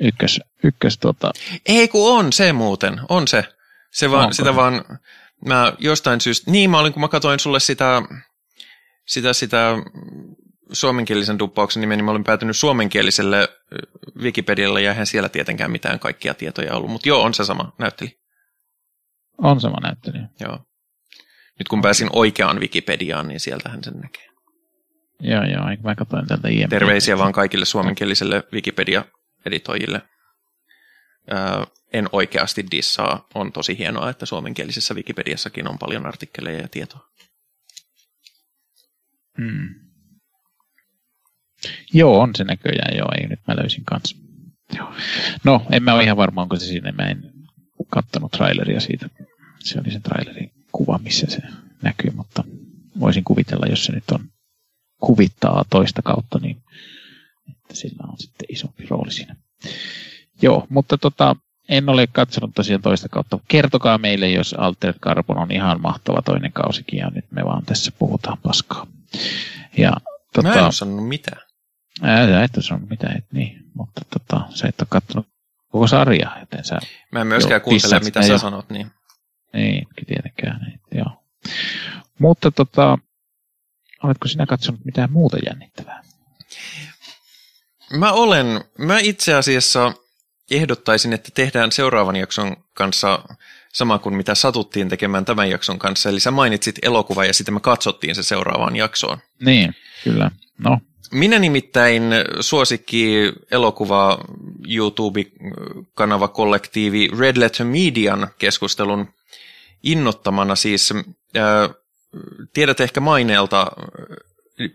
ykkös, 0.00 0.40
ykkös 0.64 0.98
tota... 0.98 1.32
Ei 1.66 1.88
kun 1.88 2.18
on 2.18 2.32
se 2.32 2.52
muuten, 2.52 3.00
on 3.08 3.28
se. 3.28 3.44
Se 3.92 4.10
vaan, 4.10 4.34
sitä 4.34 4.56
vaan, 4.56 4.84
mä 5.46 5.72
jostain 5.78 6.20
syystä, 6.20 6.50
niin 6.50 6.70
mä 6.70 6.78
olin, 6.78 6.92
kun 6.92 7.00
mä 7.00 7.08
katsoin 7.08 7.40
sulle 7.40 7.60
sitä, 7.60 8.02
sitä, 9.06 9.32
sitä 9.32 9.74
suomenkielisen 10.72 11.38
duppauksen 11.38 11.80
nimen, 11.80 11.98
niin 11.98 12.04
mä 12.04 12.10
olin 12.10 12.24
päätynyt 12.24 12.56
suomenkieliselle 12.56 13.48
Wikipedialle 14.22 14.82
ja 14.82 14.90
eihän 14.90 15.06
siellä 15.06 15.28
tietenkään 15.28 15.70
mitään 15.70 15.98
kaikkia 15.98 16.34
tietoja 16.34 16.74
ollut, 16.74 16.90
mutta 16.90 17.08
joo, 17.08 17.22
on 17.22 17.34
se 17.34 17.44
sama 17.44 17.72
näytteli. 17.78 18.18
On 19.38 19.60
sama 19.60 19.76
näytteli. 19.82 20.18
Joo. 20.40 20.58
Nyt 21.58 21.68
kun 21.68 21.82
pääsin 21.82 22.08
oikeaan 22.12 22.60
Wikipediaan, 22.60 23.28
niin 23.28 23.40
sieltähän 23.40 23.84
sen 23.84 23.94
näkee. 23.94 24.26
Joo, 25.20 25.44
joo, 25.44 25.64
mä 25.82 25.94
katsoin 25.94 26.26
tältä 26.26 26.48
IMDb. 26.48 26.70
Terveisiä 26.70 27.18
vaan 27.18 27.32
kaikille 27.32 27.64
suomenkieliselle 27.64 28.44
Wikipedia-editoijille. 28.52 30.02
Öö, 31.32 31.64
en 31.92 32.08
oikeasti 32.12 32.64
dissaa. 32.70 33.26
On 33.34 33.52
tosi 33.52 33.78
hienoa, 33.78 34.10
että 34.10 34.26
suomenkielisessä 34.26 34.94
Wikipediassakin 34.94 35.68
on 35.68 35.78
paljon 35.78 36.06
artikkeleja 36.06 36.60
ja 36.60 36.68
tietoa. 36.68 37.08
Hmm. 39.38 39.85
Joo, 41.92 42.20
on 42.20 42.30
se 42.36 42.44
näköjään, 42.44 42.96
joo, 42.96 43.08
ei 43.20 43.26
nyt 43.26 43.40
mä 43.48 43.56
löysin 43.56 43.84
kanssa. 43.84 44.16
Joo. 44.76 44.92
No, 45.44 45.66
en 45.72 45.82
mä 45.82 45.94
ole 45.94 46.04
ihan 46.04 46.16
varma, 46.16 46.42
onko 46.42 46.56
se 46.56 46.66
siinä, 46.66 46.92
mä 46.92 47.02
en 47.02 47.32
kattonut 47.90 48.32
traileria 48.32 48.80
siitä. 48.80 49.08
Se 49.58 49.80
oli 49.80 49.90
se 49.90 50.00
trailerin 50.00 50.52
kuva, 50.72 50.98
missä 50.98 51.26
se 51.30 51.38
näkyy, 51.82 52.10
mutta 52.10 52.44
voisin 53.00 53.24
kuvitella, 53.24 53.66
jos 53.66 53.84
se 53.84 53.92
nyt 53.92 54.10
on 54.12 54.20
kuvittaa 55.00 55.64
toista 55.70 56.02
kautta, 56.02 56.38
niin 56.38 56.56
että 57.50 57.74
sillä 57.74 58.04
on 58.08 58.18
sitten 58.18 58.46
isompi 58.48 58.86
rooli 58.86 59.12
siinä. 59.12 59.36
Joo, 60.42 60.66
mutta 60.68 60.98
tota, 60.98 61.36
en 61.68 61.88
ole 61.88 62.06
katsonut 62.06 62.54
tosiaan 62.54 62.82
toista 62.82 63.08
kautta. 63.08 63.38
Kertokaa 63.48 63.98
meille, 63.98 64.30
jos 64.30 64.54
Altered 64.58 64.98
Carbon 65.00 65.38
on 65.38 65.50
ihan 65.50 65.80
mahtava 65.80 66.22
toinen 66.22 66.52
kausikin, 66.52 66.98
ja 66.98 67.10
nyt 67.14 67.24
me 67.30 67.44
vaan 67.44 67.64
tässä 67.64 67.92
puhutaan 67.98 68.38
paskaa. 68.42 68.86
Ja, 69.78 69.92
tota, 70.32 70.48
Mä 70.48 70.54
en 70.54 70.64
ole 70.64 70.72
sanonut 70.72 71.08
mitään. 71.08 71.45
Ää, 72.02 72.44
et 72.44 72.56
ole 72.56 72.64
sanonut 72.64 72.90
mitään, 72.90 73.16
et 73.18 73.32
niin, 73.32 73.64
mutta 73.74 74.00
tota, 74.10 74.46
sä 74.54 74.68
et 74.68 74.80
ole 74.80 74.86
katsonut 74.90 75.26
koko 75.68 75.86
sarjaa, 75.86 76.40
joten 76.40 76.64
sä... 76.64 76.78
Mä 77.12 77.20
en 77.20 77.26
myöskään 77.26 77.60
kuuntele, 77.60 78.00
mitä 78.00 78.22
sä 78.22 78.32
jo. 78.32 78.38
sanot, 78.38 78.70
niin... 78.70 78.90
Niin, 79.52 79.86
tietenkään, 80.06 80.60
niin, 80.60 80.80
joo. 80.94 81.24
Mutta 82.18 82.50
tota, 82.50 82.98
oletko 84.02 84.28
sinä 84.28 84.46
katsonut 84.46 84.84
mitään 84.84 85.12
muuta 85.12 85.36
jännittävää? 85.46 86.02
Mä 87.92 88.12
olen, 88.12 88.64
mä 88.78 88.98
itse 88.98 89.34
asiassa 89.34 89.92
ehdottaisin, 90.50 91.12
että 91.12 91.30
tehdään 91.34 91.72
seuraavan 91.72 92.16
jakson 92.16 92.56
kanssa 92.74 93.24
sama 93.72 93.98
kuin 93.98 94.14
mitä 94.14 94.34
satuttiin 94.34 94.88
tekemään 94.88 95.24
tämän 95.24 95.50
jakson 95.50 95.78
kanssa. 95.78 96.08
Eli 96.08 96.20
sä 96.20 96.30
mainitsit 96.30 96.78
elokuva 96.82 97.24
ja 97.24 97.34
sitten 97.34 97.54
me 97.54 97.60
katsottiin 97.60 98.14
se 98.14 98.22
seuraavaan 98.22 98.76
jaksoon. 98.76 99.18
Niin, 99.40 99.74
kyllä. 100.04 100.30
No. 100.58 100.80
Minä 101.12 101.38
nimittäin 101.38 102.02
suosikki 102.40 103.32
elokuva 103.50 104.18
YouTube-kanava 104.68 106.28
kollektiivi 106.28 107.08
Red 107.18 107.36
Letter 107.40 107.66
Median 107.66 108.28
keskustelun 108.38 109.08
innottamana 109.82 110.56
siis, 110.56 110.94
äh, 111.36 111.76
tiedät 112.52 112.80
ehkä 112.80 113.00
maineelta 113.00 113.66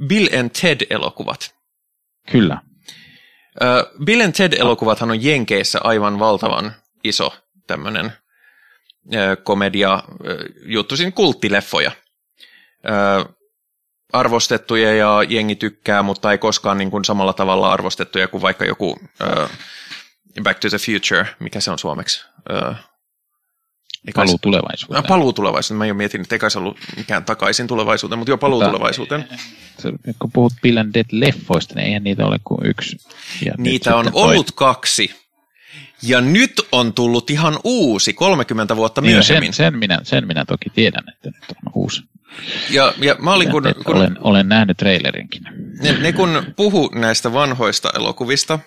Bill 0.08 0.28
and 0.40 0.50
Ted-elokuvat. 0.50 1.56
Kyllä. 2.32 2.54
Äh, 2.54 4.04
Bill 4.06 4.22
and 4.22 4.34
Ted-elokuvathan 4.34 5.12
on 5.12 5.24
Jenkeissä 5.24 5.80
aivan 5.84 6.20
valtavan 6.20 6.72
iso 7.04 7.34
tämmöinen 7.68 8.06
äh, 8.06 9.38
komedia 9.44 9.94
äh, 9.94 10.04
juttu, 10.66 10.98
siinä 10.98 11.12
kulttileffoja. 11.12 11.92
Äh, 12.90 13.36
arvostettuja 14.14 14.96
ja 14.96 15.24
jengi 15.30 15.56
tykkää, 15.56 16.04
mutta 16.04 16.32
ei 16.32 16.38
koskaan 16.38 16.78
niin 16.78 16.92
kuin 16.92 17.06
samalla 17.06 17.34
tavalla 17.34 17.74
arvostettuja 17.74 18.28
kuin 18.28 18.42
vaikka 18.42 18.66
joku 18.66 18.90
uh, 18.92 19.50
Back 20.44 20.60
to 20.60 20.70
the 20.70 20.78
Future, 20.78 21.28
mikä 21.40 21.60
se 21.60 21.72
on 21.72 21.80
suomeksi? 21.80 22.26
Uh, 22.50 22.76
paluu 24.16 24.38
tulevaisuuteen. 24.42 25.04
paluu 25.08 25.34
tulevaisuuteen. 25.34 25.78
Mä 25.78 25.86
en 25.86 25.92
ole 25.92 25.98
miettinyt, 25.98 26.26
että 26.26 26.36
eikä 26.36 26.50
se 26.50 26.60
ollut 26.60 26.78
mikään 26.98 27.26
takaisin 27.26 27.68
tulevaisuuteen, 27.68 28.20
mutta 28.20 28.32
jo 28.32 28.38
paluu 28.38 28.60
mutta, 28.60 28.72
tulevaisuuteen. 28.72 29.28
Kun 30.20 30.32
puhut 30.32 30.54
Bill 30.62 30.78
and 30.78 30.96
Dead-leffoista, 30.96 31.76
niin 31.76 31.86
eihän 31.86 32.04
niitä 32.04 32.26
ole 32.26 32.40
kuin 32.44 32.66
yksi. 32.66 32.98
Ja 33.46 33.54
niitä 33.58 33.96
on 33.96 34.10
ollut 34.14 34.46
toi... 34.46 34.56
kaksi. 34.56 35.22
Ja 36.04 36.22
nyt 36.22 36.62
on 36.72 36.94
tullut 36.94 37.30
ihan 37.30 37.60
uusi, 37.64 38.14
30 38.14 38.76
vuotta 38.76 39.02
niin, 39.02 39.16
myöhemmin. 39.16 39.54
Sen, 39.54 39.66
sen, 39.66 39.80
minä, 39.80 40.00
sen 40.04 40.28
minä 40.28 40.46
toki 40.46 40.70
tiedän, 40.70 41.04
että 41.14 41.30
nyt 41.30 41.44
on 41.50 41.72
uusi. 41.76 42.02
Ja, 42.70 42.94
ja 42.98 43.16
mä 43.20 43.34
olin 43.34 43.52
kun, 43.52 43.64
kun, 43.86 43.96
olen, 43.96 44.18
olen 44.20 44.50
nähnyt 44.50 44.78
trailerinkin. 44.78 45.44
Ne, 45.82 45.92
ne 45.92 46.14
kun 46.14 46.44
puhu 46.56 46.90
näistä 46.96 47.34
vanhoista 47.34 47.90
elokuvista, 47.96 48.60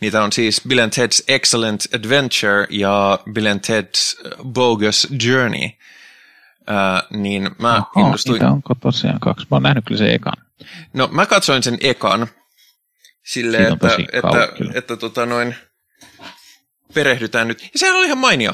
niitä 0.00 0.22
on 0.22 0.32
siis 0.32 0.62
Bill 0.68 0.80
and 0.80 0.92
Ted's 0.92 1.24
Excellent 1.28 1.86
Adventure 1.94 2.66
ja 2.70 3.18
Bill 3.32 3.46
and 3.46 3.60
Ted's 3.60 4.30
Bogus 4.44 5.08
Journey, 5.24 5.64
uh, 5.64 7.18
niin 7.20 7.50
mä 7.58 7.76
Oho, 7.76 8.06
innostuin... 8.06 8.32
Niitä 8.32 8.50
onko 8.50 8.74
tosiaan 8.74 9.20
kaksi? 9.20 9.46
Mä 9.50 9.54
oon 9.54 9.62
nähnyt 9.62 9.84
kyllä 9.84 9.98
sen 9.98 10.10
ekan. 10.10 10.34
No 10.92 11.08
mä 11.12 11.26
katsoin 11.26 11.62
sen 11.62 11.78
ekan 11.80 12.26
silleen, 13.24 13.72
että, 13.72 13.88
että, 14.12 14.44
että, 14.44 14.78
että 14.78 14.96
tota 14.96 15.26
noin, 15.26 15.54
perehdytään 16.94 17.48
nyt. 17.48 17.62
Ja 17.62 17.68
sehän 17.78 17.96
oli 17.96 18.06
ihan 18.06 18.18
mainio. 18.18 18.52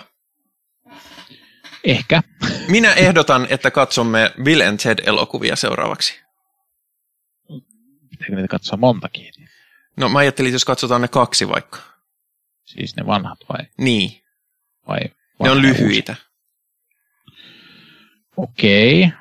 Ehkä. 1.84 2.22
Minä 2.68 2.92
ehdotan, 2.92 3.46
että 3.50 3.70
katsomme 3.70 4.32
Bill 4.42 4.60
and 4.60 4.78
Ted-elokuvia 4.78 5.56
seuraavaksi. 5.56 6.20
Pitääkö 8.10 8.36
niitä 8.36 8.48
katsoa 8.48 8.76
montakin? 8.76 9.32
No 9.96 10.09
mä 10.09 10.18
ajattelin, 10.18 10.52
jos 10.52 10.64
katsotaan 10.64 11.00
ne 11.00 11.09
kaksi 11.09 11.48
vaikka. 11.48 11.78
Siis 12.64 12.96
ne 12.96 13.06
vanhat 13.06 13.38
vai? 13.48 13.66
Niin. 13.78 14.22
Vai 14.88 15.00
ne 15.42 15.50
on 15.50 15.62
lyhyitä. 15.62 16.16
Okei. 18.36 19.04
Okay. 19.04 19.18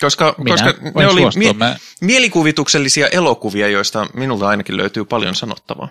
Koska, 0.00 0.32
koska 0.48 0.74
ne 0.94 1.06
oli 1.06 1.20
mie- 1.36 1.52
mä... 1.52 1.76
mielikuvituksellisia 2.00 3.06
elokuvia, 3.06 3.68
joista 3.68 4.06
minulta 4.14 4.48
ainakin 4.48 4.76
löytyy 4.76 5.04
paljon 5.04 5.34
sanottavaa. 5.34 5.88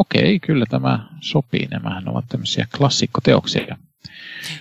Okei, 0.00 0.40
kyllä 0.40 0.66
tämä 0.70 1.08
sopii. 1.20 1.66
Nämähän 1.70 2.08
ovat 2.08 2.24
tämmöisiä 2.28 2.66
klassikkoteoksia. 2.76 3.76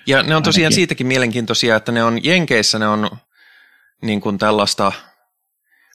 Ja 0.07 0.23
ne 0.23 0.35
on 0.35 0.43
tosiaan 0.43 0.65
Ainakin. 0.65 0.75
siitäkin 0.75 1.07
mielenkiintoisia, 1.07 1.75
että 1.75 1.91
ne 1.91 2.03
on 2.03 2.23
Jenkeissä 2.23 2.79
ne 2.79 2.87
on 2.87 3.09
niin 4.01 4.21
kuin 4.21 4.37
tällaista, 4.37 4.91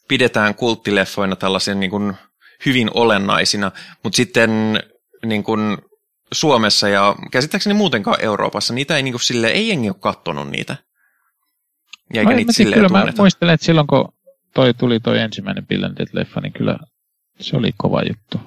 pidetään 0.09 0.55
kulttileffoina 0.55 1.37
tällaisen 1.37 1.81
niin 1.81 1.91
kuin 1.91 2.15
hyvin 2.67 2.91
olennaisina, 2.95 3.73
mutta 4.03 4.17
sitten 4.17 4.81
niin 5.27 5.45
kuin 5.45 5.79
Suomessa 6.33 6.89
ja 6.89 7.17
käsittääkseni 7.31 7.75
muutenkaan 7.75 8.21
Euroopassa, 8.21 8.75
niitä 8.75 8.97
ei 8.97 9.03
niin 9.03 9.13
kuin 9.13 9.23
sille, 9.23 9.47
ei 9.47 9.69
jengi 9.69 9.89
ole 9.89 9.97
kattonut 10.01 10.51
niitä. 10.51 10.77
Ja 12.15 12.21
eikä 12.21 12.35
niitä 12.35 12.53
silleen 12.53 12.79
kyllä 12.79 12.89
tunneta. 12.89 13.17
mä 13.17 13.23
muistelen, 13.23 13.55
että 13.55 13.67
silloin 13.67 13.87
kun 13.87 14.13
toi 14.55 14.75
tuli 14.75 15.01
toi 15.01 15.19
ensimmäinen 15.19 15.67
Bill 15.67 15.85
leffa, 16.13 16.41
niin 16.41 16.53
kyllä 16.53 16.79
se 17.41 17.57
oli 17.57 17.71
kova 17.77 18.03
juttu. 18.03 18.41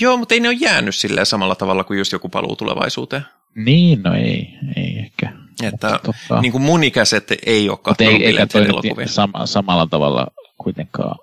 Joo, 0.00 0.16
mutta 0.16 0.34
ei 0.34 0.40
ne 0.40 0.48
ole 0.48 0.56
jäänyt 0.60 0.94
silleen 0.94 1.26
samalla 1.26 1.54
tavalla 1.54 1.84
kuin 1.84 1.98
just 1.98 2.12
joku 2.12 2.28
paluu 2.28 2.56
tulevaisuuteen. 2.56 3.24
Niin, 3.54 4.02
no 4.02 4.14
ei, 4.14 4.58
ei 4.76 4.98
ehkä. 4.98 5.32
Että 5.62 6.00
tota, 6.04 6.40
niin 6.40 6.52
kuin 6.52 6.62
mun 6.62 6.84
ikäiset 6.84 7.28
ei 7.46 7.68
ole 7.68 7.78
katsonut 7.82 8.20
ei, 8.22 8.36
elokuvia. 8.68 9.08
Sama, 9.08 9.46
samalla 9.46 9.86
tavalla 9.86 10.26
kuitenkaan 10.58 11.18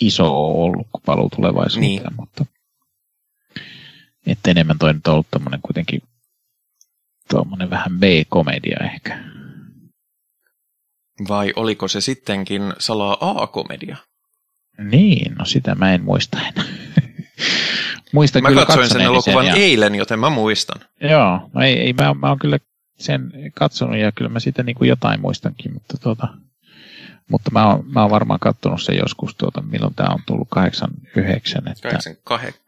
iso 0.00 0.26
ollut 0.62 0.86
kuin 0.92 1.02
paluu 1.06 1.30
tulevaisuuteen, 1.36 1.90
niin. 1.90 2.14
mutta 2.16 2.46
että 4.26 4.50
enemmän 4.50 4.78
toi 4.78 4.94
nyt 4.94 5.06
on 5.06 5.12
ollut 5.12 5.30
tämmöinen 5.30 5.60
kuitenkin 5.62 6.02
tuommoinen 7.30 7.70
vähän 7.70 7.98
B-komedia 7.98 8.76
ehkä. 8.94 9.24
Vai 11.28 11.52
oliko 11.56 11.88
se 11.88 12.00
sittenkin 12.00 12.62
salaa 12.78 13.16
A-komedia? 13.20 13.96
Niin, 14.78 15.34
no 15.38 15.44
sitä 15.44 15.74
mä 15.74 15.94
en 15.94 16.04
muista 16.04 16.38
enää. 16.38 16.64
muistan 18.12 18.42
mä 18.42 18.48
kyllä 18.48 18.66
katsoin 18.66 18.88
sen 18.88 19.00
elokuvan 19.00 19.46
ja... 19.46 19.54
eilen, 19.54 19.94
joten 19.94 20.18
mä 20.18 20.30
muistan. 20.30 20.80
Joo, 21.00 21.50
no 21.52 21.62
ei, 21.62 21.80
ei 21.80 21.92
mä, 21.92 22.14
mä 22.14 22.28
oon 22.28 22.38
kyllä 22.38 22.58
sen 22.98 23.32
katsonut 23.54 23.96
ja 23.96 24.12
kyllä 24.12 24.30
mä 24.30 24.40
sitä 24.40 24.62
niin 24.62 24.76
kuin 24.76 24.88
jotain 24.88 25.20
muistankin, 25.20 25.72
mutta, 25.72 25.98
tuota, 25.98 26.28
mutta 27.28 27.50
mä, 27.50 27.66
oon, 27.66 27.84
mä 27.86 28.02
oon 28.02 28.10
varmaan 28.10 28.40
katsonut 28.40 28.82
sen 28.82 28.96
joskus, 28.96 29.34
tuota, 29.34 29.62
milloin 29.62 29.94
tämä 29.94 30.14
on 30.14 30.20
tullut 30.26 30.48
89. 30.50 31.58
Että, 31.58 31.88
88. 31.88 32.64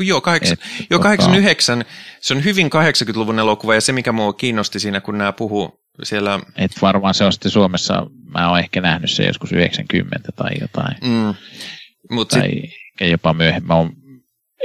Joo, 0.00 0.20
8, 0.20 0.52
et, 0.52 0.60
joo, 0.90 1.00
89. 1.00 1.78
Tota, 1.78 1.90
se 2.20 2.34
on 2.34 2.44
hyvin 2.44 2.66
80-luvun 2.66 3.38
elokuva 3.38 3.74
ja 3.74 3.80
se, 3.80 3.92
mikä 3.92 4.12
mua 4.12 4.32
kiinnosti 4.32 4.80
siinä, 4.80 5.00
kun 5.00 5.18
nämä 5.18 5.32
puhuu 5.32 5.81
siellä... 6.02 6.40
Et 6.56 6.70
varmaan 6.82 7.14
se 7.14 7.24
on 7.24 7.32
sitten 7.32 7.50
Suomessa, 7.50 8.06
mä 8.24 8.48
oon 8.48 8.58
ehkä 8.58 8.80
nähnyt 8.80 9.10
se 9.10 9.24
joskus 9.24 9.52
90 9.52 10.32
tai 10.36 10.50
jotain. 10.60 10.96
Mm. 11.02 11.34
Mut 12.10 12.28
tai 12.28 12.50
sit... 12.50 13.10
jopa 13.10 13.34
myöhemmin. 13.34 13.68
Mä 13.68 13.74
oon, 13.74 13.92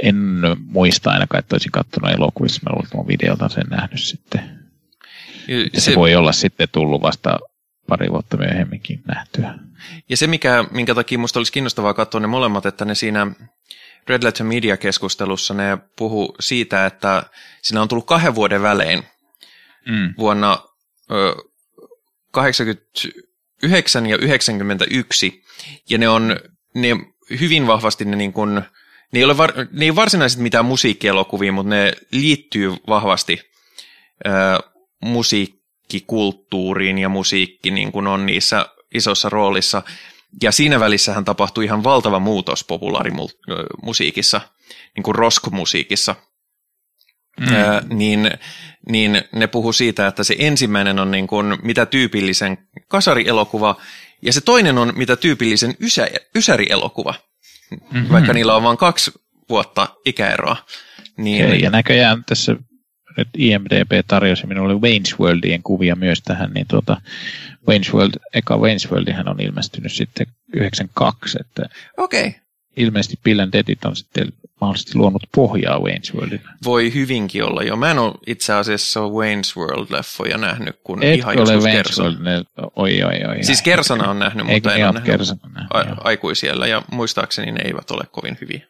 en 0.02 0.16
muista 0.64 1.10
ainakaan, 1.10 1.38
että 1.38 1.54
olisin 1.54 1.72
katsonut 1.72 2.10
elokuvissa. 2.10 2.60
Mä 2.64 2.76
luulen, 2.76 3.08
videolta 3.08 3.48
sen 3.48 3.66
nähnyt 3.70 4.02
sitten. 4.02 4.58
Ja, 5.48 5.60
ja 5.60 5.80
se, 5.80 5.90
se 5.90 5.96
voi 5.96 6.14
olla 6.14 6.32
sitten 6.32 6.68
tullut 6.72 7.02
vasta 7.02 7.38
pari 7.88 8.10
vuotta 8.10 8.36
myöhemminkin 8.36 9.02
nähtyä. 9.06 9.54
Ja 10.08 10.16
se, 10.16 10.26
mikä, 10.26 10.64
minkä 10.70 10.94
takia 10.94 11.18
musta 11.18 11.40
olisi 11.40 11.52
kiinnostavaa 11.52 11.94
katsoa 11.94 12.20
ne 12.20 12.26
molemmat, 12.26 12.66
että 12.66 12.84
ne 12.84 12.94
siinä 12.94 13.26
Red 14.08 14.22
Letter 14.22 14.46
Media-keskustelussa 14.46 15.54
ne 15.54 15.78
puhu 15.96 16.34
siitä, 16.40 16.86
että 16.86 17.22
siinä 17.62 17.82
on 17.82 17.88
tullut 17.88 18.06
kahden 18.06 18.34
vuoden 18.34 18.62
välein 18.62 19.02
mm. 19.88 20.14
vuonna 20.18 20.58
89 22.30 24.06
ja 24.06 24.16
91, 24.16 25.44
ja 25.90 25.98
ne 25.98 26.08
on 26.08 26.36
ne 26.74 26.88
hyvin 27.40 27.66
vahvasti 27.66 28.04
ne 28.04 28.16
niin 28.16 28.32
kuin, 28.32 28.54
ne 28.54 28.64
ei 29.12 29.24
ole 29.24 29.36
var, 29.36 29.52
ne 29.72 29.84
ei 29.84 29.96
varsinaisesti 29.96 30.42
mitään 30.42 30.64
musiikkielokuvia, 30.64 31.52
mutta 31.52 31.70
ne 31.70 31.92
liittyy 32.12 32.74
vahvasti 32.88 33.40
ö, 34.26 34.30
musiikkikulttuuriin 35.00 36.98
ja 36.98 37.08
musiikki 37.08 37.70
niin 37.70 37.92
kuin 37.92 38.06
on 38.06 38.26
niissä 38.26 38.66
isossa 38.94 39.28
roolissa. 39.28 39.82
Ja 40.42 40.52
siinä 40.52 40.80
välissähän 40.80 41.24
tapahtui 41.24 41.64
ihan 41.64 41.84
valtava 41.84 42.18
muutos 42.18 42.64
populaarimusiikissa, 42.64 44.40
niin 44.96 45.02
kuin 45.02 45.14
rosk-musiikissa– 45.14 46.14
mm. 47.38 47.54
ää, 47.54 47.82
niin, 47.88 48.30
niin 48.88 49.22
ne 49.32 49.46
puhuu 49.46 49.72
siitä, 49.72 50.06
että 50.06 50.24
se 50.24 50.36
ensimmäinen 50.38 50.98
on 50.98 51.10
niin 51.10 51.26
kuin 51.26 51.58
mitä 51.62 51.86
tyypillisen 51.86 52.58
kasarielokuva, 52.88 53.76
ja 54.22 54.32
se 54.32 54.40
toinen 54.40 54.78
on 54.78 54.92
mitä 54.96 55.16
tyypillisen 55.16 55.74
ysä, 55.80 56.08
ysärielokuva, 56.36 57.14
mm-hmm. 57.70 58.08
vaikka 58.08 58.32
niillä 58.32 58.56
on 58.56 58.62
vain 58.62 58.78
kaksi 58.78 59.12
vuotta 59.48 59.88
ikäeroa. 60.06 60.56
Niin, 61.16 61.46
okay, 61.46 61.56
ja 61.56 61.70
näköjään 61.70 62.24
tässä 62.24 62.56
nyt 63.16 63.28
IMDB 63.38 63.92
tarjosi 64.06 64.46
minulle 64.46 64.74
Wayne's 64.74 65.18
Worldien 65.20 65.62
kuvia 65.62 65.96
myös 65.96 66.22
tähän, 66.22 66.50
niin 66.54 66.66
tuota, 66.68 67.00
Wayne's 67.70 67.94
World, 67.94 68.12
eka 68.34 68.56
Wayne's 68.56 68.90
Worldihan 68.90 69.28
on 69.28 69.40
ilmestynyt 69.40 69.92
sitten 69.92 70.26
92. 70.54 71.38
Että 71.40 71.68
Okei. 71.96 72.26
Okay. 72.26 72.40
Ilmeisesti 72.78 73.20
Bill 73.24 73.40
and 73.40 73.52
on 73.84 73.96
sitten 73.96 74.32
mahdollisesti 74.60 74.98
luonut 74.98 75.22
pohjaa 75.34 75.78
Wayne's 75.78 76.14
Worldille. 76.14 76.50
Voi 76.64 76.94
hyvinkin 76.94 77.44
olla 77.44 77.62
jo. 77.62 77.76
Mä 77.76 77.90
en 77.90 77.98
ole 77.98 78.14
itse 78.26 78.52
asiassa 78.52 79.00
Wayne's 79.00 79.56
World-leffoja 79.56 80.38
nähnyt, 80.38 80.80
kun 80.84 81.02
Et 81.02 81.18
ihan 81.18 81.38
ole 81.38 81.52
joskus 81.52 81.64
Wayne's 81.64 81.72
Kersan. 81.72 82.04
World, 82.06 82.22
ne, 82.22 82.44
oi 82.76 83.02
oi 83.02 83.24
oi. 83.28 83.44
Siis 83.44 83.62
Kersana 83.62 84.10
on 84.10 84.18
nähnyt, 84.18 84.46
mutta 84.46 84.74
en 84.74 84.84
ole 84.84 84.92
nähnyt 84.92 85.04
Kersana 85.12 85.40
a- 85.74 85.84
aikuisiellä, 86.04 86.66
ja 86.66 86.82
muistaakseni 86.92 87.52
ne 87.52 87.60
eivät 87.64 87.90
ole 87.90 88.04
kovin 88.10 88.38
hyviä. 88.40 88.66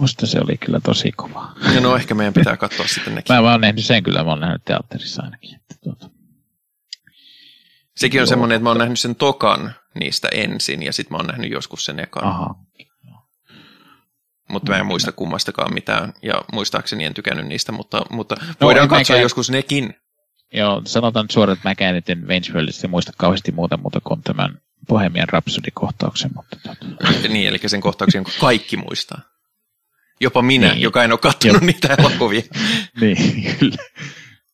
Musta 0.00 0.26
se 0.26 0.40
oli 0.40 0.56
kyllä 0.56 0.80
tosi 0.80 1.12
kova. 1.12 1.52
Ja 1.74 1.80
no 1.80 1.96
ehkä 1.96 2.14
meidän 2.14 2.34
pitää 2.34 2.56
katsoa 2.56 2.86
sitten 2.86 3.14
nekin. 3.14 3.36
Mä 3.36 3.42
vaan 3.42 3.60
nähnyt 3.60 3.84
sen 3.84 4.02
kyllä, 4.02 4.24
mä 4.24 4.30
oon 4.30 4.40
nähnyt 4.40 4.64
teatterissa 4.64 5.22
ainakin. 5.22 5.54
Että 5.54 5.74
tuota. 5.84 6.10
Sekin 7.96 8.20
on 8.20 8.22
Joo. 8.22 8.26
semmoinen, 8.26 8.56
että 8.56 8.62
mä 8.64 8.70
oon 8.70 8.78
nähnyt 8.78 9.00
sen 9.00 9.14
tokan 9.14 9.74
niistä 10.00 10.28
ensin, 10.32 10.82
ja 10.82 10.92
sitten 10.92 11.14
mä 11.14 11.16
oon 11.16 11.26
nähnyt 11.26 11.50
joskus 11.50 11.84
sen 11.84 12.00
ekan. 12.00 12.24
Aha. 12.24 12.54
Mutta 14.48 14.72
mä 14.72 14.78
en 14.78 14.86
muista 14.86 15.12
kummastakaan 15.12 15.74
mitään, 15.74 16.12
ja 16.22 16.34
muistaakseni 16.52 17.04
en 17.04 17.14
tykännyt 17.14 17.46
niistä, 17.46 17.72
mutta, 17.72 18.02
mutta 18.10 18.36
No, 18.40 18.54
voidaan 18.60 18.88
katsoa 18.88 19.14
mäkään. 19.14 19.22
joskus 19.22 19.50
nekin. 19.50 19.94
Joo, 20.52 20.82
sanotaan 20.84 21.24
nyt 21.24 21.30
suoraan, 21.30 21.56
että 21.56 21.68
mäkään 21.68 22.02
en 22.08 22.26
Worldista 22.52 22.88
muista 22.88 23.12
kauheasti 23.18 23.52
muuta 23.52 23.76
muuta 23.76 24.00
kuin 24.00 24.22
tämän 24.22 24.60
Bohemian 24.88 25.28
Rhapsody-kohtauksen, 25.28 26.30
mutta 26.34 26.56
tuota. 26.62 26.86
Niin, 27.28 27.48
eli 27.48 27.58
sen 27.66 27.80
kohtauksen, 27.80 28.18
jonka 28.18 28.32
kaikki 28.40 28.76
muistaa. 28.76 29.20
Jopa 30.20 30.42
minä, 30.42 30.68
Niin. 30.68 30.82
joka 30.82 31.04
en 31.04 31.12
ole 31.12 31.18
katsonut 31.18 31.62
niitä 31.62 31.94
elokuvia. 31.98 32.42
niin, 33.00 33.56
kyllä. 33.58 33.76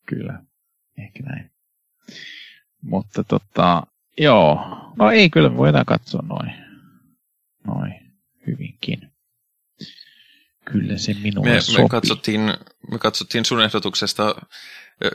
kyllä. 0.07 0.39
Ehkä 0.99 1.23
näin. 1.23 1.51
Mutta 2.83 3.25
tota, 3.25 3.83
joo. 4.19 4.61
No 4.97 5.11
ei, 5.11 5.31
kyllä 5.31 5.49
me 5.49 5.57
voidaan 5.57 5.85
katsoa 5.87 6.23
noin. 6.29 6.53
Noin, 7.67 7.95
hyvinkin. 8.47 9.12
Kyllä 10.65 10.99
se 10.99 11.15
minulle 11.15 11.49
Me, 11.49 11.61
sopii. 11.61 11.83
me, 11.83 11.89
katsottiin, 11.89 12.41
me 12.91 12.99
katsottiin 12.99 13.45
sun 13.45 13.63
ehdotuksesta 13.63 14.35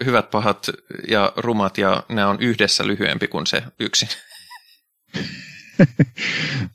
hyvät, 0.05 0.31
pahat 0.31 0.69
ja 1.07 1.33
rumat, 1.35 1.77
ja 1.77 2.03
nämä 2.09 2.27
on 2.27 2.37
yhdessä 2.39 2.87
lyhyempi 2.87 3.27
kuin 3.27 3.47
se 3.47 3.63
yksin. 3.79 4.09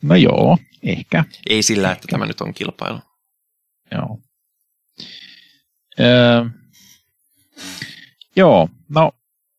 No 0.03 0.15
joo, 0.16 0.59
ehkä. 0.82 1.24
Ei 1.51 1.62
sillä, 1.62 1.93
että 1.93 2.07
tämä 2.11 2.27
nyt 2.27 2.40
on 2.40 2.55
kilpailu. 2.55 3.01
Joo. 3.93 4.20
Öö, 6.01 6.44
joo, 8.36 8.69
no 8.89 9.12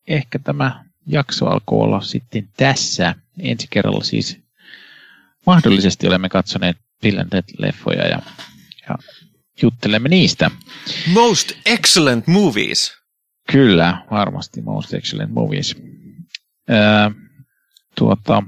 ehkä 0.08 0.38
tämä 0.38 0.84
jakso 1.06 1.46
alkoi 1.46 1.80
olla 1.80 2.00
sitten 2.00 2.48
tässä. 2.56 3.14
Ensi 3.38 3.66
kerralla 3.70 4.04
siis 4.04 4.38
mahdollisesti 5.46 6.06
olemme 6.06 6.28
katsoneet 6.28 6.76
Bill 7.02 7.18
and 7.18 7.28
Ted-leffoja 7.28 8.08
ja, 8.08 8.22
ja 8.88 8.98
juttelemme 9.62 10.08
niistä. 10.08 10.50
Most 11.12 11.52
excellent 11.66 12.26
movies! 12.26 13.04
Kyllä, 13.52 14.04
varmasti 14.10 14.62
Most 14.62 14.94
Excellent 14.94 15.32
Movies. 15.32 15.76
Öö, 16.70 17.10
tuota, 17.94 18.42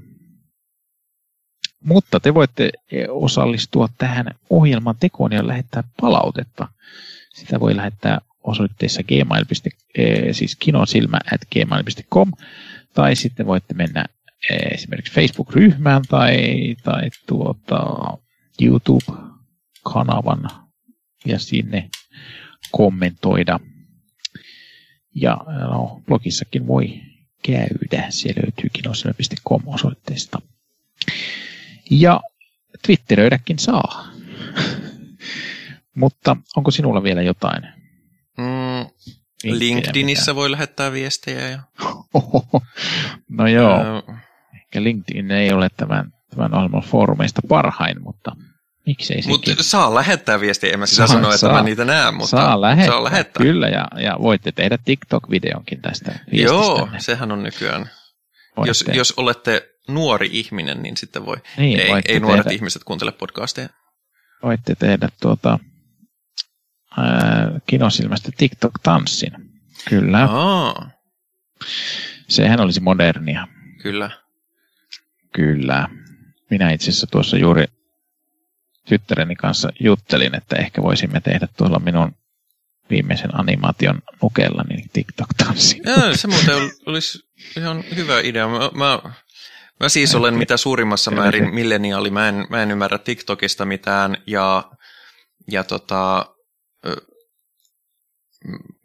mutta 1.85 2.21
te 2.21 2.35
voitte 2.35 2.71
osallistua 3.09 3.89
tähän 3.99 4.27
ohjelman 4.51 4.97
tekoon 5.01 5.33
ja 5.33 5.47
lähettää 5.47 5.83
palautetta. 6.01 6.69
Sitä 7.35 7.61
voi 7.61 7.77
lähettää 7.77 8.21
osoitteessa 8.45 9.03
gmail. 9.03 9.45
eh, 9.99 10.35
siis 10.35 10.57
kinosilmä 10.57 11.19
at 11.35 11.41
gmail.com 11.53 12.33
tai 12.95 13.17
sitten 13.17 13.47
voitte 13.47 13.75
mennä 13.75 14.05
eh, 14.51 14.73
esimerkiksi 14.73 15.13
Facebook-ryhmään 15.13 16.03
tai, 16.09 16.37
tai 16.85 17.11
tuota, 17.27 17.85
YouTube-kanavan 19.87 20.51
ja 21.27 21.39
sinne 21.39 21.91
kommentoida. 22.73 23.61
Ja 25.15 25.37
no, 25.71 26.03
blogissakin 26.07 26.67
voi 26.67 27.01
käydä. 27.43 28.07
Se 28.11 28.29
löytyy 28.29 28.71
kinosilmä.com 28.73 29.63
osoitteesta. 29.67 30.43
Ja 31.91 32.21
Twitteröidäkin 32.87 33.59
saa. 33.59 34.07
Mutta 36.01 36.37
onko 36.57 36.71
sinulla 36.71 37.03
vielä 37.03 37.23
jotain? 37.23 37.63
Mm, 38.39 39.09
LinkedInissä 39.45 40.35
voi 40.35 40.51
lähettää 40.51 40.93
viestejä. 40.93 41.49
Ja, 41.49 41.61
no 43.29 43.47
joo, 43.47 44.03
ehkä 44.55 44.83
LinkedIn 44.83 45.31
ei 45.31 45.53
ole 45.53 45.69
tämän, 45.77 46.13
tämän 46.31 46.55
ohjelman 46.55 46.83
foorumeista 46.83 47.41
parhain, 47.49 48.03
mutta 48.03 48.37
miksei. 48.87 49.23
Mutta 49.27 49.51
saa 49.61 49.95
lähettää 49.95 50.41
viestiä, 50.41 50.73
en 50.73 50.79
mä 50.79 50.87
sitä 50.87 51.07
sano, 51.07 51.29
että 51.29 51.37
saa. 51.39 51.53
mä 51.53 51.63
niitä 51.63 51.85
näen, 51.85 52.15
mutta 52.15 52.31
saa, 52.31 52.61
lähettää, 52.61 52.87
saa 52.87 53.05
lähettää. 53.05 53.43
Kyllä, 53.43 53.69
ja, 53.69 53.87
ja 54.01 54.17
voitte 54.23 54.53
tehdä 54.53 54.79
TikTok-videonkin 54.85 55.81
tästä 55.83 56.13
viestistä. 56.33 56.55
Joo, 56.55 56.89
sehän 56.99 57.33
on 57.33 57.43
nykyään. 57.43 57.91
Jos, 58.67 58.85
Voitte- 58.85 58.97
jos 58.97 59.15
olette 59.17 59.69
nuori 59.89 60.29
ihminen, 60.33 60.83
niin 60.83 60.97
sitten 60.97 61.27
voi. 61.27 61.37
niin, 61.59 61.81
ei, 61.81 62.03
ei 62.09 62.21
nuoret 62.21 62.45
tehdä, 62.45 62.55
ihmiset 62.55 62.85
kuuntele 62.85 63.13
podcasteja. 63.13 63.69
voitte 64.43 64.75
tehdä 64.75 65.09
tuota, 65.21 65.59
ää, 66.99 67.51
kinosilmästä 67.67 68.31
TikTok-tanssin. 68.37 69.33
Kyllä, 69.89 70.25
Aa, 70.31 70.91
sehän 72.29 72.61
olisi 72.61 72.81
modernia. 72.81 73.49
kyllä. 73.83 74.11
Kyllä. 75.33 75.89
Minä 76.51 76.71
itse 76.71 76.91
asiassa 76.91 77.07
tuossa 77.07 77.37
juuri 77.37 77.65
tyttäreni 78.89 79.37
kanssa 79.37 79.69
juttelin, 79.81 80.35
että 80.37 80.57
ehkä 80.57 80.83
voisimme 80.83 81.21
tehdä 81.21 81.49
tuolla 81.57 81.79
minun 81.79 82.13
viimeisen 82.91 83.41
animaation 83.41 84.03
nukella 84.23 84.63
niin 84.69 84.91
TikTok-tanssin. 84.93 85.81
Ja, 85.85 86.17
se 86.17 86.29
muuten 86.29 86.55
ol- 86.55 86.71
olisi 86.87 87.19
ihan 87.57 87.85
hyvä 87.97 88.21
idea. 88.21 88.49
Mä, 88.49 88.59
mä, 88.75 88.99
mä 89.81 89.89
siis 89.89 90.15
olen 90.15 90.35
mitä 90.35 90.57
suurimmassa 90.57 91.11
määrin 91.11 91.55
milleniaali. 91.55 92.11
Mä 92.11 92.29
en, 92.29 92.47
mä 92.51 92.63
en 92.63 92.71
ymmärrä 92.71 92.99
TikTokista 92.99 93.65
mitään 93.65 94.17
ja, 94.27 94.71
ja, 95.51 95.65
tota, 95.65 96.27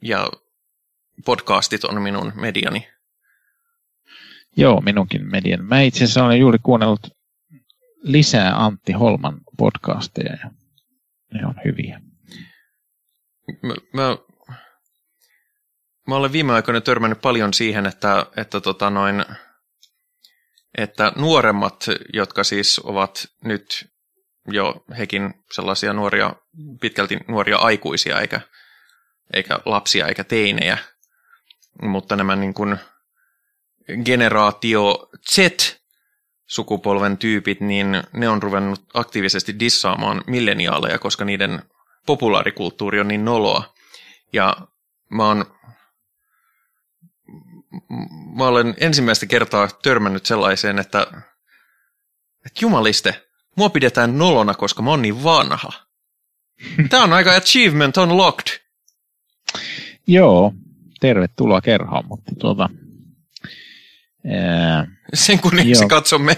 ja 0.02 0.32
podcastit 1.26 1.84
on 1.84 2.02
minun 2.02 2.32
mediani. 2.36 2.88
Joo, 4.58 4.82
minunkin 4.82 5.32
median. 5.32 5.66
Mä 5.66 5.82
itse 5.82 6.04
asiassa 6.04 6.26
olen 6.26 6.40
juuri 6.40 6.58
kuunnellut 6.64 7.21
lisää 8.02 8.66
Antti 8.66 8.92
Holman 8.92 9.42
podcasteja 9.58 10.34
ja 10.34 10.52
ne 11.34 11.46
on 11.46 11.56
hyviä. 11.66 12.02
Mä, 13.62 13.74
mä, 13.94 14.18
mä 16.08 16.16
olen 16.16 16.32
viime 16.32 16.54
aikoina 16.54 16.82
törmännyt 16.82 17.22
paljon 17.22 17.54
siihen, 17.54 17.86
että, 17.86 18.26
että, 18.38 18.62
tota 18.62 18.90
noin, 18.90 19.26
että 20.78 21.12
nuoremmat, 21.16 21.86
jotka 22.14 22.44
siis 22.44 22.80
ovat 22.80 23.28
nyt 23.44 23.90
jo 24.48 24.84
hekin 24.98 25.34
sellaisia 25.54 25.94
nuoria, 25.94 26.34
pitkälti 26.82 27.18
nuoria 27.28 27.58
aikuisia, 27.58 28.20
eikä, 28.20 28.42
eikä 29.34 29.60
lapsia 29.66 30.08
eikä 30.08 30.24
teinejä, 30.24 30.78
mutta 31.82 32.16
nämä 32.16 32.36
niin 32.36 32.54
kuin 32.54 32.78
generaatio 34.06 35.10
Z 35.32 35.38
sukupolven 36.52 37.18
tyypit, 37.18 37.62
niin 37.62 38.04
ne 38.14 38.30
on 38.30 38.44
ruvennut 38.44 38.82
aktiivisesti 38.94 39.60
dissaamaan 39.60 40.24
milleniaaleja, 40.28 41.00
koska 41.00 41.26
niiden 41.26 41.62
populaarikulttuuri 42.06 43.00
on 43.00 43.08
niin 43.08 43.26
noloa. 43.26 43.74
Ja 44.34 44.58
mä 45.10 45.28
oon 45.28 45.46
mä 48.36 48.48
olen 48.48 48.74
ensimmäistä 48.78 49.26
kertaa 49.26 49.70
törmännyt 49.84 50.26
sellaiseen, 50.26 50.80
että, 50.80 51.08
että 52.46 52.60
jumaliste, 52.62 53.28
mua 53.58 53.70
pidetään 53.70 54.18
nolona, 54.18 54.54
koska 54.54 54.82
mä 54.82 54.90
oon 54.90 55.02
niin 55.02 55.24
vanha. 55.24 55.72
Tämä 56.90 57.04
on 57.04 57.14
aika 57.14 57.36
achievement 57.36 57.98
unlocked. 57.98 58.60
Joo, 60.08 60.54
tervetuloa 61.00 61.62
kerhoon, 61.62 62.06
mutta 62.08 62.32
tuota, 62.40 62.70
ää, 64.28 64.88
Sen 65.14 65.40
kun 65.40 65.58
Joo. 65.58 65.66
yksi 65.68 65.88
katsomme 65.88 66.38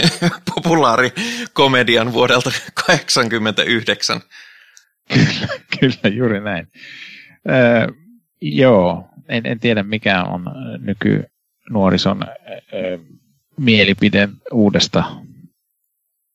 populaarikomedian 0.54 2.12
vuodelta 2.12 2.50
1989. 2.50 4.20
Kyllä, 5.14 5.48
kyllä, 5.80 6.16
juuri 6.16 6.40
näin. 6.40 6.68
Öö, 7.48 7.86
joo, 8.40 9.08
en, 9.28 9.46
en 9.46 9.60
tiedä 9.60 9.82
mikä 9.82 10.24
on 10.24 10.44
nykynuorison 10.78 12.24
öö, 12.72 12.98
mielipide 13.58 14.28
uudesta 14.52 15.04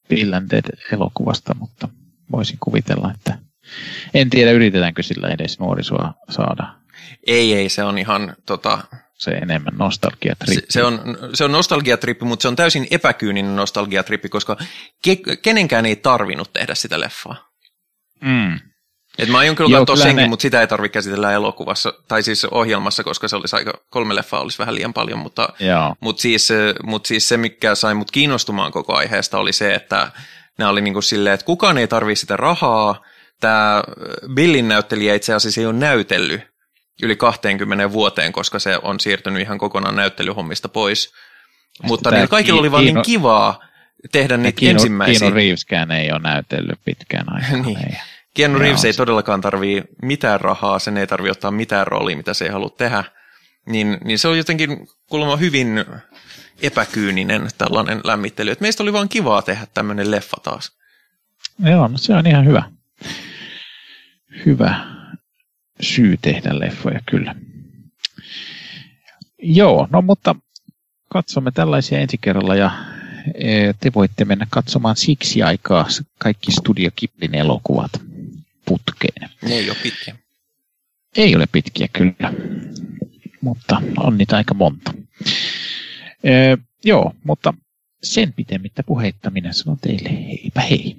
Bill 0.10 0.34
and 0.34 0.48
Ted-elokuvasta, 0.50 1.54
mutta 1.60 1.90
voisin 2.32 2.58
kuvitella, 2.60 3.12
että 3.16 3.38
en 4.14 4.30
tiedä 4.30 4.52
yritetäänkö 4.52 5.04
sillä 5.04 5.28
edes 5.28 5.60
nuorisoa 5.60 6.14
saada. 6.30 6.76
Ei, 7.28 7.54
ei, 7.54 7.70
se 7.70 7.84
on 7.84 7.98
ihan 7.98 8.36
tota, 8.46 8.84
se 9.24 9.32
enemmän 9.32 9.74
nostalgiatrippi? 9.80 10.62
Se, 10.62 10.66
se, 10.70 10.84
on, 10.84 11.18
se 11.34 11.44
on 11.44 11.52
nostalgiatrippi, 11.52 12.26
mutta 12.26 12.42
se 12.42 12.48
on 12.48 12.56
täysin 12.56 12.88
epäkyyninen 12.92 13.56
nostalgiatrippi, 13.56 14.30
koska 14.30 14.58
ke, 15.04 15.18
kenenkään 15.42 15.86
ei 15.86 15.96
tarvinnut 15.96 16.54
tehdä 16.54 16.76
sitä 16.76 17.00
leffaa. 17.00 17.50
Mm. 18.22 18.60
Et 19.18 19.30
mä 19.30 19.38
aion 19.38 19.56
kyllä 19.56 19.78
katsoa 19.78 19.96
senkin, 19.96 20.24
ne... 20.24 20.28
mutta 20.28 20.42
sitä 20.42 20.62
ei 20.62 20.68
tarvitse 20.68 20.94
käsitellä 20.94 21.32
elokuvassa, 21.32 21.94
tai 22.08 22.24
siis 22.24 22.46
ohjelmassa, 22.46 23.04
koska 23.04 23.28
se 23.28 23.36
olisi 23.36 23.56
aika, 23.56 23.74
kolme 23.90 24.16
leffaa 24.16 24.42
olisi 24.42 24.60
vähän 24.60 24.76
liian 24.76 24.94
paljon, 24.94 25.20
mutta, 25.20 25.50
mutta, 26.00 26.22
siis, 26.22 26.50
mutta 26.84 27.08
siis 27.08 27.30
se, 27.30 27.38
mikä 27.38 27.76
sai 27.76 27.94
mut 27.94 28.12
kiinnostumaan 28.12 28.72
koko 28.72 28.96
aiheesta, 28.96 29.38
oli 29.38 29.54
se, 29.54 29.74
että 29.74 30.12
nämä 30.58 30.70
oli 30.70 30.82
niin 30.82 30.94
kuin 30.94 31.04
silleen, 31.04 31.34
että 31.34 31.46
kukaan 31.46 31.78
ei 31.78 31.88
tarvitse 31.88 32.22
sitä 32.22 32.38
rahaa, 32.38 33.02
tämä 33.40 33.84
Billin 34.34 34.68
näyttelijä 34.68 35.16
itse 35.16 35.34
asiassa 35.34 35.62
ei 35.62 35.68
ole 35.68 35.74
näytellyt 35.74 36.53
yli 37.04 37.16
20 37.16 37.92
vuoteen, 37.92 38.32
koska 38.32 38.60
se 38.60 38.80
on 38.84 39.00
siirtynyt 39.00 39.42
ihan 39.42 39.58
kokonaan 39.58 39.96
näyttelyhommista 39.96 40.70
pois. 40.70 41.14
Mutta 41.84 42.12
niillä 42.12 42.28
kaikilla 42.28 42.60
oli 42.60 42.72
vaan 42.72 42.86
niin 42.86 43.02
kivaa 43.02 43.60
tehdä 44.12 44.38
niitä 44.38 44.60
Keanu, 44.60 44.76
ensimmäisiä. 44.76 45.20
Keanu 45.20 45.36
Reeveskään 45.36 45.92
ei 45.92 46.12
ole 46.12 46.20
näytellyt 46.20 46.80
pitkään 46.86 47.34
aikaa. 47.34 47.58
niin. 47.66 47.98
Keanu 48.34 48.60
Reeves 48.60 48.86
ei 48.86 48.94
todellakaan 48.94 49.42
tarvii 49.42 49.84
mitään 50.02 50.42
rahaa, 50.42 50.80
sen 50.80 50.98
ei 50.98 51.08
tarvitse 51.08 51.32
ottaa 51.32 51.52
mitään 51.52 51.88
roolia, 51.88 52.18
mitä 52.18 52.34
se 52.34 52.46
ei 52.46 52.52
halua 52.52 52.70
tehdä. 52.70 53.04
Niin, 53.66 53.98
niin 54.04 54.20
se 54.20 54.28
on 54.28 54.38
jotenkin 54.38 54.88
kuulemma 55.10 55.36
hyvin 55.36 55.86
epäkyyninen 56.62 57.48
tällainen 57.58 58.02
lämmittely. 58.04 58.52
Et 58.52 58.62
meistä 58.62 58.84
oli 58.84 58.94
vaan 58.94 59.10
kivaa 59.10 59.42
tehdä 59.42 59.68
tämmöinen 59.74 60.12
leffa 60.12 60.38
taas. 60.44 60.72
Joo, 61.60 61.88
no 61.88 61.98
se 61.98 62.14
on 62.14 62.28
ihan 62.28 62.46
hyvä. 62.46 62.64
Hyvä 64.46 64.86
syy 65.84 66.18
tehdä 66.22 66.60
leffoja, 66.60 67.00
kyllä. 67.12 67.36
Joo, 69.42 69.88
no 69.92 70.02
mutta 70.02 70.36
katsomme 71.10 71.52
tällaisia 71.52 72.00
ensi 72.00 72.18
kerralla 72.18 72.56
ja 72.56 72.72
e, 73.36 73.74
te 73.80 73.92
voitte 73.96 74.26
mennä 74.26 74.48
katsomaan 74.50 74.96
siksi 74.96 75.44
aikaa 75.44 75.88
kaikki 76.18 76.52
Studio 76.52 76.90
Kiplin 76.96 77.36
elokuvat 77.36 77.92
putkeen. 78.66 79.30
Ne 79.42 79.56
ei 79.56 79.70
ole 79.70 79.78
pitkiä. 79.84 80.16
Ei 81.18 81.36
ole 81.36 81.48
pitkiä 81.52 81.88
kyllä, 81.94 82.34
mutta 83.42 83.82
on 83.98 84.18
niitä 84.18 84.38
aika 84.38 84.54
monta. 84.54 84.94
Ee, 86.24 86.58
joo, 86.84 87.14
mutta 87.24 87.54
sen 88.04 88.34
pitemmittä 88.34 88.84
puheitta 88.84 89.30
minä 89.30 89.54
sanon 89.54 89.78
teille 89.82 90.10
heipä 90.10 90.62
hei. 90.62 90.98